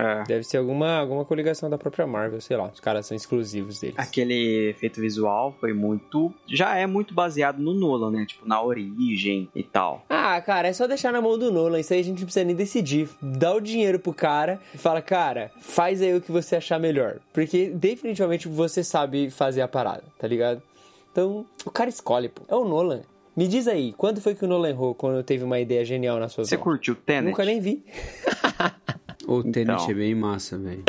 É. 0.00 0.24
Deve 0.24 0.44
ser 0.44 0.56
alguma, 0.56 0.98
alguma 0.98 1.24
coligação 1.24 1.68
da 1.68 1.76
própria 1.76 2.06
Marvel, 2.06 2.40
sei 2.40 2.56
lá. 2.56 2.70
Os 2.72 2.80
caras 2.80 3.06
são 3.06 3.16
exclusivos 3.16 3.80
deles. 3.80 3.96
Aquele 3.98 4.70
efeito 4.70 5.00
visual 5.00 5.54
foi 5.60 5.72
muito. 5.72 6.32
Já 6.48 6.76
é 6.76 6.86
muito 6.86 7.12
baseado 7.12 7.58
no 7.58 7.74
Nolan, 7.74 8.10
né? 8.10 8.24
Tipo, 8.26 8.48
na 8.48 8.62
origem 8.62 9.48
e 9.54 9.62
tal. 9.62 10.04
Ah, 10.08 10.40
cara, 10.40 10.68
é 10.68 10.72
só 10.72 10.86
deixar 10.86 11.12
na 11.12 11.20
mão 11.20 11.38
do 11.38 11.52
Nolan. 11.52 11.80
Isso 11.80 11.92
aí 11.92 12.00
a 12.00 12.04
gente 12.04 12.18
não 12.18 12.24
precisa 12.24 12.44
nem 12.44 12.56
decidir. 12.56 13.08
Dá 13.20 13.52
o 13.52 13.60
dinheiro 13.60 13.98
pro 13.98 14.14
cara 14.14 14.58
e 14.74 14.78
fala, 14.78 15.02
cara, 15.02 15.50
faz 15.60 16.00
aí 16.00 16.14
o 16.14 16.20
que 16.20 16.32
você 16.32 16.56
achar 16.56 16.78
melhor. 16.78 17.18
Porque 17.32 17.68
definitivamente 17.68 18.48
você 18.48 18.82
sabe 18.82 19.30
fazer 19.30 19.60
a 19.60 19.68
parada, 19.68 20.04
tá 20.18 20.26
ligado? 20.26 20.62
Então, 21.12 21.44
o 21.64 21.70
cara 21.70 21.90
escolhe, 21.90 22.28
pô. 22.28 22.42
É 22.48 22.54
o 22.54 22.64
Nolan. 22.64 23.02
Me 23.36 23.46
diz 23.46 23.68
aí, 23.68 23.92
quando 23.96 24.20
foi 24.20 24.34
que 24.34 24.44
o 24.44 24.48
Nolan 24.48 24.68
errou 24.70 24.94
quando 24.94 25.22
teve 25.22 25.44
uma 25.44 25.58
ideia 25.58 25.84
genial 25.84 26.18
na 26.18 26.28
sua 26.28 26.44
Você 26.44 26.56
curtiu 26.56 26.94
Tenet? 26.94 27.30
Nunca 27.30 27.44
nem 27.44 27.60
vi. 27.60 27.84
O 29.32 29.42
Tenet 29.44 29.70
Então. 29.82 29.90
é 29.90 29.94
bem 29.94 30.14
massa, 30.14 30.58
velho. 30.58 30.82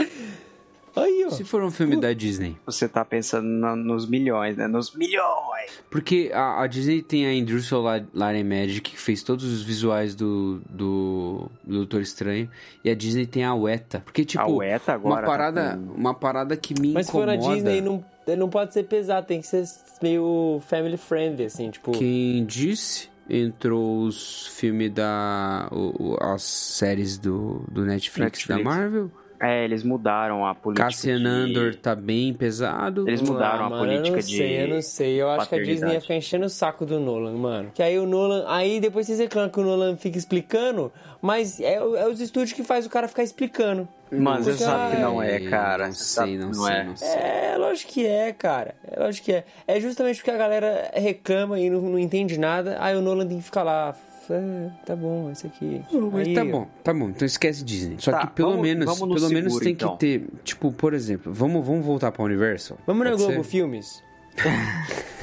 Aí, 0.94 1.24
ó. 1.26 1.30
Se 1.30 1.46
for 1.46 1.64
um 1.64 1.72
filme 1.72 1.96
da 1.96 2.12
Disney. 2.12 2.58
Você 2.66 2.86
tá 2.86 3.06
pensando 3.06 3.48
na- 3.48 3.78
nos 3.78 4.06
milhões, 4.06 4.58
né? 4.58 4.68
Nos 4.68 4.94
milhões! 4.94 5.72
Porque 5.90 6.30
a, 6.34 6.62
a 6.62 6.68
Disney 6.68 7.02
tem 7.02 7.26
a 7.26 7.34
Industrial 7.34 7.82
Light 7.82 8.42
and 8.42 8.44
Magic, 8.44 8.82
que 8.82 9.00
fez 9.00 9.24
todos 9.24 9.46
os 9.46 9.62
visuais 9.62 10.14
do, 10.16 10.62
do, 10.70 11.50
do 11.64 11.78
Doutor 11.78 12.02
Estranho. 12.02 12.50
E 12.84 12.90
a 12.90 12.96
Disney 12.96 13.26
tem 13.26 13.46
a 13.46 13.54
Weta. 13.56 14.02
Porque, 14.04 14.26
tipo, 14.26 14.44
a 14.44 14.48
Weta 14.48 14.92
agora. 14.94 15.22
uma, 15.22 15.26
parada, 15.26 15.64
tá 15.70 15.78
com- 15.78 15.94
uma 15.94 16.14
parada 16.14 16.58
que 16.58 16.74
me 16.78 16.92
Mas 16.92 17.06
se 17.06 17.12
for 17.14 17.24
incomoda... 17.30 17.48
na 17.48 17.54
Disney, 17.56 17.80
não, 17.82 18.04
não 18.38 18.50
pode 18.50 18.74
ser 18.74 18.84
pesado, 18.84 19.26
tem 19.28 19.40
que 19.40 19.48
ser 19.48 19.64
meio 20.02 20.62
family 20.68 20.98
friendly, 20.98 21.46
assim, 21.46 21.70
tipo. 21.70 21.94
Quem 21.94 22.44
disse 22.46 23.08
entrou 23.32 24.04
os 24.04 24.48
filmes 24.48 24.92
da. 24.92 25.68
o- 25.72 26.18
as 26.22 26.44
séries 26.44 27.18
do, 27.18 27.64
do 27.72 27.86
Netflix, 27.86 28.46
da 28.46 28.56
Netflix. 28.58 28.64
Marvel. 28.64 29.12
É, 29.42 29.64
eles 29.66 29.84
mudaram 29.84 30.46
a 30.46 30.54
política. 30.54 30.86
Cassian 30.86 31.18
de- 31.20 31.26
Andor 31.28 31.76
tá 31.76 31.96
bem 31.96 32.32
pesado. 32.32 33.10
Eles 33.10 33.22
mudaram 33.24 33.64
Ah, 33.64 33.66
a 33.66 33.70
mano, 33.72 33.82
política 33.84 34.08
eu 34.10 34.12
não 34.14 34.20
de. 34.20 34.38
sei, 34.38 34.64
eu 34.64 34.68
não 34.68 34.82
sei. 34.84 35.22
Eu 35.22 35.30
acho 35.32 35.50
que 35.50 35.56
a 35.56 35.64
Disney 35.64 35.94
ia 35.94 36.02
ficar 36.02 36.16
enchendo 36.16 36.46
o 36.46 36.50
saco 36.50 36.86
do 36.86 37.00
Nolan, 37.00 37.34
mano. 37.38 37.72
Que 37.74 37.82
aí 37.82 37.98
o 37.98 38.06
Nolan. 38.06 38.46
Aí 38.48 38.80
depois 38.80 39.08
vocês 39.08 39.18
reclamam 39.18 39.50
que 39.50 39.60
o 39.60 39.64
Nolan 39.64 39.98
fica 39.98 40.18
explicando, 40.18 40.92
mas 41.20 41.60
é, 41.60 41.74
é 41.74 42.08
os 42.08 42.22
estúdios 42.22 42.54
que 42.54 42.64
faz 42.64 42.86
o 42.86 42.90
cara 42.90 43.08
ficar 43.08 43.24
explicando. 43.24 43.88
Mano, 44.12 44.44
você 44.44 44.54
sabe 44.54 44.98
que 44.98 45.02
não 45.02 45.24
é, 45.24 45.40
cara. 45.40 45.88
Não 45.88 45.94
sei, 45.94 46.38
não 46.38 46.52
que 46.52 46.58
sei, 46.58 46.74
é. 46.76 46.84
não 46.84 46.96
sei. 46.98 47.08
É, 47.10 47.56
lógico 47.58 47.92
que 47.94 48.06
é, 48.06 48.34
cara. 48.34 48.76
É 48.92 49.00
lógico 49.00 49.26
que 49.26 49.32
é. 49.34 49.44
É 49.66 49.80
justamente 49.80 50.18
porque 50.18 50.32
a 50.32 50.38
galera 50.38 50.92
reclama 50.94 51.60
e 51.60 51.70
não, 51.70 51.82
não 51.82 51.98
entende 51.98 52.38
nada, 52.38 52.78
aí 52.80 52.96
o 52.96 53.02
Nolan 53.02 53.26
tem 53.26 53.38
que 53.38 53.44
ficar 53.46 53.64
lá. 53.64 53.96
"Ah, 54.32 54.72
tá 54.86 54.96
bom, 54.96 55.30
esse 55.32 55.48
aqui. 55.48 55.82
Mas 56.12 56.28
Aí, 56.28 56.34
tá 56.34 56.46
bom, 56.46 56.68
tá 56.84 56.94
bom. 56.94 57.10
Então 57.10 57.26
esquece 57.26 57.64
Disney. 57.64 57.96
Só 58.00 58.12
Tá, 58.12 58.28
que 58.28 58.34
pelo 58.34 58.52
vamos- 58.52 58.64
menos, 58.68 58.86
vamos 58.86 59.16
pelo 59.20 59.30
menos 59.30 59.54
seguro, 59.54 59.64
tem 59.64 59.74
então. 59.74 59.94
que 59.94 60.00
ter, 60.00 60.28
tipo, 60.44 60.72
por 60.72 60.94
exemplo, 60.94 61.34
vamos, 61.34 61.66
vamos 61.66 61.86
voltar 61.86 62.12
pra 62.12 62.24
Universal? 62.24 62.78
Vamos 62.88 63.04
na 63.04 63.12
Pode 63.12 63.24
Globo 63.24 63.44
ser? 63.44 63.50
Filmes? 63.50 64.04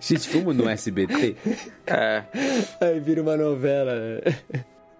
Gente, 0.00 0.28
vamos 0.30 0.56
no 0.56 0.68
SBT? 0.68 1.36
É. 1.86 2.22
Aí 2.80 3.00
vira 3.00 3.22
uma 3.22 3.36
novela. 3.36 3.92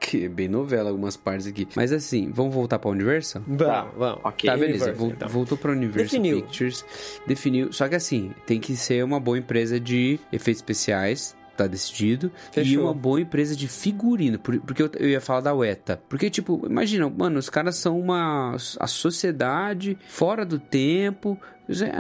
que 0.01 0.27
é 0.27 0.29
bem 0.29 0.49
novela 0.49 0.91
algumas 0.91 1.17
partes 1.17 1.47
aqui. 1.47 1.67
Mas 1.75 1.93
assim, 1.93 2.31
vamos 2.31 2.55
voltar 2.55 2.79
pra 2.79 2.91
Universal? 2.91 3.43
Vamos, 3.47 3.93
vamos. 3.97 4.21
ok. 4.25 4.51
Tá, 4.51 4.57
beleza. 4.57 4.85
Universal, 4.85 4.95
Vol- 4.95 5.11
então. 5.11 5.29
Voltou 5.29 5.59
pra 5.59 5.73
Universal 5.73 6.05
Definiu. 6.21 6.43
Pictures. 6.43 6.85
Definiu. 7.27 7.73
Só 7.73 7.89
que 7.89 7.95
assim, 7.95 8.33
tem 8.47 8.61
que 8.61 8.77
ser 8.77 9.03
uma 9.05 9.19
boa 9.19 9.39
empresa 9.39 9.81
de 9.81 10.19
efeitos 10.33 10.61
especiais. 10.61 11.37
Tá 11.57 11.67
decidido. 11.67 12.33
E 12.51 12.55
Fechou. 12.55 12.85
uma 12.85 12.93
boa 12.95 13.21
empresa 13.21 13.55
de 13.55 13.69
figurino. 13.69 14.39
por- 14.39 14.59
porque 14.61 14.83
eu, 14.83 14.91
eu 14.99 15.09
ia 15.09 15.21
falar 15.21 15.41
da 15.41 15.55
UETA. 15.55 16.01
Porque, 16.09 16.29
tipo, 16.29 16.67
imagina, 16.67 17.09
mano, 17.09 17.39
os 17.39 17.49
caras 17.49 17.77
são 17.77 17.99
uma. 17.99 18.57
A 18.81 18.87
sociedade 18.87 19.97
fora 20.09 20.45
do 20.45 20.59
tempo. 20.59 21.39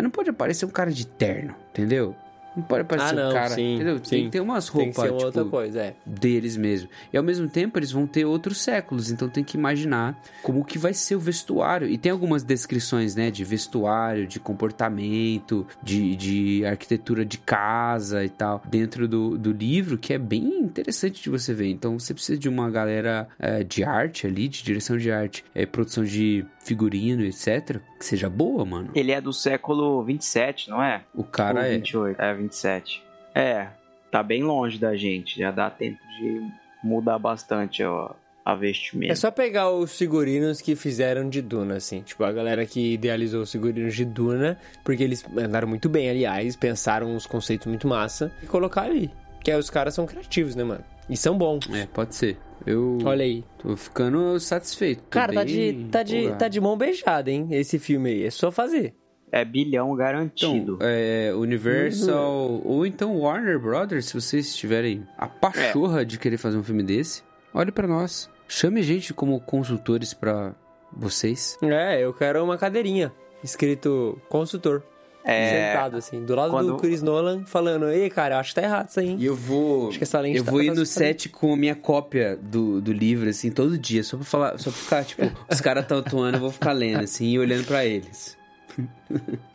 Não 0.02 0.10
pode 0.10 0.28
aparecer 0.30 0.66
um 0.66 0.70
cara 0.70 0.90
de 0.92 1.06
terno, 1.06 1.54
entendeu? 1.70 2.14
Não 2.56 2.62
pode 2.62 2.84
parecer 2.84 3.08
Ah, 3.08 3.12
não, 3.12 3.30
um 3.30 3.32
cara, 3.32 3.54
sim, 3.54 3.74
entendeu? 3.74 4.00
Tem 4.00 4.20
sim. 4.20 4.24
que 4.26 4.30
ter 4.30 4.40
umas 4.40 4.68
Tem 4.68 4.84
roupas, 4.84 5.10
uma 5.10 5.24
outra 5.24 5.42
tipo, 5.42 5.50
coisa, 5.50 5.80
é. 5.80 5.94
deles 6.06 6.56
mesmo. 6.56 6.88
E 7.12 7.16
ao 7.16 7.22
mesmo 7.22 7.48
tempo 7.48 7.78
eles 7.78 7.90
vão 7.90 8.06
ter 8.06 8.24
outros 8.24 8.58
séculos, 8.58 9.10
então 9.10 9.28
tem 9.28 9.42
que 9.42 9.56
imaginar 9.56 10.18
como 10.42 10.64
que 10.64 10.78
vai 10.78 10.94
ser 10.94 11.16
o 11.16 11.20
vestuário. 11.20 11.88
E 11.88 11.98
tem 11.98 12.12
algumas 12.12 12.42
descrições, 12.42 13.14
né, 13.14 13.30
de 13.30 13.44
vestuário, 13.44 14.26
de 14.26 14.38
comportamento, 14.38 15.66
de, 15.82 16.16
de 16.16 16.64
arquitetura 16.64 17.24
de 17.24 17.38
casa 17.38 18.24
e 18.24 18.28
tal, 18.28 18.62
dentro 18.68 19.08
do, 19.08 19.36
do 19.36 19.52
livro, 19.52 19.98
que 19.98 20.12
é 20.12 20.18
bem 20.18 20.60
interessante 20.60 21.22
de 21.22 21.30
você 21.30 21.52
ver. 21.52 21.70
Então 21.70 21.98
você 21.98 22.14
precisa 22.14 22.38
de 22.38 22.48
uma 22.48 22.70
galera 22.70 23.28
é, 23.38 23.64
de 23.64 23.84
arte 23.84 24.26
ali, 24.26 24.48
de 24.48 24.62
direção 24.62 24.96
de 24.96 25.10
arte, 25.10 25.44
é, 25.54 25.66
produção 25.66 26.04
de 26.04 26.44
figurino, 26.64 27.24
etc., 27.24 27.80
que 27.98 28.04
seja 28.04 28.28
boa, 28.28 28.64
mano. 28.64 28.90
Ele 28.94 29.12
é 29.12 29.20
do 29.20 29.32
século 29.32 30.02
27, 30.02 30.70
não 30.70 30.82
é? 30.82 31.02
O 31.14 31.22
cara 31.22 31.60
Ou 31.60 31.66
é. 31.66 31.76
28, 31.76 32.20
é 32.20 32.34
27. 32.34 33.02
É, 33.34 33.68
tá 34.10 34.22
bem 34.22 34.42
longe 34.42 34.78
da 34.78 34.96
gente, 34.96 35.38
já 35.38 35.50
dá 35.50 35.70
tempo 35.70 35.98
de 36.18 36.40
mudar 36.82 37.18
bastante 37.18 37.82
ó, 37.82 38.10
a 38.44 38.54
vestimenta. 38.54 39.12
É 39.12 39.16
só 39.16 39.30
pegar 39.30 39.70
os 39.70 39.96
figurinos 39.96 40.60
que 40.60 40.76
fizeram 40.76 41.28
de 41.28 41.40
Duna, 41.40 41.76
assim. 41.76 42.02
Tipo, 42.02 42.24
a 42.24 42.32
galera 42.32 42.64
que 42.66 42.92
idealizou 42.92 43.42
os 43.42 43.50
figurinos 43.50 43.94
de 43.94 44.04
Duna, 44.04 44.58
porque 44.84 45.02
eles 45.02 45.24
andaram 45.36 45.66
muito 45.66 45.88
bem, 45.88 46.08
aliás, 46.10 46.54
pensaram 46.54 47.14
uns 47.14 47.26
conceitos 47.26 47.66
muito 47.66 47.88
massa, 47.88 48.30
e 48.42 48.46
colocar 48.46 48.82
ali. 48.82 49.10
Que 49.42 49.50
aí 49.50 49.58
os 49.58 49.70
caras 49.70 49.94
são 49.94 50.06
criativos, 50.06 50.54
né, 50.54 50.64
mano? 50.64 50.84
E 51.08 51.16
são 51.16 51.36
bons. 51.36 51.68
É, 51.72 51.86
pode 51.86 52.14
ser. 52.14 52.38
Eu 52.66 52.98
Olha 53.04 53.24
aí. 53.24 53.44
tô 53.58 53.76
ficando 53.76 54.38
satisfeito. 54.40 55.02
Tô 55.02 55.10
Cara, 55.10 55.32
tá 55.32 55.44
de, 55.44 55.86
tá, 55.90 56.02
de, 56.02 56.16
empolgado. 56.16 56.38
tá 56.38 56.48
de 56.48 56.60
mão 56.60 56.76
beijada, 56.76 57.30
hein? 57.30 57.48
Esse 57.50 57.78
filme 57.78 58.10
aí. 58.10 58.24
É 58.24 58.30
só 58.30 58.50
fazer. 58.50 58.94
É 59.30 59.44
bilhão 59.44 59.94
garantido. 59.96 60.74
Então, 60.76 60.78
é, 60.80 61.32
Universal 61.34 62.62
ou 62.64 62.86
então 62.86 63.18
Warner 63.18 63.58
Brothers, 63.58 64.06
se 64.06 64.14
vocês 64.14 64.54
tiverem 64.54 65.06
a 65.18 65.26
pachorra 65.26 66.04
de 66.04 66.18
querer 66.18 66.38
fazer 66.38 66.56
um 66.56 66.62
filme 66.62 66.82
desse, 66.82 67.22
olhe 67.52 67.72
pra 67.72 67.88
nós. 67.88 68.30
Chame 68.46 68.80
a 68.80 68.84
gente 68.84 69.12
como 69.12 69.40
consultores 69.40 70.14
pra 70.14 70.54
vocês. 70.92 71.58
É, 71.62 72.00
eu 72.04 72.12
quero 72.14 72.44
uma 72.44 72.56
cadeirinha. 72.56 73.12
Escrito 73.42 74.20
consultor. 74.28 74.82
É, 75.26 75.72
Sentado, 75.72 75.96
assim, 75.96 76.22
do 76.22 76.34
lado 76.34 76.50
quando- 76.50 76.72
do 76.72 76.76
Chris 76.76 77.00
Nolan, 77.00 77.44
falando: 77.46 77.88
Ei, 77.88 78.10
cara, 78.10 78.38
acho 78.38 78.50
que 78.50 78.60
tá 78.60 78.62
errado 78.66 78.90
isso 78.90 79.00
aí, 79.00 79.08
hein? 79.08 79.16
E 79.18 79.24
eu 79.24 79.34
vou. 79.34 79.88
Acho 79.88 79.96
que 79.98 80.04
essa 80.04 80.20
lente 80.20 80.36
eu 80.38 80.44
tá 80.44 80.50
vou 80.50 80.62
ir 80.62 80.70
no 80.74 80.84
set 80.84 81.30
com 81.30 81.54
a 81.54 81.56
minha 81.56 81.74
cópia 81.74 82.36
do, 82.36 82.78
do 82.80 82.92
livro, 82.92 83.28
assim, 83.30 83.50
todo 83.50 83.78
dia, 83.78 84.04
só 84.04 84.18
pra 84.18 84.26
falar, 84.26 84.58
só 84.58 84.70
pra 84.70 84.78
ficar, 84.80 85.04
tipo, 85.04 85.22
os 85.50 85.60
caras 85.62 85.86
tão 85.86 85.98
atuando, 85.98 86.36
eu 86.36 86.40
vou 86.42 86.50
ficar 86.50 86.72
lendo, 86.72 87.02
assim, 87.04 87.30
e 87.30 87.38
olhando 87.38 87.64
pra 87.64 87.84
eles. 87.86 88.36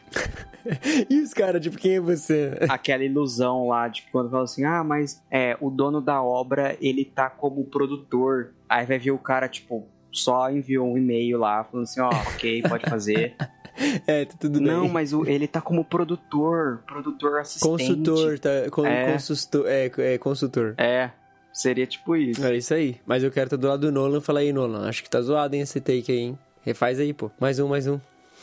E 1.09 1.21
os 1.21 1.33
caras, 1.33 1.61
tipo, 1.61 1.77
quem 1.77 1.95
é 1.95 1.99
você? 1.99 2.57
aquela 2.67 3.03
ilusão 3.03 3.67
lá 3.67 3.87
de 3.87 4.01
que 4.03 4.11
quando 4.11 4.29
fala 4.29 4.43
assim, 4.43 4.65
ah, 4.65 4.83
mas 4.83 5.21
é, 5.31 5.55
o 5.61 5.69
dono 5.69 6.01
da 6.01 6.21
obra, 6.21 6.75
ele 6.81 7.05
tá 7.05 7.29
como 7.29 7.63
produtor. 7.63 8.53
Aí 8.67 8.85
vai 8.85 8.99
ver 8.99 9.11
o 9.11 9.17
cara, 9.17 9.47
tipo, 9.47 9.87
só 10.11 10.49
enviou 10.51 10.91
um 10.91 10.97
e-mail 10.97 11.39
lá, 11.39 11.63
falando 11.63 11.83
assim, 11.85 12.01
ó, 12.01 12.09
ok, 12.09 12.61
pode 12.63 12.89
fazer. 12.89 13.35
É, 14.07 14.25
tá 14.25 14.35
tudo 14.39 14.59
Não, 14.59 14.81
bem. 14.83 14.91
mas 14.91 15.13
o- 15.13 15.25
ele 15.25 15.47
tá 15.47 15.61
como 15.61 15.83
produtor, 15.85 16.79
produtor 16.85 17.39
assistente. 17.39 17.69
Consultor, 17.69 18.39
tá? 18.39 18.49
Con, 18.71 18.85
É. 18.85 19.11
consultor, 19.13 19.65
é, 19.67 19.91
é, 19.97 20.17
consultor. 20.17 20.73
É, 20.77 21.11
seria 21.53 21.87
tipo 21.87 22.15
isso. 22.15 22.45
É 22.45 22.55
isso 22.57 22.73
aí. 22.73 22.97
Mas 23.05 23.23
eu 23.23 23.31
quero 23.31 23.45
estar 23.47 23.57
do 23.57 23.67
lado 23.67 23.81
do 23.81 23.91
Nolan 23.91 24.17
e 24.19 24.21
falar 24.21 24.41
aí, 24.41 24.51
Nolan, 24.53 24.87
acho 24.87 25.03
que 25.03 25.09
tá 25.09 25.21
zoado, 25.21 25.55
hein, 25.55 25.61
esse 25.61 25.79
take 25.79 26.11
aí, 26.11 26.17
hein? 26.19 26.39
Refaz 26.63 26.99
aí, 26.99 27.13
pô. 27.13 27.31
Mais 27.39 27.57
um, 27.59 27.67
mais 27.67 27.87
um. 27.87 27.99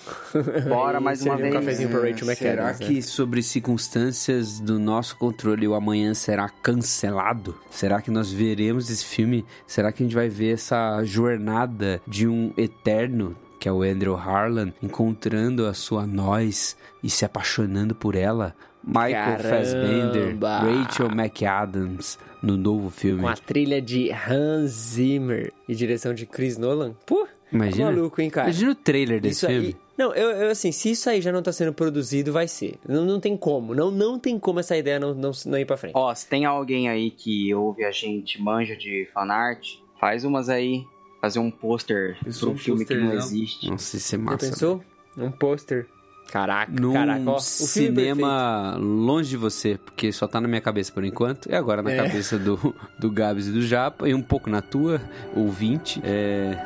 Bora, 0.69 1.01
mais 1.01 1.21
uma 1.23 1.37
vez. 1.37 1.49
Um 1.53 1.59
cafezinho 1.59 1.89
pra 1.89 1.99
Rachel 2.01 2.27
Será 2.35 2.53
McAdams, 2.63 2.81
né? 2.81 2.87
que 2.87 3.03
sobre 3.03 3.43
circunstâncias 3.43 4.61
do 4.61 4.79
nosso 4.79 5.17
controle 5.17 5.67
o 5.67 5.75
amanhã 5.75 6.15
será 6.15 6.49
cancelado? 6.49 7.59
Será 7.71 8.01
que 8.01 8.11
nós 8.11 8.31
veremos 8.33 8.89
esse 8.89 9.05
filme? 9.05 9.45
Será 9.67 9.91
que 9.91 10.03
a 10.03 10.07
gente 10.07 10.15
vai 10.15 10.29
ver 10.29 10.55
essa 10.55 11.03
jornada 11.05 12.01
de 12.07 12.27
um 12.29 12.53
eterno, 12.57 13.37
que 13.67 13.69
é 13.69 13.73
o 13.73 13.83
Andrew 13.83 14.15
Harlan, 14.15 14.73
encontrando 14.81 15.67
a 15.67 15.75
sua 15.75 16.07
nós 16.07 16.77
e 17.03 17.11
se 17.11 17.25
apaixonando 17.25 17.97
por 17.97 18.15
ela? 18.15 18.55
Michael 18.81 19.11
Caramba! 19.39 19.43
Fassbender, 19.43 20.39
Rachel 20.41 21.11
McAdams 21.11 22.17
no 22.41 22.57
novo 22.57 22.91
filme. 22.91 23.23
Com 23.23 23.29
a 23.29 23.35
trilha 23.35 23.83
de 23.83 24.13
Hans 24.13 24.71
Zimmer 24.71 25.53
e 25.69 25.75
direção 25.75 26.15
de 26.15 26.27
Chris 26.27 26.57
Nolan. 26.57 26.95
Pô, 27.05 27.27
Imagina. 27.53 27.87
maluco, 27.91 28.21
hein, 28.21 28.31
cara? 28.31 28.47
Imagina 28.47 28.71
o 28.71 28.75
trailer 28.77 29.21
desse 29.21 29.39
Isso 29.39 29.47
filme. 29.49 29.67
aí. 29.67 29.77
Não, 29.99 30.15
eu, 30.15 30.31
eu, 30.31 30.51
assim, 30.53 30.71
se 30.71 30.93
isso 30.93 31.11
aí 31.11 31.21
já 31.21 31.33
não 31.33 31.43
tá 31.43 31.51
sendo 31.51 31.73
produzido, 31.73 32.33
vai 32.33 32.47
ser. 32.47 32.77
Não, 32.89 33.05
não 33.05 33.19
tem 33.19 33.37
como. 33.37 33.75
Não, 33.75 33.91
não 33.91 34.17
tem 34.17 34.39
como 34.39 34.61
essa 34.61 34.77
ideia 34.77 35.01
não, 35.01 35.13
não, 35.13 35.33
não 35.45 35.59
ir 35.59 35.65
pra 35.65 35.77
frente. 35.77 35.95
Ó, 35.97 36.15
se 36.15 36.29
tem 36.29 36.45
alguém 36.45 36.89
aí 36.89 37.11
que 37.11 37.53
ouve 37.53 37.85
a 37.85 37.91
gente, 37.91 38.41
manja 38.41 38.77
de 38.77 39.09
fanart, 39.13 39.81
faz 39.99 40.23
umas 40.23 40.49
aí. 40.49 40.85
Fazer 41.21 41.39
um 41.39 41.51
pôster 41.51 42.17
pro 42.39 42.51
um 42.51 42.57
filme 42.57 42.85
que 42.85 42.95
não 42.95 43.11
posterzão. 43.11 43.29
existe. 43.37 43.71
Nossa, 43.71 43.97
isso 43.97 44.15
é 44.15 44.19
Já 44.19 44.25
massa. 44.25 44.39
pensou? 44.51 44.85
Um 45.17 45.31
pôster. 45.31 45.87
Caraca, 46.31 46.73
Num 46.73 46.93
caraca, 46.93 47.23
ó. 47.31 47.37
O 47.37 47.41
filme 47.41 47.95
perfeito. 47.95 48.17
cinema 48.17 48.77
longe 48.79 49.31
de 49.31 49.37
você, 49.37 49.79
porque 49.85 50.11
só 50.11 50.27
tá 50.27 50.41
na 50.41 50.49
minha 50.49 50.61
cabeça 50.61 50.93
por 50.93 51.05
enquanto, 51.05 51.49
e 51.49 51.55
agora 51.55 51.83
na 51.83 51.93
É. 51.93 51.97
cabeça 51.97 52.37
do, 52.37 52.75
do 52.99 53.11
Gabs 53.11 53.47
e 53.47 53.53
do 53.53 53.63
Japa, 53.63 54.09
e 54.09 54.15
um 54.15 54.23
pouco 54.23 54.51
na 54.51 54.61
tua, 54.61 55.01
ouvinte. 55.35 56.01
É. 56.05 56.59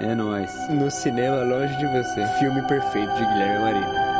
É 0.00 0.14
nóis. 0.14 0.50
No 0.68 0.90
cinema, 0.90 1.42
longe 1.44 1.74
de 1.78 1.86
você. 1.86 2.26
Filme 2.38 2.60
perfeito 2.68 3.10
de 3.14 3.24
Guilherme 3.24 3.64
Maria. 3.64 4.15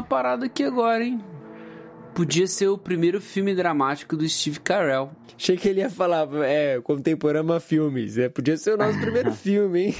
Uma 0.00 0.02
parada 0.02 0.46
aqui 0.46 0.64
agora, 0.64 1.04
hein? 1.04 1.20
Podia 2.14 2.46
ser 2.46 2.68
o 2.68 2.76
primeiro 2.78 3.20
filme 3.20 3.54
dramático 3.54 4.16
do 4.16 4.28
Steve 4.28 4.58
Carell. 4.60 5.10
Achei 5.36 5.56
que 5.56 5.68
ele 5.68 5.80
ia 5.80 5.88
falar, 5.88 6.28
é, 6.44 6.80
Contemporama 6.82 7.60
Filmes. 7.60 8.18
É, 8.18 8.28
podia 8.28 8.56
ser 8.56 8.74
o 8.74 8.76
nosso 8.76 8.98
primeiro 8.98 9.30
filme, 9.32 9.86
hein? 9.86 9.94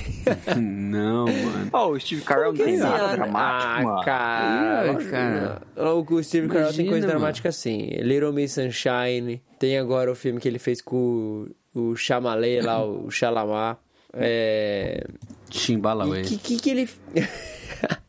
Não, 0.61 1.27
mano. 1.27 1.71
Ó, 1.73 1.91
o 1.91 2.01
Steve 2.01 2.23
Carell 2.23 2.53
não 2.53 2.65
tem 2.65 2.77
nada 2.77 3.05
ano- 3.05 3.17
dramático, 3.17 3.81
ah, 3.81 3.83
mano. 3.85 4.05
cara. 4.05 5.05
Cara. 5.05 5.63
O 5.87 6.23
Steve 6.23 6.49
Carell 6.49 6.73
tem 6.75 6.87
coisa 6.87 7.07
mano. 7.07 7.19
dramática 7.19 7.49
assim. 7.51 7.87
Little 8.03 8.33
Miss 8.33 8.53
Sunshine. 8.53 9.41
Tem 9.59 9.79
agora 9.79 10.11
o 10.11 10.15
filme 10.15 10.41
que 10.41 10.49
ele 10.49 10.59
fez 10.59 10.83
com 10.83 11.47
o, 11.75 11.81
o 11.93 11.97
Chalamet 11.97 12.61
lá, 12.63 12.85
o 12.85 13.11
Chalamet. 13.11 13.79
É... 14.13 15.07
Chimbalauê. 15.51 16.23
E 16.23 16.25
que, 16.25 16.37
que 16.39 16.57
que 16.59 16.71
ele... 16.71 16.89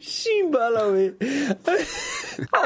Chimbalauê. 0.00 1.14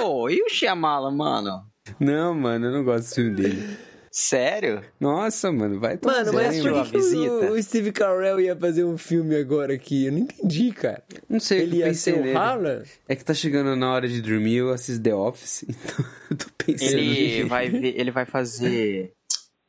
Ô, 0.02 0.28
e 0.28 0.42
o 0.42 0.48
Shyamala, 0.48 1.10
mano? 1.10 1.64
Não, 1.98 2.34
mano, 2.34 2.66
eu 2.66 2.72
não 2.72 2.84
gosto 2.84 3.00
desse 3.02 3.14
filme 3.14 3.34
dele. 3.36 3.78
Sério? 4.12 4.82
Nossa, 4.98 5.52
mano, 5.52 5.78
vai 5.78 5.96
tomar 5.96 6.16
Mano, 6.16 6.32
mas 6.32 6.60
por 6.60 6.72
que, 6.72 6.90
que 6.90 6.96
visita? 6.98 7.32
o, 7.32 7.52
o 7.52 7.62
Steve 7.62 7.92
Carell 7.92 8.40
ia 8.40 8.56
fazer 8.56 8.84
um 8.84 8.98
filme 8.98 9.36
agora 9.36 9.72
aqui? 9.72 10.06
Eu 10.06 10.12
não 10.12 10.18
entendi, 10.18 10.72
cara. 10.72 11.04
Não 11.28 11.38
sei, 11.38 11.60
Ele 11.60 11.76
eu 11.76 11.78
ia 11.78 11.84
pensei 11.86 12.14
ser 12.14 12.34
o. 12.34 12.36
Harlan? 12.36 12.82
É 13.08 13.14
que 13.14 13.24
tá 13.24 13.32
chegando 13.32 13.76
na 13.76 13.92
hora 13.92 14.08
de 14.08 14.20
dormir, 14.20 14.56
eu 14.56 14.70
assisto 14.70 15.00
The 15.00 15.14
Office, 15.14 15.62
então 15.68 16.04
eu 16.28 16.36
tô 16.36 16.46
pensando. 16.58 16.98
Ele 16.98 17.44
vai, 17.44 17.68
ver, 17.68 18.00
ele 18.00 18.10
vai 18.10 18.26
fazer 18.26 19.12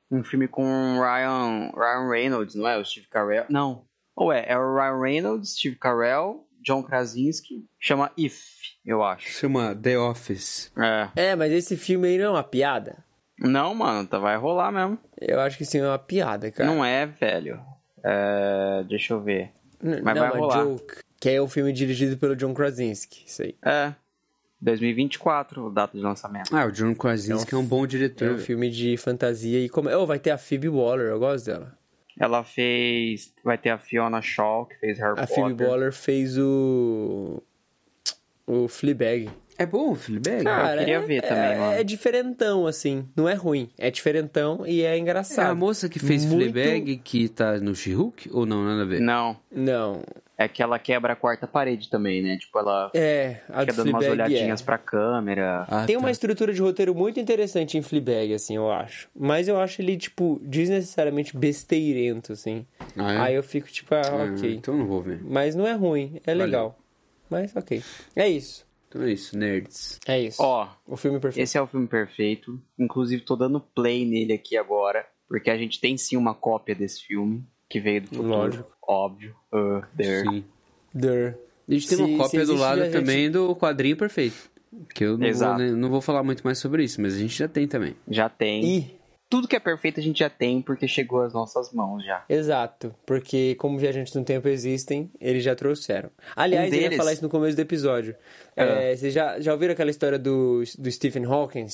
um 0.10 0.24
filme 0.24 0.48
com 0.48 0.64
o 0.64 1.00
Ryan, 1.00 1.72
Ryan 1.76 2.10
Reynolds, 2.10 2.56
não 2.56 2.68
é? 2.68 2.80
O 2.80 2.84
Steve 2.86 3.08
Carell. 3.10 3.46
Não. 3.48 3.86
Ou 4.16 4.34
é, 4.34 4.44
é 4.48 4.58
o 4.58 4.76
Ryan 4.76 5.02
Reynolds, 5.02 5.52
Steve 5.52 5.76
Carell, 5.76 6.48
John 6.62 6.84
Krasinski. 6.84 7.66
Chama 7.80 8.12
If, 8.18 8.40
eu 8.86 9.04
acho. 9.04 9.30
Chama 9.30 9.76
The 9.76 9.98
Office. 9.98 10.72
É. 10.78 11.10
É, 11.32 11.36
mas 11.36 11.52
esse 11.52 11.76
filme 11.76 12.08
aí 12.08 12.18
não 12.18 12.26
é 12.26 12.30
uma 12.30 12.44
piada? 12.44 13.04
Não, 13.40 13.74
mano, 13.74 14.08
tá, 14.08 14.20
vai 14.20 14.38
rolar 14.38 14.72
mesmo. 14.72 15.00
Eu 15.20 15.40
acho 15.40 15.58
que 15.58 15.66
sim, 15.66 15.80
é 15.80 15.88
uma 15.88 15.98
piada, 15.98 16.52
cara. 16.52 16.70
Não 16.70 16.86
é, 16.86 17.06
velho. 17.08 17.60
É, 18.04 18.84
deixa 18.88 19.14
eu 19.14 19.22
ver. 19.22 19.52
N- 19.84 20.02
mas 20.04 20.16
não, 20.16 20.22
vai 20.22 20.32
é 20.38 20.40
rolar. 20.40 20.64
Joke. 20.64 20.96
Que 21.20 21.30
é 21.32 21.42
um 21.42 21.48
filme 21.48 21.72
dirigido 21.74 22.18
pelo 22.18 22.36
John 22.36 22.54
Krasinski, 22.54 23.24
isso 23.26 23.42
aí. 23.44 23.56
É. 23.64 23.94
2024, 24.60 25.72
data 25.72 25.98
de 25.98 26.04
lançamento. 26.04 26.56
Ah, 26.56 26.66
o 26.66 26.72
John 26.72 26.94
Krasinski 26.94 27.54
é 27.54 27.58
um, 27.58 27.66
bom 27.66 27.84
É 27.84 27.88
diretor. 27.88 28.32
um 28.34 28.38
filme 28.38 28.70
de 28.70 28.96
fantasia 28.98 29.60
e 29.60 29.68
como... 29.70 29.90
Oh, 29.90 30.06
vai 30.06 30.20
ter 30.20 30.30
a 30.32 30.38
Phoebe 30.38 30.70
Waller, 30.70 31.08
eu 31.08 31.20
gosto 31.20 31.46
dela. 31.48 31.76
Ela 32.22 32.44
fez. 32.44 33.34
Vai 33.44 33.58
ter 33.58 33.72
a 33.72 33.78
Fiona 33.78 34.22
Shaw, 34.22 34.66
que 34.68 34.76
fez 34.76 35.00
Harry 35.00 35.20
A 35.20 35.26
Potter. 35.28 35.36
Phoebe 35.36 35.64
Waller 35.66 35.92
fez 35.92 36.38
o... 36.38 37.42
O 38.46 38.68
Fleabag. 38.68 39.30
É 39.58 39.66
bom 39.66 39.92
o 39.92 39.96
Fleabag? 39.96 40.44
Cara, 40.44 40.80
queria 40.80 40.96
é, 40.98 41.00
ver 41.02 41.22
também, 41.22 41.44
é, 41.44 41.58
mano. 41.58 41.72
é 41.74 41.84
diferentão, 41.84 42.68
assim. 42.68 43.08
Não 43.16 43.30
é 43.30 43.34
ruim. 43.34 43.70
É 43.78 43.90
diferentão 43.92 44.66
e 44.68 44.82
é 44.82 44.96
É 44.96 44.98
engraçado. 44.98 45.50
a 45.52 45.56
moça 45.56 45.88
que 45.88 46.00
fez 46.00 46.26
Muito- 46.26 46.52
Fleabag 46.52 46.98
que 46.98 47.30
tá 47.30 47.58
no 47.60 47.74
She-Hulk? 47.76 48.30
Ou 48.34 48.46
não, 48.46 48.64
nada 48.64 48.82
a 48.84 48.86
ver? 48.86 49.00
Não. 49.00 49.38
Não. 49.52 50.02
É 50.44 50.48
que 50.48 50.62
ela 50.64 50.80
quebra 50.80 51.14
a 51.14 51.16
quarta 51.16 51.46
parede 51.48 51.90
também, 51.90 52.22
né? 52.22 52.38
Tipo, 52.38 52.60
ela 52.60 52.90
É, 52.94 53.42
fica 53.48 53.66
do 53.66 53.76
dando 53.78 53.90
umas 53.90 54.06
Fleabag 54.06 54.06
é. 54.06 54.12
olhadinhas 54.38 54.62
pra 54.62 54.78
câmera. 54.78 55.66
Ah, 55.68 55.86
Tem 55.86 55.96
tá. 55.96 56.00
uma 56.00 56.10
estrutura 56.12 56.54
de 56.54 56.62
roteiro 56.62 56.96
muito 56.96 57.20
interessante 57.20 57.78
em 57.78 57.82
Fleabag, 57.82 58.34
assim, 58.34 58.56
eu 58.56 58.72
acho. 58.72 59.10
Mas 59.16 59.48
eu 59.48 59.60
acho 59.60 59.82
ele, 59.82 59.98
tipo, 59.98 60.40
desnecessariamente 60.44 61.36
besteirento, 61.38 62.34
assim. 62.34 62.66
Ah, 62.98 63.14
é? 63.14 63.18
Aí 63.20 63.36
eu 63.36 63.44
fico, 63.44 63.68
tipo, 63.70 63.94
ah, 63.96 64.02
Ah, 64.04 64.34
ok. 64.36 64.54
Então 64.56 64.76
não 64.76 64.88
vou 64.88 65.02
ver. 65.02 65.20
Mas 65.24 65.56
não 65.56 65.68
é 65.68 65.74
ruim, 65.74 66.20
é 66.26 66.32
Valeu. 66.32 66.46
legal. 66.46 66.80
Mas 67.30 67.56
ok. 67.56 67.82
É 68.16 68.28
isso. 68.28 68.66
Então 68.90 69.04
é 69.04 69.12
isso, 69.14 69.38
nerds. 69.38 70.00
É 70.06 70.20
isso. 70.20 70.42
Ó, 70.44 70.68
o 70.86 70.98
filme 70.98 71.18
perfeito. 71.20 71.44
esse 71.44 71.58
é 71.58 71.62
o 71.62 71.68
filme 71.68 71.88
perfeito. 71.88 72.62
Inclusive, 72.78 73.22
tô 73.24 73.38
dando 73.38 73.62
play 73.62 74.06
nele 74.06 74.34
aqui 74.34 74.58
agora. 74.58 75.06
Porque 75.30 75.50
a 75.50 75.58
gente 75.58 75.80
tem 75.80 75.96
sim 75.98 76.18
uma 76.18 76.36
cópia 76.36 76.76
desse 76.76 77.04
filme. 77.06 77.42
Que 77.72 77.80
veio 77.80 78.02
do 78.02 78.08
futuro. 78.10 78.28
Lógico. 78.28 78.72
Óbvio. 78.88 79.36
Uh, 79.54 79.82
there. 79.98 80.28
Sim. 80.30 80.44
Der. 80.94 81.38
A 81.70 81.74
gente 81.74 81.88
tem 81.88 81.98
Se- 81.98 82.04
uma 82.04 82.18
cópia 82.18 82.46
do 82.46 82.56
lado 82.56 82.82
gente- 82.84 82.92
também 82.92 83.32
do 83.32 83.56
quadrinho 83.56 83.96
perfeito. 83.96 84.52
Que 84.94 85.04
eu 85.06 85.12
não 85.12 85.20
vou, 85.20 85.28
Exato. 85.28 85.60
né, 85.62 85.72
não 85.72 85.90
vou 85.90 86.02
falar 86.02 86.24
muito 86.24 86.44
mais 86.44 86.58
sobre 86.58 86.84
isso, 86.84 87.02
mas 87.02 87.16
a 87.16 87.18
gente 87.20 87.38
já 87.38 87.48
tem 87.48 87.68
também. 87.68 87.96
Já 88.10 88.30
tem. 88.30 88.64
E, 88.66 89.02
Tudo 89.30 89.48
que 89.48 89.56
é 89.56 89.60
perfeito 89.62 89.98
a 89.98 90.04
gente 90.04 90.20
já 90.20 90.30
tem, 90.30 90.62
porque 90.62 90.86
chegou 90.90 91.22
às 91.22 91.32
nossas 91.34 91.72
mãos 91.72 92.04
já. 92.04 92.26
exato. 92.28 92.94
Porque 93.06 93.56
como 93.56 93.78
viajantes 93.78 94.14
no 94.14 94.26
tempo 94.26 94.50
existem, 94.50 95.10
eles 95.22 95.42
já 95.42 95.56
trouxeram. 95.56 96.10
Aliás, 96.36 96.70
Um 96.70 96.76
eu 96.76 96.82
ia 96.82 96.90
deles- 96.90 96.98
falar 96.98 97.14
isso 97.14 97.24
no 97.24 97.30
começo 97.30 97.56
do 97.56 97.62
episódio. 97.62 98.14
É, 98.58 98.94
vocês 98.94 99.14
já, 99.14 99.40
já 99.40 99.54
ouviram 99.54 99.72
aquela 99.72 99.90
história 99.90 100.20
do, 100.20 100.62
do 100.78 100.92
Stephen 100.92 101.24
Hawking? 101.24 101.68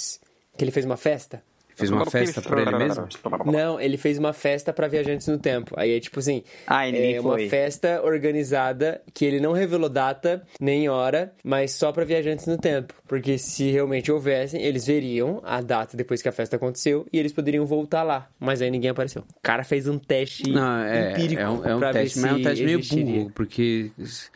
Que 0.55 0.63
ele 0.63 0.69
fez 0.71 0.85
uma 0.85 0.97
festa? 0.97 1.41
Fez 1.77 1.91
uma 1.91 2.05
festa 2.05 2.41
pra 2.41 2.61
ele 2.61 2.75
mesmo? 2.75 3.07
Não, 3.45 3.79
ele 3.79 3.97
fez 3.97 4.17
uma 4.17 4.33
festa 4.33 4.73
pra 4.73 4.87
viajantes 4.87 5.27
no 5.27 5.37
tempo. 5.37 5.73
Aí 5.77 5.95
é 5.95 5.99
tipo 5.99 6.19
assim, 6.19 6.43
Ah, 6.65 6.87
é 6.89 7.19
uma 7.19 7.33
foi. 7.33 7.47
festa 7.49 8.01
organizada 8.03 9.01
que 9.13 9.23
ele 9.23 9.39
não 9.39 9.51
revelou 9.53 9.87
data 9.89 10.41
nem 10.59 10.89
hora, 10.89 11.31
mas 11.43 11.71
só 11.73 11.91
pra 11.91 12.03
viajantes 12.03 12.47
no 12.47 12.57
tempo, 12.57 12.93
porque 13.07 13.37
se 13.37 13.69
realmente 13.71 14.11
houvessem, 14.11 14.61
eles 14.61 14.87
veriam 14.87 15.39
a 15.45 15.61
data 15.61 15.95
depois 15.95 16.21
que 16.21 16.27
a 16.27 16.31
festa 16.31 16.55
aconteceu 16.55 17.05
e 17.13 17.19
eles 17.19 17.31
poderiam 17.31 17.65
voltar 17.65 18.01
lá. 18.03 18.27
Mas 18.39 18.61
aí 18.61 18.71
ninguém 18.71 18.89
apareceu. 18.89 19.21
O 19.21 19.41
cara 19.41 19.63
fez 19.63 19.87
um 19.87 19.99
teste 19.99 20.49
Não, 20.49 20.79
é, 20.83 21.11
empírico 21.11 21.41
é 21.41 21.47
um, 21.49 21.65
é 21.65 21.75
um 21.75 21.79
pra 21.79 21.91
ver 21.91 22.03
teste, 22.03 22.19
mas 22.19 22.31
é 22.31 22.33
um 22.33 22.37
se 22.37 22.43
teste 22.43 22.63
meio 22.65 22.79
burro, 23.15 23.31
porque. 23.35 23.91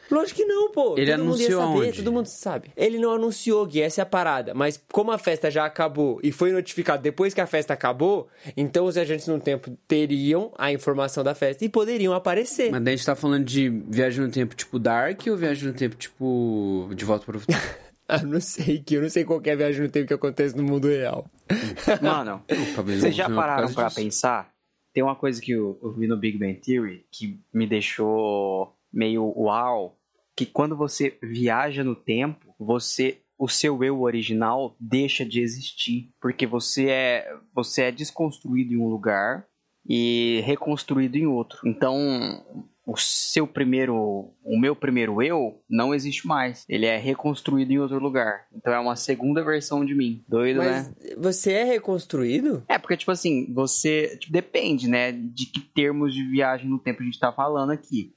Lógico 0.09 0.39
que 0.39 0.45
não, 0.45 0.71
pô. 0.71 0.95
Ele 0.97 1.11
todo 1.11 1.23
mundo 1.23 1.39
ia 1.39 1.45
anunciou 1.47 1.61
saber, 1.61 1.85
aonde? 1.85 1.97
todo 2.03 2.11
mundo 2.11 2.25
sabe. 2.27 2.71
Ele 2.77 2.97
não 2.99 3.13
anunciou, 3.13 3.65
Gui, 3.65 3.81
essa 3.81 4.01
é 4.01 4.03
a 4.03 4.05
parada. 4.05 4.53
Mas 4.53 4.81
como 4.91 5.11
a 5.11 5.17
festa 5.17 5.49
já 5.49 5.65
acabou 5.65 6.19
e 6.21 6.31
foi 6.31 6.51
notificado 6.51 7.01
depois 7.01 7.30
que 7.34 7.41
a 7.41 7.47
festa 7.47 7.73
acabou, 7.73 8.27
então 8.55 8.86
os 8.86 8.97
agentes 8.97 9.27
no 9.27 9.39
tempo 9.39 9.77
teriam 9.88 10.51
a 10.57 10.71
informação 10.71 11.23
da 11.23 11.36
festa 11.36 11.65
e 11.65 11.69
poderiam 11.69 12.13
aparecer. 12.13 12.71
Mas 12.71 12.84
daí 12.84 12.93
a 12.93 12.97
gente 12.97 13.05
tá 13.05 13.15
falando 13.15 13.45
de 13.45 13.69
viagem 13.69 14.25
no 14.25 14.32
tempo 14.32 14.55
tipo 14.55 14.79
Dark 14.79 15.21
ou 15.27 15.38
viagem 15.38 15.67
no 15.67 15.73
tempo 15.73 15.95
tipo 15.95 16.89
De 16.95 17.05
Volta 17.05 17.25
para 17.25 17.38
o 17.38 17.39
Futuro? 17.39 17.59
Ah, 18.07 18.23
não 18.23 18.41
sei, 18.41 18.79
que 18.79 18.95
eu 18.95 19.01
não 19.01 19.09
sei 19.09 19.23
qual 19.23 19.41
é 19.41 19.51
a 19.51 19.55
viagem 19.55 19.84
no 19.84 19.89
tempo 19.89 20.05
que 20.05 20.13
acontece 20.13 20.53
no 20.57 20.63
mundo 20.63 20.89
real. 20.89 21.25
Mano, 22.03 22.43
vocês 22.75 23.03
não 23.03 23.11
já 23.11 23.29
pararam 23.29 23.67
disso. 23.67 23.95
pensar? 23.95 24.53
Tem 24.93 25.01
uma 25.01 25.15
coisa 25.15 25.41
que 25.41 25.53
eu, 25.53 25.79
eu 25.82 25.93
vi 25.93 26.07
no 26.07 26.17
Big 26.17 26.38
Bang 26.38 26.55
Theory 26.55 27.05
que 27.09 27.39
me 27.53 27.65
deixou 27.65 28.75
meio 28.91 29.34
uau, 29.38 29.97
que 30.36 30.45
quando 30.45 30.75
você 30.75 31.17
viaja 31.23 31.86
no 31.86 31.95
tempo, 31.95 32.53
você 32.59 33.19
o 33.41 33.47
seu 33.47 33.83
eu 33.83 33.99
original 34.03 34.75
deixa 34.79 35.25
de 35.25 35.41
existir, 35.41 36.13
porque 36.21 36.45
você 36.45 36.89
é 36.89 37.35
você 37.51 37.85
é 37.85 37.91
desconstruído 37.91 38.75
em 38.75 38.77
um 38.77 38.87
lugar 38.87 39.47
e 39.83 40.43
reconstruído 40.45 41.17
em 41.17 41.25
outro. 41.25 41.57
Então, 41.65 42.45
o 42.85 42.95
seu 42.95 43.47
primeiro, 43.47 44.31
o 44.43 44.59
meu 44.59 44.75
primeiro 44.75 45.23
eu 45.23 45.59
não 45.67 45.91
existe 45.91 46.27
mais. 46.27 46.63
Ele 46.69 46.85
é 46.85 46.97
reconstruído 46.97 47.71
em 47.73 47.79
outro 47.79 47.97
lugar. 47.97 48.45
Então 48.53 48.71
é 48.71 48.79
uma 48.79 48.95
segunda 48.95 49.43
versão 49.43 49.83
de 49.83 49.95
mim. 49.95 50.23
Doido, 50.27 50.59
né? 50.59 50.93
Mas 50.99 51.15
você 51.17 51.53
é 51.53 51.63
reconstruído? 51.63 52.63
É, 52.67 52.77
porque, 52.77 52.95
tipo 52.95 53.09
assim, 53.09 53.51
você. 53.51 54.17
tipo, 54.17 54.31
depende, 54.31 54.87
né? 54.87 55.11
De 55.11 55.47
que 55.47 55.61
termos 55.61 56.13
de 56.13 56.23
viagem 56.29 56.69
no 56.69 56.77
tempo 56.77 57.01
a 57.01 57.05
gente 57.05 57.19
tá 57.19 57.31
falando 57.31 57.71
aqui. 57.71 58.13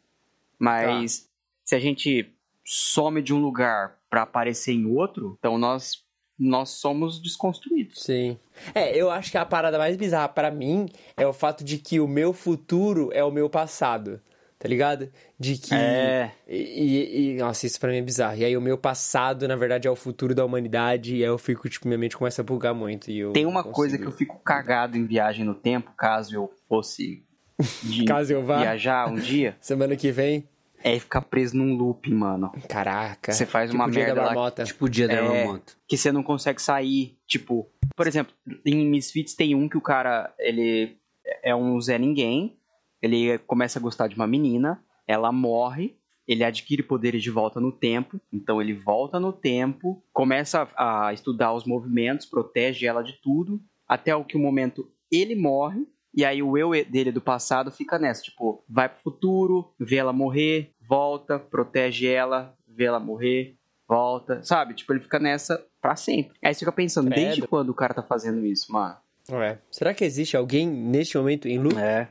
Mas 0.58 1.30
se 1.64 1.74
a 1.74 1.80
gente 1.80 2.30
some 2.62 3.22
de 3.22 3.32
um 3.32 3.40
lugar 3.40 3.98
pra 4.14 4.22
aparecer 4.22 4.72
em 4.72 4.86
outro, 4.86 5.34
então 5.40 5.58
nós, 5.58 6.04
nós 6.38 6.70
somos 6.70 7.20
desconstruídos. 7.20 8.00
Sim. 8.00 8.38
É, 8.72 8.96
eu 8.96 9.10
acho 9.10 9.28
que 9.32 9.36
a 9.36 9.44
parada 9.44 9.76
mais 9.76 9.96
bizarra 9.96 10.28
pra 10.28 10.52
mim 10.52 10.86
é 11.16 11.26
o 11.26 11.32
fato 11.32 11.64
de 11.64 11.78
que 11.78 11.98
o 11.98 12.06
meu 12.06 12.32
futuro 12.32 13.10
é 13.12 13.24
o 13.24 13.30
meu 13.32 13.50
passado. 13.50 14.20
Tá 14.56 14.68
ligado? 14.68 15.10
De 15.38 15.58
que. 15.58 15.74
É. 15.74 16.30
E, 16.48 16.56
e- 16.56 17.30
e- 17.32 17.36
Nossa, 17.38 17.66
isso 17.66 17.78
pra 17.80 17.90
mim 17.90 17.96
é 17.98 18.02
bizarro. 18.02 18.36
E 18.36 18.44
aí 18.44 18.56
o 18.56 18.60
meu 18.62 18.78
passado, 18.78 19.48
na 19.48 19.56
verdade, 19.56 19.88
é 19.88 19.90
o 19.90 19.96
futuro 19.96 20.32
da 20.34 20.44
humanidade. 20.44 21.16
E 21.16 21.22
aí 21.24 21.28
eu 21.28 21.36
fico, 21.36 21.68
tipo, 21.68 21.88
minha 21.88 21.98
mente 21.98 22.16
começa 22.16 22.40
a 22.40 22.44
bugar 22.44 22.72
muito. 22.72 23.10
E 23.10 23.18
eu 23.18 23.32
Tem 23.32 23.44
uma 23.44 23.62
não 23.64 23.72
coisa 23.72 23.98
que 23.98 24.04
consigo- 24.04 24.14
eu 24.14 24.16
fico 24.16 24.38
cagado 24.44 24.96
em 24.96 25.04
viagem 25.04 25.44
no 25.44 25.54
tempo, 25.54 25.90
caso 25.98 26.34
eu 26.36 26.50
fosse 26.68 27.24
de 27.82 28.04
Caso 28.04 28.32
eu 28.32 28.42
vá. 28.44 28.58
viajar 28.60 29.08
um 29.10 29.16
dia, 29.16 29.56
Semana 29.60 29.96
que 29.96 30.10
vem. 30.12 30.48
É 30.85 30.99
ficar 31.01 31.22
preso 31.22 31.57
num 31.57 31.74
loop, 31.74 32.12
mano. 32.12 32.53
Caraca. 32.68 33.32
Você 33.32 33.47
faz 33.47 33.70
tipo 33.70 33.82
uma 33.82 33.89
merda 33.89 34.14
da 34.14 34.20
lá, 34.20 34.26
marmota. 34.35 34.64
Tipo 34.64 34.85
o 34.85 34.89
dia 34.89 35.09
da 35.09 35.14
É. 35.14 35.22
Marmota. 35.22 35.72
que 35.89 35.97
você 35.97 36.12
não 36.12 36.22
consegue 36.22 36.61
sair. 36.61 37.16
Tipo, 37.26 37.66
por 37.97 38.07
exemplo, 38.07 38.35
em 38.66 38.87
Misfits 38.87 39.35
tem 39.35 39.55
um 39.55 39.66
que 39.68 39.78
o 39.78 39.80
cara, 39.80 40.32
ele 40.39 40.99
é 41.43 41.57
um 41.57 41.80
Zé 41.80 41.99
Ninguém, 41.99 42.59
ele 43.01 43.39
começa 43.39 43.78
a 43.78 43.82
gostar 43.82 44.09
de 44.09 44.14
uma 44.14 44.26
menina, 44.26 44.82
ela 45.09 45.32
morre, 45.32 45.97
ele 46.28 46.45
adquire 46.45 46.82
poderes 46.82 47.22
de 47.22 47.30
volta 47.30 47.59
no 47.61 47.72
tempo, 47.72 48.20
então 48.32 48.61
ele 48.61 48.74
volta 48.74 49.18
no 49.18 49.32
tempo, 49.32 50.03
começa 50.12 50.68
a, 50.76 51.09
a 51.09 51.12
estudar 51.14 51.55
os 51.55 51.64
movimentos, 51.64 52.26
protege 52.26 52.87
ela 52.87 53.03
de 53.03 53.14
tudo, 53.22 53.61
até 53.89 54.14
o 54.14 54.24
que 54.24 54.37
o 54.37 54.41
momento 54.41 54.91
ele 55.11 55.35
morre, 55.35 55.87
e 56.16 56.24
aí 56.24 56.43
o 56.43 56.57
eu 56.57 56.70
dele 56.85 57.11
do 57.11 57.20
passado 57.20 57.70
fica 57.72 57.99
nessa, 57.99 58.22
tipo, 58.22 58.64
vai 58.68 58.89
pro 58.89 59.03
futuro, 59.03 59.74
vê 59.78 59.97
ela 59.97 60.12
morrer, 60.12 60.70
volta, 60.89 61.39
protege 61.39 62.07
ela, 62.07 62.55
vê 62.66 62.85
ela 62.85 63.01
morrer, 63.01 63.57
volta, 63.89 64.43
sabe? 64.43 64.74
Tipo, 64.74 64.93
ele 64.93 65.01
fica 65.01 65.18
nessa 65.18 65.64
pra 65.80 65.97
sempre. 65.97 66.37
Aí 66.43 66.53
você 66.53 66.61
fica 66.61 66.72
pensando, 66.72 67.11
Credo. 67.11 67.24
desde 67.24 67.47
quando 67.47 67.70
o 67.70 67.74
cara 67.74 67.95
tá 67.95 68.03
fazendo 68.03 68.45
isso, 68.45 68.72
mano? 68.72 68.97
É. 69.30 69.59
Será 69.70 69.95
que 69.95 70.05
existe 70.05 70.37
alguém 70.37 70.66
neste 70.66 71.16
momento 71.16 71.49
em 71.49 71.59
loop? 71.59 71.76
É. 71.78 72.09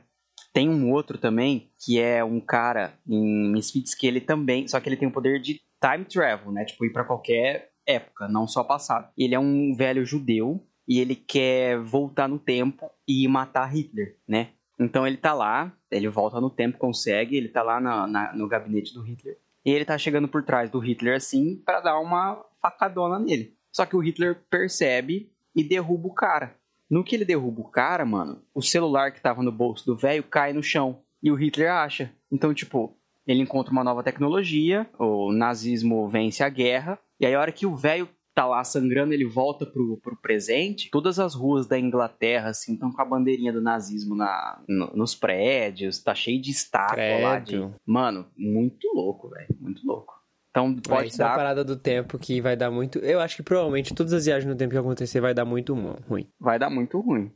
Tem 0.51 0.69
um 0.69 0.91
outro 0.91 1.17
também, 1.17 1.71
que 1.83 1.99
é 1.99 2.23
um 2.23 2.39
cara 2.39 2.93
em 3.07 3.51
Misfits 3.51 3.95
que 3.95 4.05
ele 4.05 4.21
também, 4.21 4.67
só 4.67 4.79
que 4.79 4.87
ele 4.87 4.97
tem 4.97 5.07
o 5.07 5.11
poder 5.11 5.39
de 5.39 5.59
time 5.81 6.05
travel, 6.05 6.51
né? 6.51 6.63
Tipo, 6.63 6.85
ir 6.85 6.93
pra 6.93 7.03
qualquer 7.03 7.71
época, 7.85 8.27
não 8.27 8.47
só 8.47 8.63
passado. 8.63 9.09
Ele 9.17 9.35
é 9.35 9.39
um 9.39 9.73
velho 9.75 10.05
judeu 10.05 10.63
e 10.87 10.99
ele 10.99 11.15
quer 11.15 11.79
voltar 11.79 12.27
no 12.27 12.37
tempo 12.37 12.89
e 13.07 13.27
matar 13.27 13.65
Hitler, 13.65 14.17
né? 14.27 14.49
Então 14.79 15.05
ele 15.05 15.17
tá 15.17 15.33
lá, 15.33 15.71
ele 15.91 16.07
volta 16.09 16.41
no 16.41 16.49
tempo, 16.49 16.77
consegue, 16.77 17.37
ele 17.37 17.47
tá 17.49 17.61
lá 17.61 17.79
na- 17.79 18.07
na- 18.07 18.33
no 18.33 18.47
gabinete 18.47 18.93
do 18.93 19.01
Hitler. 19.01 19.37
E 19.65 19.71
ele 19.71 19.85
tá 19.85 19.97
chegando 19.97 20.27
por 20.27 20.43
trás 20.43 20.69
do 20.69 20.79
Hitler 20.79 21.15
assim 21.15 21.61
pra 21.65 21.79
dar 21.79 21.99
uma 21.99 22.43
facadona 22.61 23.19
nele. 23.19 23.55
Só 23.71 23.85
que 23.85 23.95
o 23.95 23.99
Hitler 23.99 24.43
percebe 24.49 25.31
e 25.55 25.63
derruba 25.63 26.07
o 26.07 26.13
cara. 26.13 26.55
No 26.89 27.03
que 27.03 27.15
ele 27.15 27.25
derruba 27.25 27.61
o 27.61 27.69
cara, 27.69 28.05
mano, 28.05 28.41
o 28.53 28.61
celular 28.61 29.11
que 29.11 29.21
tava 29.21 29.41
no 29.41 29.51
bolso 29.51 29.85
do 29.85 29.95
velho 29.95 30.23
cai 30.23 30.53
no 30.53 30.61
chão. 30.61 31.01
E 31.21 31.31
o 31.31 31.35
Hitler 31.35 31.71
acha. 31.71 32.11
Então, 32.31 32.53
tipo, 32.53 32.97
ele 33.25 33.41
encontra 33.41 33.71
uma 33.71 33.83
nova 33.83 34.03
tecnologia, 34.03 34.87
o 34.99 35.31
nazismo 35.31 36.07
vence 36.09 36.43
a 36.43 36.49
guerra, 36.49 36.99
e 37.19 37.25
aí 37.25 37.33
a 37.33 37.39
hora 37.39 37.51
que 37.51 37.65
o 37.65 37.75
velho 37.75 38.09
tá 38.33 38.45
lá 38.45 38.63
sangrando, 38.63 39.13
ele 39.13 39.25
volta 39.25 39.65
pro, 39.65 39.97
pro 40.01 40.15
presente, 40.19 40.89
todas 40.91 41.19
as 41.19 41.35
ruas 41.35 41.67
da 41.67 41.77
Inglaterra, 41.79 42.49
assim, 42.49 42.73
estão 42.73 42.91
com 42.91 43.01
a 43.01 43.05
bandeirinha 43.05 43.53
do 43.53 43.61
nazismo 43.61 44.15
na, 44.15 44.61
no- 44.67 44.91
nos 44.95 45.13
prédios, 45.15 45.99
tá 46.01 46.15
cheio 46.15 46.41
de 46.41 46.51
estátua 46.51 47.17
lá 47.21 47.39
de... 47.39 47.61
Mano, 47.85 48.27
muito 48.37 48.87
louco, 48.93 49.29
velho, 49.29 49.47
muito 49.59 49.85
louco. 49.85 50.13
Então 50.49 50.75
É, 50.77 50.87
pode 50.89 51.09
é 51.09 51.23
uma 51.23 51.29
dar, 51.29 51.35
parada 51.35 51.63
do 51.63 51.75
tempo 51.75 52.17
que 52.19 52.39
vai 52.41 52.55
dar 52.55 52.69
muito. 52.69 52.99
Eu 52.99 53.19
acho 53.19 53.35
que 53.35 53.43
provavelmente 53.43 53.93
todas 53.93 54.13
as 54.13 54.25
viagens 54.25 54.47
no 54.49 54.55
tempo 54.57 54.71
que 54.71 54.77
acontecer 54.77 55.19
vai 55.19 55.33
dar 55.33 55.45
muito 55.45 55.73
ruim. 55.73 56.27
vai 56.39 56.57
dar 56.59 56.69
muito 56.69 56.99
ruim. 56.99 57.31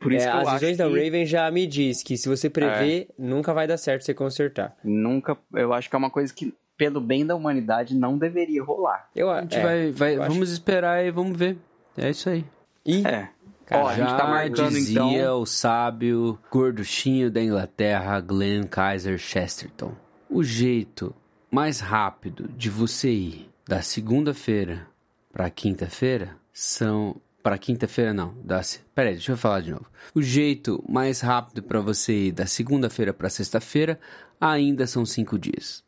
Por 0.00 0.12
isso 0.12 0.26
É, 0.26 0.30
que 0.30 0.36
eu 0.36 0.40
as 0.40 0.52
visões 0.60 0.76
da 0.76 0.86
que 0.88 0.96
É. 0.98 1.04
Raven 1.04 1.24
já 1.26 1.50
me 1.50 1.66
diz 1.66 2.02
que 2.02 2.16
se 2.16 2.28
você 2.28 2.50
prever, 2.50 3.08
nunca 3.18 3.54
vai 3.54 3.66
dar 3.66 3.76
certo 3.78 4.02
você 4.04 4.12
consertar. 4.14 4.76
nunca, 4.84 5.36
eu 5.54 5.72
acho 5.72 5.88
que 5.88 5.96
é 5.96 5.98
uma 5.98 6.10
coisa 6.10 6.32
que 6.34 6.52
pelo 6.76 7.00
bem 7.00 7.24
da 7.24 7.34
humanidade 7.36 7.94
não 7.94 8.18
deveria 8.18 8.62
rolar. 8.62 9.08
Eu, 9.14 9.30
A 9.30 9.40
gente 9.42 9.56
é, 9.56 9.62
vai, 9.62 9.90
vai 9.92 10.16
eu 10.16 10.22
acho- 10.22 10.32
vamos 10.32 10.50
esperar 10.50 11.04
e 11.04 11.10
vamos 11.10 11.38
ver. 11.38 11.56
É 11.96 12.10
isso 12.10 12.28
aí. 12.28 12.44
E 12.84 13.06
É. 13.06 13.28
Cara, 13.66 13.82
Ó, 13.84 13.88
a 13.88 13.94
gente 13.94 14.08
tá 14.14 14.26
marcando 14.26 14.70
dizia 14.72 15.00
então. 15.00 15.40
o 15.40 15.46
sábio 15.46 16.38
gorduchinho 16.50 17.30
da 17.30 17.42
Inglaterra, 17.42 18.20
Glenn 18.20 18.64
Kaiser 18.64 19.16
Chesterton. 19.16 19.92
O 20.28 20.42
jeito 20.44 21.14
mais 21.50 21.80
rápido 21.80 22.46
de 22.56 22.68
você 22.68 23.10
ir 23.10 23.50
da 23.66 23.80
segunda-feira 23.80 24.86
pra 25.32 25.48
quinta-feira 25.48 26.36
são 26.52 27.16
para 27.42 27.56
quinta-feira 27.58 28.12
não, 28.14 28.34
da 28.42 28.62
se- 28.62 28.80
Peraí, 28.94 29.12
deixa 29.14 29.32
eu 29.32 29.36
falar 29.36 29.60
de 29.60 29.70
novo. 29.70 29.86
O 30.14 30.20
jeito 30.22 30.82
mais 30.88 31.20
rápido 31.20 31.62
pra 31.62 31.80
você 31.80 32.26
ir 32.28 32.32
da 32.32 32.46
segunda-feira 32.46 33.12
pra 33.14 33.28
sexta-feira 33.30 33.98
ainda 34.40 34.86
são 34.86 35.04
cinco 35.06 35.38
dias. 35.38 35.83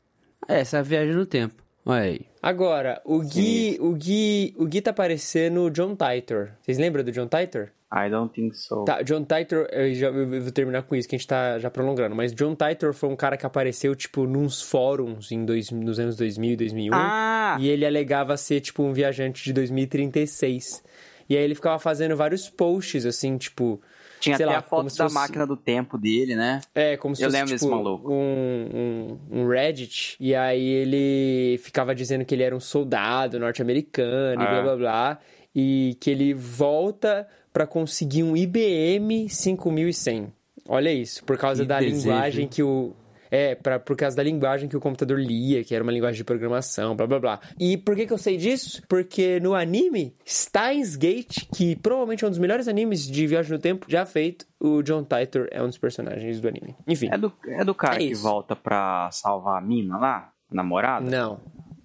É, 0.49 0.61
essa 0.61 0.79
é 0.79 0.81
a 0.81 0.83
viagem 0.83 1.15
no 1.15 1.27
tempo. 1.27 1.55
Olha 1.85 2.03
aí. 2.03 2.21
Agora, 2.43 3.01
o 3.05 3.21
Gui, 3.21 3.77
o 3.81 3.93
Gui, 3.93 4.55
o 4.57 4.67
Gui 4.67 4.81
tá 4.81 4.93
parecendo 4.93 5.63
o 5.63 5.71
John 5.71 5.97
Titor. 5.97 6.51
Vocês 6.63 6.79
lembram 6.79 7.05
do 7.05 7.13
John 7.13 7.29
Titor? 7.29 7.69
I 7.93 8.11
don't 8.11 8.33
think 8.35 8.57
so. 8.57 8.85
Tá, 8.85 9.01
John 9.03 9.25
Titor, 9.25 9.69
eu, 9.71 9.95
já, 9.95 10.09
eu 10.09 10.43
vou 10.43 10.51
terminar 10.51 10.83
com 10.83 10.97
isso, 10.97 11.09
que 11.09 11.15
a 11.15 11.19
gente 11.19 11.29
tá 11.29 11.59
já 11.61 11.71
prolongando, 11.71 12.17
mas 12.17 12.33
John 12.35 12.57
Titor 12.57 12.93
foi 12.93 13.09
um 13.09 13.15
cara 13.15 13.37
que 13.37 13.47
apareceu, 13.47 13.95
tipo, 13.95 14.27
nos 14.27 14.61
fóruns 14.61 15.31
em 15.31 15.45
dois, 15.45 15.71
nos 15.71 16.01
anos 16.01 16.17
2000 16.17 16.53
e 16.53 16.57
2001, 16.57 16.91
Ah! 16.93 17.57
e 17.61 17.69
ele 17.69 17.87
alegava 17.87 18.37
ser, 18.37 18.61
tipo, 18.61 18.83
um 18.83 18.93
viajante 18.93 19.45
de 19.45 19.53
2036. 19.53 20.83
E 21.29 21.37
aí 21.37 21.43
ele 21.43 21.55
ficava 21.55 21.79
fazendo 21.79 22.17
vários 22.17 22.49
posts, 22.51 23.07
assim, 23.07 23.37
tipo... 23.39 23.81
Tinha 24.21 24.37
até 24.37 24.47
lá, 24.47 24.59
a 24.59 24.63
foto 24.63 24.85
da 24.85 25.05
fosse- 25.05 25.15
máquina 25.15 25.47
do 25.47 25.57
tempo 25.57 25.97
dele, 25.99 26.35
né? 26.35 26.61
É, 26.75 26.97
como 26.97 27.15
se 27.15 27.23
Eu 27.23 27.27
fosse, 27.29 27.37
lembro 27.39 27.53
desse 27.53 27.65
tipo, 27.65 27.77
maluco. 27.77 28.13
Um, 28.13 29.19
um, 29.33 29.41
um 29.43 29.49
Reddit. 29.49 30.17
E 30.19 30.35
aí 30.35 30.67
ele 30.69 31.59
ficava 31.63 31.95
dizendo 31.95 32.25
que 32.25 32.35
ele 32.35 32.43
era 32.43 32.55
um 32.57 32.61
soldado 32.61 33.39
norte-americano 33.39 34.43
e 34.43 34.45
É. 34.45 34.49
blá 34.51 34.63
blá 34.63 34.77
blá. 34.77 35.19
E 35.55 35.97
que 36.01 36.11
ele 36.11 36.35
volta 36.35 37.27
pra 37.53 37.67
conseguir 37.67 38.23
um 38.23 38.37
IBM 38.37 39.29
5100. 39.29 40.33
Olha 40.69 40.93
isso, 40.93 41.25
por 41.25 41.39
causa 41.39 41.63
Que 41.63 41.69
da 41.69 41.79
desejo, 41.81 42.07
linguagem 42.09 42.49
que 42.49 42.63
o. 42.63 42.93
É, 43.31 43.55
pra, 43.55 43.79
por 43.79 43.97
causa 43.97 44.17
da 44.17 44.23
linguagem 44.23 44.69
que 44.69 44.77
o 44.77 44.81
computador 44.81 45.19
lia, 45.21 45.63
que 45.65 45.75
era 45.75 45.83
uma 45.83 45.93
linguagem 45.93 46.17
de 46.19 46.25
programação, 46.25 46.95
blá 46.97 47.07
blá 47.07 47.19
blá. 47.19 47.41
E 47.59 47.77
por 47.77 47.95
que, 47.97 48.07
que 48.07 48.13
eu 48.13 48.19
sei 48.19 48.37
disso? 48.37 48.83
Porque 48.89 49.41
no 49.41 49.55
anime 49.55 50.15
Steins 50.27 50.97
Gate, 50.97 51.47
que 51.55 51.77
provavelmente 51.77 52.25
é 52.25 52.27
um 52.27 52.31
dos 52.31 52.39
melhores 52.39 52.69
animes 52.69 53.07
de 53.07 53.27
viagem 53.27 53.53
no 53.53 53.59
tempo 53.59 53.87
já 53.89 54.05
feito, 54.07 54.47
o 54.61 54.83
John 54.83 55.05
Titor 55.05 55.49
é 55.51 55.63
um 55.63 55.67
dos 55.67 55.79
personagens 55.79 56.41
do 56.41 56.49
anime. 56.49 56.75
Enfim. 56.87 57.09
É 57.13 57.19
do, 57.19 57.33
é 57.47 57.65
do 57.65 57.75
cara 57.75 57.97
É 57.97 57.99
que 57.99 58.05
isso. 58.05 58.23
volta 58.23 58.57
pra 58.57 59.11
salvar 59.13 59.59
a 59.59 59.61
mina 59.61 59.99
lá? 59.99 60.33
A 60.51 60.55
namorada? 60.55 61.09
Não, 61.11 61.41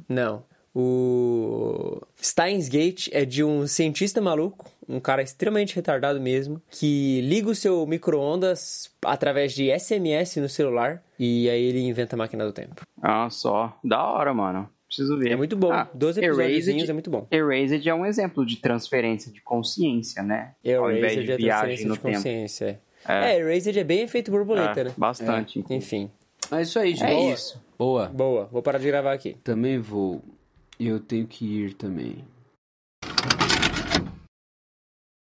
não. 0.07 0.43
O 0.73 2.01
Steins 2.21 2.69
Gate 2.69 3.09
é 3.11 3.25
de 3.25 3.43
um 3.43 3.67
cientista 3.67 4.21
maluco, 4.21 4.70
um 4.91 4.99
cara 4.99 5.21
extremamente 5.21 5.75
retardado 5.75 6.19
mesmo, 6.19 6.61
que 6.69 7.21
liga 7.21 7.49
o 7.49 7.55
seu 7.55 7.85
micro-ondas 7.87 8.89
através 9.05 9.53
de 9.53 9.69
SMS 9.71 10.37
no 10.37 10.49
celular 10.49 11.03
e 11.17 11.49
aí 11.49 11.61
ele 11.63 11.79
inventa 11.81 12.15
a 12.15 12.17
máquina 12.17 12.45
do 12.45 12.51
tempo. 12.51 12.81
Ah, 13.01 13.29
só. 13.29 13.77
Da 13.83 14.03
hora, 14.03 14.33
mano. 14.33 14.69
Preciso 14.87 15.17
ver. 15.17 15.31
É 15.31 15.35
muito 15.37 15.55
bom. 15.55 15.71
Ah, 15.71 15.89
12 15.93 16.19
Erased- 16.21 16.51
episódios 16.53 16.89
é 16.89 16.93
muito 16.93 17.09
bom. 17.09 17.25
Erased 17.31 17.87
é 17.87 17.93
um 17.93 18.05
exemplo 18.05 18.45
de 18.45 18.57
transferência 18.57 19.31
de 19.31 19.39
consciência, 19.41 20.21
né? 20.21 20.53
Ao 20.77 20.91
invés 20.91 21.13
Erased 21.13 21.25
de 21.25 21.31
é 21.31 21.37
viagem 21.37 21.77
transferência 21.77 21.87
no 21.87 21.93
de 21.95 22.01
tempo. 22.01 22.15
consciência. 22.15 22.81
É, 23.07 23.13
É. 23.13 23.33
é 23.35 23.39
Erased 23.39 23.79
é 23.79 23.83
bem 23.85 24.01
efeito 24.01 24.29
borboleta, 24.31 24.81
É, 24.81 24.83
né? 24.83 24.91
Bastante. 24.97 25.63
Enfim. 25.69 26.11
É 26.51 26.61
isso 26.61 26.77
aí, 26.77 26.91
gente. 26.93 27.05
É 27.09 27.15
Boa. 27.15 27.33
isso. 27.33 27.61
Boa. 27.79 28.07
Boa, 28.09 28.45
vou 28.51 28.61
parar 28.61 28.79
de 28.79 28.87
gravar 28.87 29.13
aqui. 29.13 29.37
Também 29.43 29.79
vou. 29.79 30.21
Eu 30.77 30.99
tenho 30.99 31.25
que 31.25 31.45
ir 31.45 31.73
também. 31.75 32.25